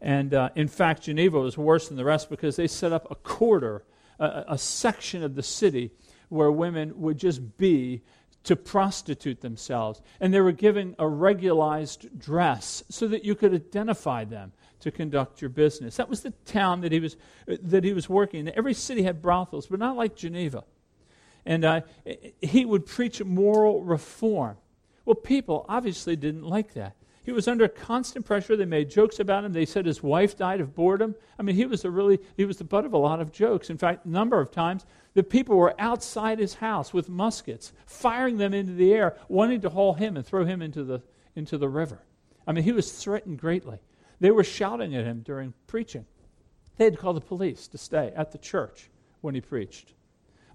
And 0.00 0.32
uh, 0.32 0.50
in 0.54 0.68
fact, 0.68 1.02
Geneva 1.02 1.38
was 1.40 1.58
worse 1.58 1.88
than 1.88 1.96
the 1.96 2.04
rest 2.04 2.30
because 2.30 2.56
they 2.56 2.66
set 2.66 2.92
up 2.92 3.10
a 3.10 3.14
quarter, 3.14 3.84
a, 4.18 4.44
a 4.48 4.58
section 4.58 5.22
of 5.22 5.34
the 5.34 5.42
city 5.42 5.90
where 6.28 6.50
women 6.50 6.92
would 7.00 7.18
just 7.18 7.58
be 7.58 8.02
to 8.44 8.56
prostitute 8.56 9.42
themselves. 9.42 10.00
And 10.20 10.32
they 10.32 10.40
were 10.40 10.52
given 10.52 10.94
a 10.98 11.06
regularized 11.06 12.18
dress 12.18 12.84
so 12.88 13.06
that 13.08 13.24
you 13.24 13.34
could 13.34 13.52
identify 13.52 14.24
them 14.24 14.52
to 14.80 14.90
conduct 14.90 15.42
your 15.42 15.50
business. 15.50 15.96
That 15.96 16.08
was 16.08 16.22
the 16.22 16.30
town 16.46 16.80
that 16.82 16.92
he 16.92 17.00
was, 17.00 17.16
that 17.46 17.84
he 17.84 17.92
was 17.92 18.08
working 18.08 18.46
in. 18.46 18.56
Every 18.56 18.74
city 18.74 19.02
had 19.02 19.20
brothels, 19.20 19.66
but 19.66 19.78
not 19.80 19.96
like 19.96 20.14
Geneva 20.14 20.64
and 21.48 21.64
uh, 21.64 21.80
he 22.42 22.66
would 22.66 22.84
preach 22.84 23.24
moral 23.24 23.82
reform. 23.82 24.58
Well, 25.06 25.14
people 25.14 25.64
obviously 25.66 26.14
didn't 26.14 26.44
like 26.44 26.74
that. 26.74 26.94
He 27.24 27.32
was 27.32 27.48
under 27.48 27.66
constant 27.68 28.26
pressure. 28.26 28.54
They 28.54 28.66
made 28.66 28.90
jokes 28.90 29.18
about 29.18 29.44
him. 29.44 29.54
They 29.54 29.64
said 29.64 29.86
his 29.86 30.02
wife 30.02 30.36
died 30.36 30.60
of 30.60 30.74
boredom. 30.74 31.14
I 31.38 31.42
mean, 31.42 31.56
he 31.56 31.64
was 31.64 31.86
a 31.86 31.90
really 31.90 32.20
he 32.36 32.44
was 32.44 32.58
the 32.58 32.64
butt 32.64 32.84
of 32.84 32.92
a 32.92 32.98
lot 32.98 33.20
of 33.20 33.32
jokes. 33.32 33.70
In 33.70 33.78
fact, 33.78 34.04
a 34.04 34.10
number 34.10 34.38
of 34.38 34.50
times 34.50 34.84
the 35.14 35.22
people 35.22 35.56
were 35.56 35.74
outside 35.78 36.38
his 36.38 36.54
house 36.54 36.92
with 36.92 37.08
muskets, 37.08 37.72
firing 37.86 38.36
them 38.36 38.52
into 38.52 38.74
the 38.74 38.92
air, 38.92 39.16
wanting 39.28 39.62
to 39.62 39.70
haul 39.70 39.94
him 39.94 40.18
and 40.18 40.26
throw 40.26 40.44
him 40.44 40.60
into 40.60 40.84
the 40.84 41.02
into 41.34 41.56
the 41.56 41.68
river. 41.68 42.02
I 42.46 42.52
mean, 42.52 42.64
he 42.64 42.72
was 42.72 42.92
threatened 42.92 43.38
greatly. 43.38 43.78
They 44.20 44.30
were 44.30 44.44
shouting 44.44 44.94
at 44.94 45.06
him 45.06 45.20
during 45.20 45.54
preaching. 45.66 46.04
They 46.76 46.84
had 46.84 46.94
to 46.94 46.98
call 46.98 47.14
the 47.14 47.20
police 47.22 47.68
to 47.68 47.78
stay 47.78 48.12
at 48.14 48.32
the 48.32 48.38
church 48.38 48.90
when 49.22 49.34
he 49.34 49.40
preached. 49.40 49.94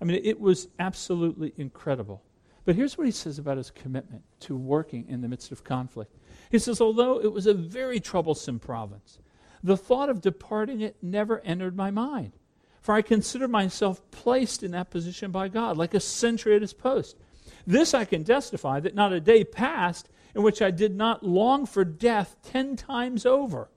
I 0.02 0.06
mean, 0.06 0.22
it 0.24 0.40
was 0.40 0.68
absolutely 0.80 1.54
incredible. 1.58 2.24
But 2.66 2.76
here's 2.76 2.98
what 2.98 3.08
he 3.08 3.12
says 3.12 3.40
about 3.40 3.58
his 3.58 3.72
commitment 3.72 4.24
to 4.42 4.56
working 4.56 5.06
in 5.10 5.22
the 5.22 5.28
midst 5.28 5.52
of 5.52 5.64
conflict. 5.64 6.16
He 6.50 6.60
says, 6.60 6.80
although 6.80 7.20
it 7.22 7.32
was 7.32 7.46
a 7.46 7.54
very 7.54 8.00
troublesome 8.00 8.60
province, 8.60 9.20
the 9.64 9.78
thought 9.78 10.10
of 10.10 10.22
departing 10.22 10.82
it 10.82 10.96
never 11.02 11.40
entered 11.42 11.76
my 11.76 11.92
mind. 11.92 12.34
For 12.82 12.94
I 12.94 13.02
consider 13.02 13.48
myself 13.48 14.02
placed 14.12 14.62
in 14.62 14.72
that 14.72 14.90
position 14.90 15.32
by 15.32 15.48
God, 15.48 15.78
like 15.78 15.94
a 15.94 16.00
sentry 16.00 16.56
at 16.56 16.62
his 16.62 16.74
post. 16.74 17.18
This 17.66 17.94
I 17.94 18.04
can 18.04 18.26
testify 18.26 18.82
that 18.82 18.96
not 18.96 19.14
a 19.14 19.22
day 19.22 19.46
passed 19.46 20.10
in 20.36 20.44
which 20.44 20.62
I 20.62 20.72
did 20.72 20.96
not 20.96 21.24
long 21.24 21.66
for 21.66 21.86
death 21.86 22.36
ten 22.44 22.76
times 22.76 23.26
over. 23.26 23.70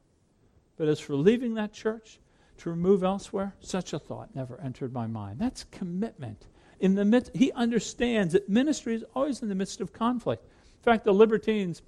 But 0.77 0.89
as 0.89 0.99
for 0.99 1.15
leaving 1.15 1.55
that 1.55 1.73
church, 1.73 2.19
to 2.59 2.71
remove 2.71 3.03
elsewhere, 3.03 3.55
such 3.61 3.93
a 3.93 3.99
thought 3.99 4.35
never 4.35 4.61
entered 4.61 4.93
my 4.93 5.07
mind. 5.07 5.39
That's 5.39 5.65
commitment. 5.65 6.47
In 6.81 6.95
the 6.95 7.05
midst, 7.05 7.35
he 7.35 7.53
understands 7.53 8.33
that 8.33 8.49
ministry 8.49 8.95
is 8.95 9.05
always 9.15 9.43
in 9.43 9.49
the 9.49 9.55
midst 9.55 9.81
of 9.81 9.93
conflict. 9.93 10.45
In 10.45 10.83
fact, 10.83 11.05
the 11.05 11.13
libertines 11.13 11.83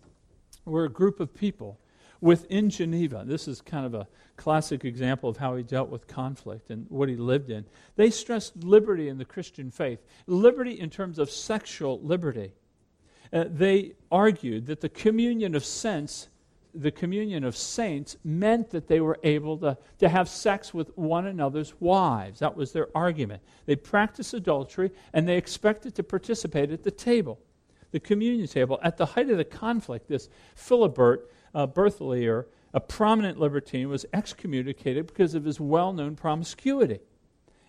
were 0.65 0.85
a 0.85 0.91
group 0.91 1.21
of 1.21 1.35
people 1.35 1.79
within 2.21 2.71
Geneva. 2.71 3.23
This 3.27 3.47
is 3.47 3.61
kind 3.61 3.87
of 3.87 3.95
a 3.95 4.09
classic 4.37 4.85
example 4.85 5.29
of 5.29 5.37
how 5.37 5.57
he 5.57 5.63
dealt 5.63 5.89
with 5.89 6.07
conflict 6.07 6.71
and 6.71 6.87
what 6.89 7.09
he 7.09 7.17
lived 7.17 7.51
in. 7.51 7.65
They 7.97 8.11
stressed 8.11 8.57
liberty 8.65 9.09
in 9.09 9.19
the 9.19 9.25
Christian 9.25 9.71
faith, 9.71 10.01
liberty 10.27 10.79
in 10.79 10.91
terms 10.91 11.19
of 11.19 11.31
sexual 11.31 12.01
liberty. 12.01 12.53
Uh, 13.33 13.45
they 13.49 13.93
argued 14.11 14.67
that 14.67 14.81
the 14.81 14.89
communion 14.89 15.55
of 15.55 15.65
sense 15.65 16.29
the 16.79 16.91
communion 16.93 17.43
of 17.43 17.57
saints 17.57 18.17
meant 18.23 18.71
that 18.71 18.87
they 18.87 19.01
were 19.01 19.19
able 19.25 19.59
to, 19.59 19.77
to 19.99 20.09
have 20.09 20.29
sex 20.29 20.73
with 20.73 20.97
one 20.97 21.27
another's 21.27 21.75
wives. 21.81 22.39
That 22.39 22.57
was 22.57 22.73
their 22.73 22.89
argument. 22.95 23.43
They 23.67 23.75
practiced 23.75 24.33
adultery 24.33 24.93
and 25.13 25.29
they 25.29 25.37
expected 25.37 25.97
to 25.97 26.05
participate 26.05 26.71
at 26.71 26.85
the 26.85 26.93
table, 26.93 27.41
the 27.91 27.99
communion 27.99 28.47
table. 28.47 28.79
At 28.83 28.97
the 28.97 29.07
height 29.07 29.29
of 29.29 29.39
the 29.39 29.45
conflict, 29.45 30.09
this 30.09 30.29
Philibert 30.57 31.23
uh, 31.53 31.67
Berthelier, 31.67 32.47
a 32.73 32.81
prominent 32.81 33.41
libertine, 33.41 33.89
was 33.89 34.07
excommunicated 34.13 35.09
because 35.09 35.35
of 35.35 35.45
his 35.45 35.59
well 35.59 35.93
known 35.93 36.15
promiscuity 36.15 37.01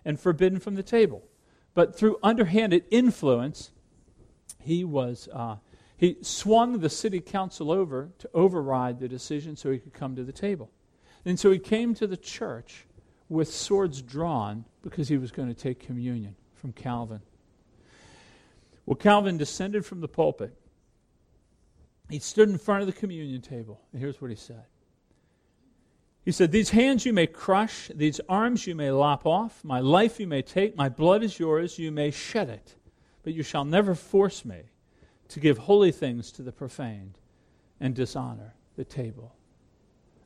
and 0.04 0.20
forbidden 0.20 0.60
from 0.60 0.76
the 0.76 0.82
table. 0.84 1.24
But 1.74 1.96
through 1.96 2.18
underhanded 2.22 2.84
influence, 2.90 3.72
he 4.60 4.84
was. 4.84 5.28
Uh, 5.32 5.56
he 6.00 6.16
swung 6.22 6.78
the 6.78 6.88
city 6.88 7.20
council 7.20 7.70
over 7.70 8.08
to 8.20 8.30
override 8.32 9.00
the 9.00 9.06
decision 9.06 9.54
so 9.54 9.70
he 9.70 9.78
could 9.78 9.92
come 9.92 10.16
to 10.16 10.24
the 10.24 10.32
table. 10.32 10.70
And 11.26 11.38
so 11.38 11.50
he 11.50 11.58
came 11.58 11.94
to 11.96 12.06
the 12.06 12.16
church 12.16 12.86
with 13.28 13.52
swords 13.52 14.00
drawn 14.00 14.64
because 14.80 15.08
he 15.08 15.18
was 15.18 15.30
going 15.30 15.48
to 15.48 15.54
take 15.54 15.78
communion 15.78 16.36
from 16.54 16.72
Calvin. 16.72 17.20
Well, 18.86 18.96
Calvin 18.96 19.36
descended 19.36 19.84
from 19.84 20.00
the 20.00 20.08
pulpit. 20.08 20.56
He 22.08 22.18
stood 22.18 22.48
in 22.48 22.56
front 22.56 22.80
of 22.80 22.86
the 22.86 22.94
communion 22.94 23.42
table, 23.42 23.82
and 23.92 24.00
here's 24.00 24.22
what 24.22 24.30
he 24.30 24.36
said. 24.38 24.64
He 26.24 26.32
said, 26.32 26.50
These 26.50 26.70
hands 26.70 27.04
you 27.04 27.12
may 27.12 27.26
crush, 27.26 27.90
these 27.94 28.22
arms 28.26 28.66
you 28.66 28.74
may 28.74 28.90
lop 28.90 29.26
off, 29.26 29.62
my 29.62 29.80
life 29.80 30.18
you 30.18 30.26
may 30.26 30.40
take, 30.40 30.78
my 30.78 30.88
blood 30.88 31.22
is 31.22 31.38
yours, 31.38 31.78
you 31.78 31.92
may 31.92 32.10
shed 32.10 32.48
it, 32.48 32.74
but 33.22 33.34
you 33.34 33.42
shall 33.42 33.66
never 33.66 33.94
force 33.94 34.46
me 34.46 34.69
to 35.30 35.40
give 35.40 35.58
holy 35.58 35.92
things 35.92 36.30
to 36.32 36.42
the 36.42 36.52
profaned 36.52 37.18
and 37.80 37.94
dishonor 37.94 38.54
the 38.76 38.84
table 38.84 39.36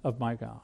of 0.02 0.18
my 0.18 0.34
God. 0.34 0.60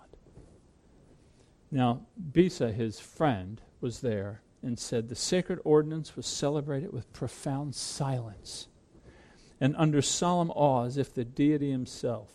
Now, 1.70 2.06
Beza, 2.32 2.72
his 2.72 2.98
friend, 2.98 3.60
was 3.80 4.00
there 4.00 4.42
and 4.62 4.78
said 4.78 5.08
the 5.08 5.14
sacred 5.14 5.60
ordinance 5.64 6.16
was 6.16 6.26
celebrated 6.26 6.92
with 6.92 7.12
profound 7.12 7.74
silence 7.74 8.66
and 9.60 9.74
under 9.76 10.02
solemn 10.02 10.50
awe 10.52 10.84
as 10.84 10.96
if 10.96 11.14
the 11.14 11.24
deity 11.24 11.70
himself 11.70 12.30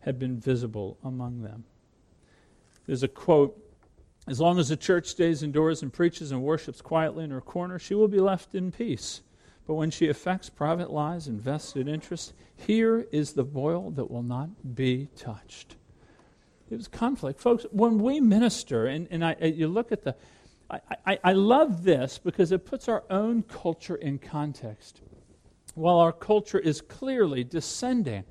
had 0.00 0.18
been 0.18 0.38
visible 0.38 0.96
among 1.02 1.42
them. 1.42 1.64
There's 2.86 3.02
a 3.02 3.08
quote 3.08 3.60
As 4.28 4.40
long 4.40 4.58
as 4.58 4.68
the 4.68 4.76
church 4.76 5.06
stays 5.06 5.42
indoors 5.42 5.82
and 5.82 5.92
preaches 5.92 6.30
and 6.30 6.42
worships 6.42 6.80
quietly 6.80 7.24
in 7.24 7.30
her 7.30 7.40
corner, 7.40 7.78
she 7.78 7.94
will 7.94 8.08
be 8.08 8.20
left 8.20 8.54
in 8.54 8.70
peace. 8.70 9.22
But 9.66 9.74
when 9.74 9.90
she 9.90 10.08
affects 10.08 10.48
private 10.48 10.90
lives 10.92 11.26
and 11.26 11.40
vested 11.40 11.88
interests, 11.88 12.32
here 12.56 13.06
is 13.10 13.32
the 13.32 13.44
boil 13.44 13.90
that 13.92 14.10
will 14.10 14.22
not 14.22 14.74
be 14.74 15.08
touched. 15.16 15.76
It 16.70 16.76
was 16.76 16.88
conflict. 16.88 17.40
Folks, 17.40 17.66
when 17.70 17.98
we 17.98 18.20
minister, 18.20 18.86
and, 18.86 19.08
and 19.10 19.24
I, 19.24 19.36
you 19.40 19.68
look 19.68 19.92
at 19.92 20.02
the, 20.02 20.14
I, 20.70 20.80
I, 21.06 21.18
I 21.24 21.32
love 21.32 21.84
this 21.84 22.18
because 22.18 22.52
it 22.52 22.64
puts 22.64 22.88
our 22.88 23.04
own 23.10 23.42
culture 23.42 23.96
in 23.96 24.18
context. 24.18 25.00
While 25.74 25.98
our 25.98 26.12
culture 26.12 26.58
is 26.58 26.80
clearly 26.80 27.44
descending, 27.44 28.24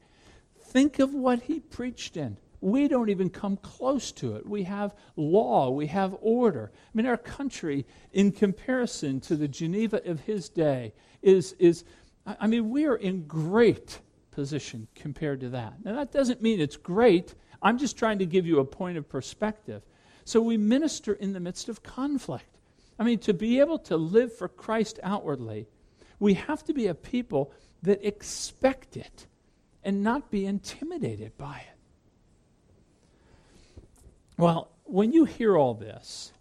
think 0.60 1.00
of 1.00 1.14
what 1.14 1.44
he 1.44 1.60
preached 1.60 2.18
in. 2.18 2.38
We 2.62 2.88
don't 2.88 3.10
even 3.10 3.30
come 3.30 3.58
close 3.58 4.12
to 4.14 4.36
it. 4.38 4.48
We 4.48 4.64
have 4.64 4.96
law, 5.16 5.70
we 5.70 5.86
have 5.88 6.16
order. 6.20 6.72
I 6.74 6.90
mean, 6.94 7.06
our 7.06 7.18
country, 7.18 7.86
in 8.12 8.32
comparison 8.32 9.20
to 9.22 9.36
the 9.36 9.48
Geneva 9.48 10.02
of 10.10 10.22
his 10.22 10.50
day, 10.50 10.94
is, 11.26 11.54
is 11.60 11.84
I 12.26 12.48
mean, 12.48 12.70
we 12.70 12.86
are 12.86 12.96
in 12.96 13.26
great 13.28 14.00
position 14.32 14.88
compared 14.96 15.42
to 15.42 15.50
that. 15.50 15.74
Now, 15.84 15.96
that 15.96 16.12
doesn't 16.12 16.42
mean 16.42 16.62
it's 16.62 16.78
great. 16.78 17.34
I'm 17.62 17.78
just 17.78 17.98
trying 17.98 18.20
to 18.20 18.26
give 18.26 18.46
you 18.46 18.60
a 18.60 18.66
point 18.66 18.98
of 18.98 19.10
perspective. 19.10 19.82
So 20.24 20.42
we 20.42 20.58
minister 20.58 21.14
in 21.14 21.34
the 21.34 21.40
midst 21.40 21.68
of 21.68 21.84
conflict. 21.84 22.60
I 22.98 23.04
mean, 23.04 23.20
to 23.20 23.34
be 23.34 23.60
able 23.60 23.80
to 23.80 23.98
live 23.98 24.36
for 24.38 24.48
Christ 24.48 25.00
outwardly, 25.04 25.68
we 26.20 26.36
have 26.36 26.64
to 26.66 26.74
be 26.74 26.88
a 26.88 26.96
people 26.96 27.52
that 27.82 28.06
expect 28.06 28.96
it 28.96 29.28
and 29.84 30.04
not 30.04 30.32
be 30.32 30.46
intimidated 30.46 31.38
by 31.38 31.58
it. 31.58 31.78
Well, 34.38 34.72
when 34.84 35.12
you 35.12 35.26
hear 35.26 35.58
all 35.58 35.74
this, 35.74 36.32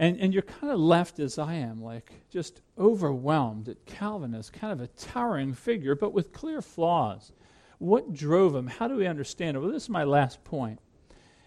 and, 0.00 0.18
and 0.18 0.32
you're 0.32 0.42
kind 0.42 0.72
of 0.72 0.80
left 0.80 1.20
as 1.20 1.38
I 1.38 1.56
am, 1.56 1.82
like 1.82 2.10
just 2.30 2.62
overwhelmed 2.78 3.68
at 3.68 3.84
Calvin 3.84 4.34
as 4.34 4.48
kind 4.48 4.72
of 4.72 4.80
a 4.80 4.86
towering 4.86 5.52
figure, 5.52 5.94
but 5.94 6.14
with 6.14 6.32
clear 6.32 6.62
flaws. 6.62 7.32
What 7.76 8.14
drove 8.14 8.54
him? 8.54 8.66
How 8.66 8.88
do 8.88 8.96
we 8.96 9.06
understand 9.06 9.56
it? 9.56 9.60
Well, 9.60 9.70
this 9.70 9.82
is 9.84 9.88
my 9.90 10.04
last 10.04 10.42
point. 10.42 10.78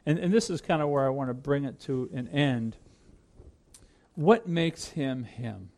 And, 0.05 0.19
and 0.19 0.31
this 0.31 0.51
is 0.51 0.61
kind 0.61 0.83
of 0.83 0.89
where 0.89 1.03
I 1.03 1.09
want 1.09 1.31
to 1.31 1.33
bring 1.33 1.63
it 1.63 1.79
to 1.81 2.11
an 2.13 2.27
end. 2.27 2.77
What 4.13 4.47
makes 4.47 4.89
him 4.89 5.23
him? 5.23 5.69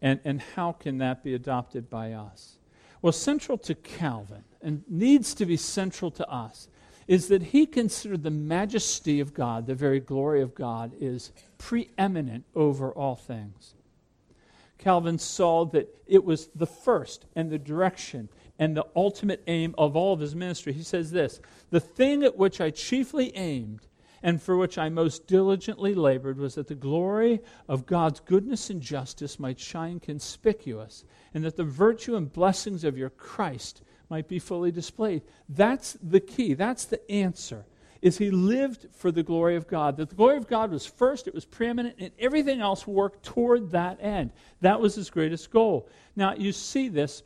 And, 0.00 0.20
and 0.24 0.40
how 0.40 0.72
can 0.72 0.96
that 0.98 1.22
be 1.22 1.34
adopted 1.34 1.90
by 1.90 2.12
us? 2.12 2.56
Well, 3.02 3.12
central 3.12 3.58
to 3.58 3.74
Calvin, 3.74 4.44
and 4.62 4.84
needs 4.88 5.34
to 5.34 5.44
be 5.44 5.58
central 5.58 6.10
to 6.12 6.26
us, 6.30 6.68
is 7.06 7.28
that 7.28 7.42
he 7.42 7.66
considered 7.66 8.22
the 8.22 8.30
majesty 8.30 9.20
of 9.20 9.34
God, 9.34 9.66
the 9.66 9.74
very 9.74 10.00
glory 10.00 10.40
of 10.40 10.54
God, 10.54 10.92
is 11.00 11.32
preeminent 11.58 12.44
over 12.54 12.90
all 12.90 13.16
things. 13.16 13.74
Calvin 14.78 15.18
saw 15.18 15.64
that 15.66 15.88
it 16.06 16.24
was 16.24 16.48
the 16.54 16.66
first 16.66 17.26
and 17.34 17.50
the 17.50 17.58
direction 17.58 18.28
and 18.58 18.76
the 18.76 18.86
ultimate 18.94 19.42
aim 19.46 19.74
of 19.78 19.96
all 19.96 20.12
of 20.12 20.20
his 20.20 20.34
ministry. 20.34 20.72
He 20.72 20.82
says 20.82 21.10
this 21.10 21.40
The 21.70 21.80
thing 21.80 22.22
at 22.22 22.36
which 22.36 22.60
I 22.60 22.70
chiefly 22.70 23.34
aimed 23.36 23.86
and 24.24 24.42
for 24.42 24.56
which 24.56 24.78
I 24.78 24.88
most 24.88 25.26
diligently 25.26 25.94
labored 25.94 26.38
was 26.38 26.54
that 26.54 26.66
the 26.66 26.74
glory 26.74 27.40
of 27.68 27.84
God's 27.84 28.20
goodness 28.20 28.70
and 28.70 28.80
justice 28.80 29.38
might 29.38 29.60
shine 29.60 30.00
conspicuous, 30.00 31.04
and 31.34 31.44
that 31.44 31.56
the 31.56 31.64
virtue 31.64 32.16
and 32.16 32.32
blessings 32.32 32.84
of 32.84 32.96
your 32.96 33.10
Christ 33.10 33.82
might 34.10 34.28
be 34.28 34.38
fully 34.38 34.70
displayed. 34.70 35.22
That's 35.48 35.96
the 36.02 36.20
key. 36.20 36.54
That's 36.54 36.84
the 36.84 37.10
answer. 37.10 37.64
Is 38.02 38.18
he 38.18 38.30
lived 38.30 38.86
for 38.92 39.10
the 39.10 39.22
glory 39.22 39.56
of 39.56 39.66
God. 39.66 39.96
That 39.96 40.10
the 40.10 40.14
glory 40.14 40.36
of 40.36 40.46
God 40.46 40.70
was 40.70 40.84
first, 40.84 41.26
it 41.26 41.34
was 41.34 41.46
preeminent, 41.46 41.96
and 41.98 42.10
everything 42.18 42.60
else 42.60 42.86
worked 42.86 43.24
toward 43.24 43.70
that 43.70 43.98
end. 44.00 44.32
That 44.60 44.80
was 44.80 44.94
his 44.94 45.08
greatest 45.08 45.50
goal. 45.50 45.88
Now, 46.14 46.34
you 46.34 46.52
see 46.52 46.88
this 46.88 47.22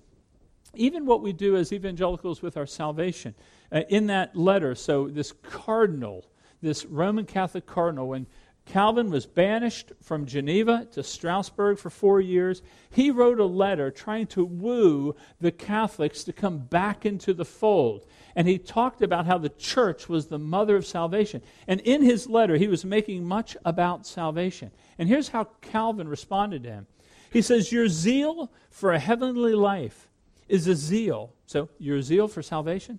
even 0.74 1.06
what 1.06 1.22
we 1.22 1.32
do 1.32 1.56
as 1.56 1.72
evangelicals 1.72 2.42
with 2.42 2.56
our 2.56 2.66
salvation. 2.66 3.34
Uh, 3.70 3.82
in 3.88 4.06
that 4.06 4.34
letter, 4.36 4.74
so 4.74 5.08
this 5.08 5.32
cardinal, 5.42 6.24
this 6.62 6.84
Roman 6.86 7.26
Catholic 7.26 7.66
cardinal, 7.66 8.08
when 8.08 8.26
Calvin 8.68 9.10
was 9.10 9.24
banished 9.24 9.92
from 10.02 10.26
Geneva 10.26 10.86
to 10.92 11.02
Strasbourg 11.02 11.78
for 11.78 11.88
four 11.88 12.20
years. 12.20 12.60
He 12.90 13.10
wrote 13.10 13.40
a 13.40 13.46
letter 13.46 13.90
trying 13.90 14.26
to 14.28 14.44
woo 14.44 15.16
the 15.40 15.50
Catholics 15.50 16.22
to 16.24 16.34
come 16.34 16.58
back 16.58 17.06
into 17.06 17.32
the 17.32 17.46
fold. 17.46 18.04
And 18.36 18.46
he 18.46 18.58
talked 18.58 19.00
about 19.00 19.24
how 19.24 19.38
the 19.38 19.48
church 19.48 20.06
was 20.10 20.26
the 20.26 20.38
mother 20.38 20.76
of 20.76 20.84
salvation. 20.84 21.40
And 21.66 21.80
in 21.80 22.02
his 22.02 22.28
letter, 22.28 22.56
he 22.56 22.68
was 22.68 22.84
making 22.84 23.24
much 23.24 23.56
about 23.64 24.06
salvation. 24.06 24.70
And 24.98 25.08
here's 25.08 25.28
how 25.28 25.44
Calvin 25.62 26.06
responded 26.06 26.64
to 26.64 26.70
him 26.70 26.86
He 27.32 27.40
says, 27.40 27.72
Your 27.72 27.88
zeal 27.88 28.52
for 28.70 28.92
a 28.92 28.98
heavenly 28.98 29.54
life 29.54 30.08
is 30.46 30.66
a 30.66 30.76
zeal. 30.76 31.32
So, 31.46 31.70
your 31.78 32.02
zeal 32.02 32.28
for 32.28 32.42
salvation 32.42 32.98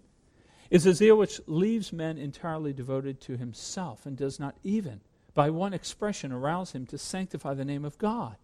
is 0.72 0.88
a 0.88 0.96
zeal 0.96 1.16
which 1.16 1.40
leaves 1.46 1.94
men 1.94 2.18
entirely 2.18 2.74
devoted 2.74 3.22
to 3.22 3.38
himself 3.38 4.08
and 4.08 4.18
does 4.18 4.40
not 4.40 4.56
even 4.64 5.02
by 5.40 5.50
one 5.50 5.74
expression, 5.74 6.34
arouse 6.34 6.74
him 6.74 6.86
to 6.86 6.98
sanctify 6.98 7.54
the 7.54 7.64
name 7.64 7.86
of 7.86 7.98
God. 7.98 8.36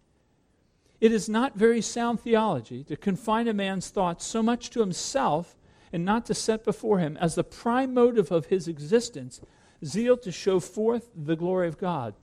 It 0.98 1.12
is 1.12 1.28
not 1.28 1.54
very 1.54 1.82
sound 1.82 2.20
theology 2.20 2.82
to 2.84 2.96
confine 2.96 3.48
a 3.48 3.52
man's 3.52 3.90
thoughts 3.90 4.24
so 4.24 4.42
much 4.42 4.70
to 4.70 4.80
himself 4.80 5.58
and 5.92 6.06
not 6.06 6.24
to 6.24 6.34
set 6.34 6.64
before 6.64 6.98
him 6.98 7.18
as 7.18 7.34
the 7.34 7.44
prime 7.44 7.92
motive 7.92 8.32
of 8.32 8.46
his 8.46 8.66
existence 8.66 9.42
zeal 9.84 10.16
to 10.16 10.32
show 10.32 10.58
forth 10.58 11.10
the 11.14 11.36
glory 11.36 11.68
of 11.68 11.76
God. 11.76 12.14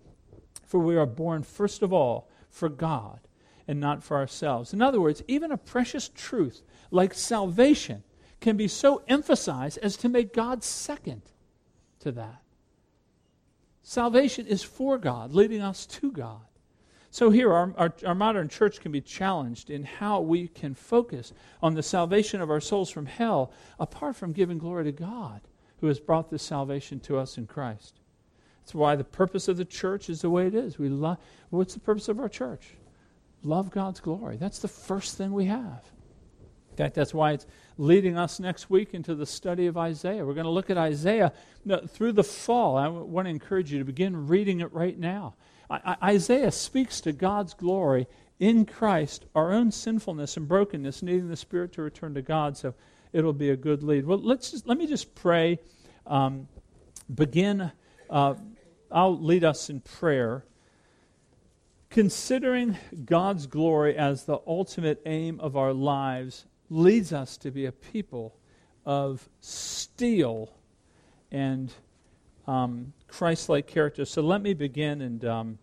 For 0.65 0.79
we 0.79 0.97
are 0.97 1.05
born 1.05 1.43
first 1.43 1.83
of 1.83 1.93
all 1.93 2.27
for 2.49 2.67
God 2.67 3.19
and 3.67 3.79
not 3.79 4.01
for 4.01 4.17
ourselves. 4.17 4.73
In 4.73 4.81
other 4.81 4.99
words, 4.99 5.21
even 5.27 5.51
a 5.51 5.57
precious 5.57 6.09
truth 6.09 6.63
like 6.89 7.13
salvation 7.13 8.01
can 8.41 8.57
be 8.57 8.67
so 8.67 9.03
emphasized 9.07 9.77
as 9.83 9.95
to 9.97 10.09
make 10.09 10.33
God 10.33 10.63
second 10.63 11.21
to 11.99 12.11
that. 12.13 12.42
Salvation 13.83 14.47
is 14.47 14.63
for 14.63 14.97
God, 14.97 15.33
leading 15.33 15.61
us 15.61 15.85
to 15.85 16.11
God. 16.11 16.41
So, 17.11 17.29
here, 17.29 17.53
our, 17.53 17.73
our, 17.77 17.93
our, 18.07 18.15
modern 18.15 18.49
church 18.49 18.79
can 18.79 18.91
be 18.91 19.01
challenged 19.01 19.69
in 19.69 19.83
how 19.83 20.21
we 20.21 20.47
can 20.47 20.73
focus 20.73 21.31
on 21.61 21.75
the 21.75 21.83
salvation 21.83 22.41
of 22.41 22.49
our 22.49 22.61
souls 22.61 22.89
from 22.89 23.05
hell 23.05 23.51
apart 23.79 24.15
from 24.15 24.31
giving 24.31 24.57
glory 24.57 24.85
to 24.85 24.91
God 24.91 25.41
who 25.79 25.87
has 25.87 25.99
brought 25.99 26.31
this 26.31 26.41
salvation 26.41 26.99
to 27.01 27.17
us 27.17 27.37
in 27.37 27.45
Christ. 27.45 27.99
That's 28.61 28.73
why 28.73 28.95
the 28.95 29.03
purpose 29.03 29.47
of 29.47 29.57
the 29.57 29.65
church 29.65 30.09
is 30.09 30.21
the 30.21 30.29
way 30.29 30.47
it 30.47 30.55
is. 30.55 30.79
We 30.79 30.89
love, 30.89 31.17
what's 31.49 31.73
the 31.73 31.81
purpose 31.81 32.07
of 32.07 32.19
our 32.19 32.29
church? 32.29 32.69
Love 33.43 33.69
God's 33.69 33.99
glory. 33.99 34.37
That's 34.37 34.59
the 34.59 34.69
first 34.69 35.17
thing 35.17 35.33
we 35.33 35.45
have. 35.45 35.83
In 36.73 36.77
fact, 36.85 36.95
that's 36.95 37.13
why 37.13 37.33
it's 37.33 37.45
leading 37.77 38.17
us 38.17 38.39
next 38.39 38.69
week 38.69 38.95
into 38.95 39.13
the 39.13 39.27
study 39.27 39.67
of 39.67 39.77
Isaiah. 39.77 40.25
We're 40.25 40.33
going 40.33 40.45
to 40.45 40.49
look 40.49 40.71
at 40.71 40.77
Isaiah 40.77 41.31
through 41.89 42.13
the 42.13 42.23
fall. 42.23 42.77
I 42.77 42.87
want 42.87 43.27
to 43.27 43.29
encourage 43.29 43.71
you 43.71 43.77
to 43.77 43.85
begin 43.85 44.27
reading 44.27 44.59
it 44.59 44.73
right 44.73 44.97
now. 44.97 45.35
Isaiah 46.03 46.51
speaks 46.51 46.99
to 47.01 47.11
God's 47.11 47.53
glory 47.53 48.07
in 48.39 48.65
Christ, 48.65 49.25
our 49.35 49.51
own 49.51 49.71
sinfulness 49.71 50.35
and 50.35 50.47
brokenness, 50.47 51.03
needing 51.03 51.29
the 51.29 51.37
Spirit 51.37 51.73
to 51.73 51.83
return 51.83 52.15
to 52.15 52.23
God. 52.23 52.57
So 52.57 52.73
it'll 53.11 53.33
be 53.33 53.51
a 53.51 53.55
good 53.55 53.83
lead. 53.83 54.05
Well, 54.05 54.17
let's 54.17 54.51
just, 54.51 54.67
let 54.67 54.77
me 54.77 54.87
just 54.87 55.13
pray. 55.13 55.59
Um, 56.07 56.47
begin. 57.13 57.71
Uh, 58.09 58.33
I'll 58.91 59.17
lead 59.17 59.43
us 59.43 59.69
in 59.69 59.81
prayer. 59.81 60.43
Considering 61.89 62.77
God's 63.05 63.45
glory 63.45 63.95
as 63.95 64.25
the 64.25 64.39
ultimate 64.47 65.01
aim 65.05 65.39
of 65.39 65.55
our 65.55 65.73
lives 65.73 66.45
leads 66.69 67.13
us 67.13 67.37
to 67.37 67.51
be 67.51 67.65
a 67.65 67.71
people 67.71 68.35
of 68.85 69.27
steel 69.39 70.53
and 71.31 71.73
um, 72.47 72.93
Christ 73.07 73.49
like 73.49 73.67
character. 73.67 74.05
So 74.05 74.21
let 74.21 74.41
me 74.41 74.53
begin, 74.53 75.01
and, 75.01 75.23
um, 75.25 75.57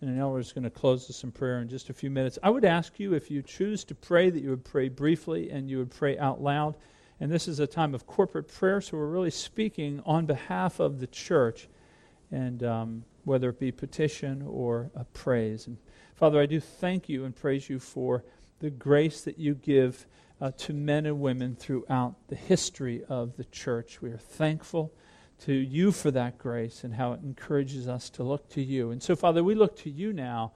and 0.00 0.10
I 0.10 0.12
know 0.14 0.28
we're 0.28 0.42
going 0.42 0.64
to 0.64 0.70
close 0.70 1.06
this 1.06 1.24
in 1.24 1.32
prayer 1.32 1.60
in 1.60 1.68
just 1.68 1.88
a 1.90 1.94
few 1.94 2.10
minutes. 2.10 2.38
I 2.42 2.50
would 2.50 2.64
ask 2.64 2.98
you, 3.00 3.14
if 3.14 3.30
you 3.30 3.42
choose 3.42 3.84
to 3.84 3.94
pray, 3.94 4.30
that 4.30 4.42
you 4.42 4.50
would 4.50 4.64
pray 4.64 4.88
briefly 4.88 5.50
and 5.50 5.70
you 5.70 5.78
would 5.78 5.90
pray 5.90 6.18
out 6.18 6.42
loud. 6.42 6.76
And 7.18 7.32
this 7.32 7.48
is 7.48 7.60
a 7.60 7.66
time 7.66 7.94
of 7.94 8.06
corporate 8.06 8.48
prayer, 8.48 8.80
so 8.80 8.98
we're 8.98 9.06
really 9.06 9.30
speaking 9.30 10.02
on 10.04 10.26
behalf 10.26 10.80
of 10.80 11.00
the 11.00 11.06
church, 11.06 11.66
and 12.30 12.62
um, 12.62 13.04
whether 13.24 13.48
it 13.48 13.58
be 13.58 13.72
petition 13.72 14.44
or 14.46 14.90
praise. 15.14 15.66
And 15.66 15.78
Father, 16.14 16.40
I 16.40 16.46
do 16.46 16.60
thank 16.60 17.08
you 17.08 17.24
and 17.24 17.34
praise 17.34 17.70
you 17.70 17.78
for 17.78 18.22
the 18.60 18.70
grace 18.70 19.22
that 19.22 19.38
you 19.38 19.54
give 19.54 20.06
uh, 20.40 20.50
to 20.52 20.72
men 20.72 21.06
and 21.06 21.20
women 21.20 21.56
throughout 21.56 22.14
the 22.28 22.36
history 22.36 23.02
of 23.08 23.36
the 23.36 23.44
church. 23.44 24.02
We 24.02 24.10
are 24.10 24.18
thankful 24.18 24.92
to 25.40 25.52
you 25.52 25.92
for 25.92 26.10
that 26.10 26.38
grace 26.38 26.84
and 26.84 26.94
how 26.94 27.12
it 27.12 27.20
encourages 27.22 27.88
us 27.88 28.10
to 28.10 28.22
look 28.22 28.48
to 28.50 28.62
you. 28.62 28.90
And 28.90 29.02
so, 29.02 29.16
Father, 29.16 29.42
we 29.42 29.54
look 29.54 29.76
to 29.78 29.90
you 29.90 30.12
now, 30.12 30.52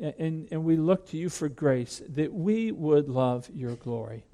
and, 0.00 0.48
and 0.50 0.64
we 0.64 0.76
look 0.76 1.08
to 1.08 1.16
you 1.16 1.28
for 1.28 1.48
grace 1.48 2.02
that 2.08 2.32
we 2.32 2.72
would 2.72 3.08
love 3.08 3.50
your 3.54 3.76
glory 3.76 4.24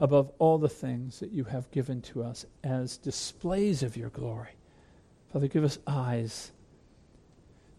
above 0.00 0.30
all 0.38 0.58
the 0.58 0.68
things 0.68 1.20
that 1.20 1.30
you 1.30 1.44
have 1.44 1.70
given 1.70 2.02
to 2.02 2.22
us 2.22 2.44
as 2.64 2.96
displays 2.96 3.82
of 3.82 3.96
your 3.96 4.10
glory. 4.10 4.56
Father, 5.32 5.46
give 5.46 5.64
us 5.64 5.78
eyes 5.86 6.50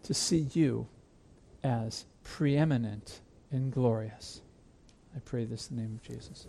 to 0.03 0.13
see 0.13 0.47
you 0.53 0.87
as 1.63 2.05
preeminent 2.23 3.21
and 3.51 3.71
glorious. 3.71 4.41
I 5.15 5.19
pray 5.19 5.45
this 5.45 5.69
in 5.69 5.77
the 5.77 5.83
name 5.83 5.95
of 5.95 6.03
Jesus. 6.03 6.47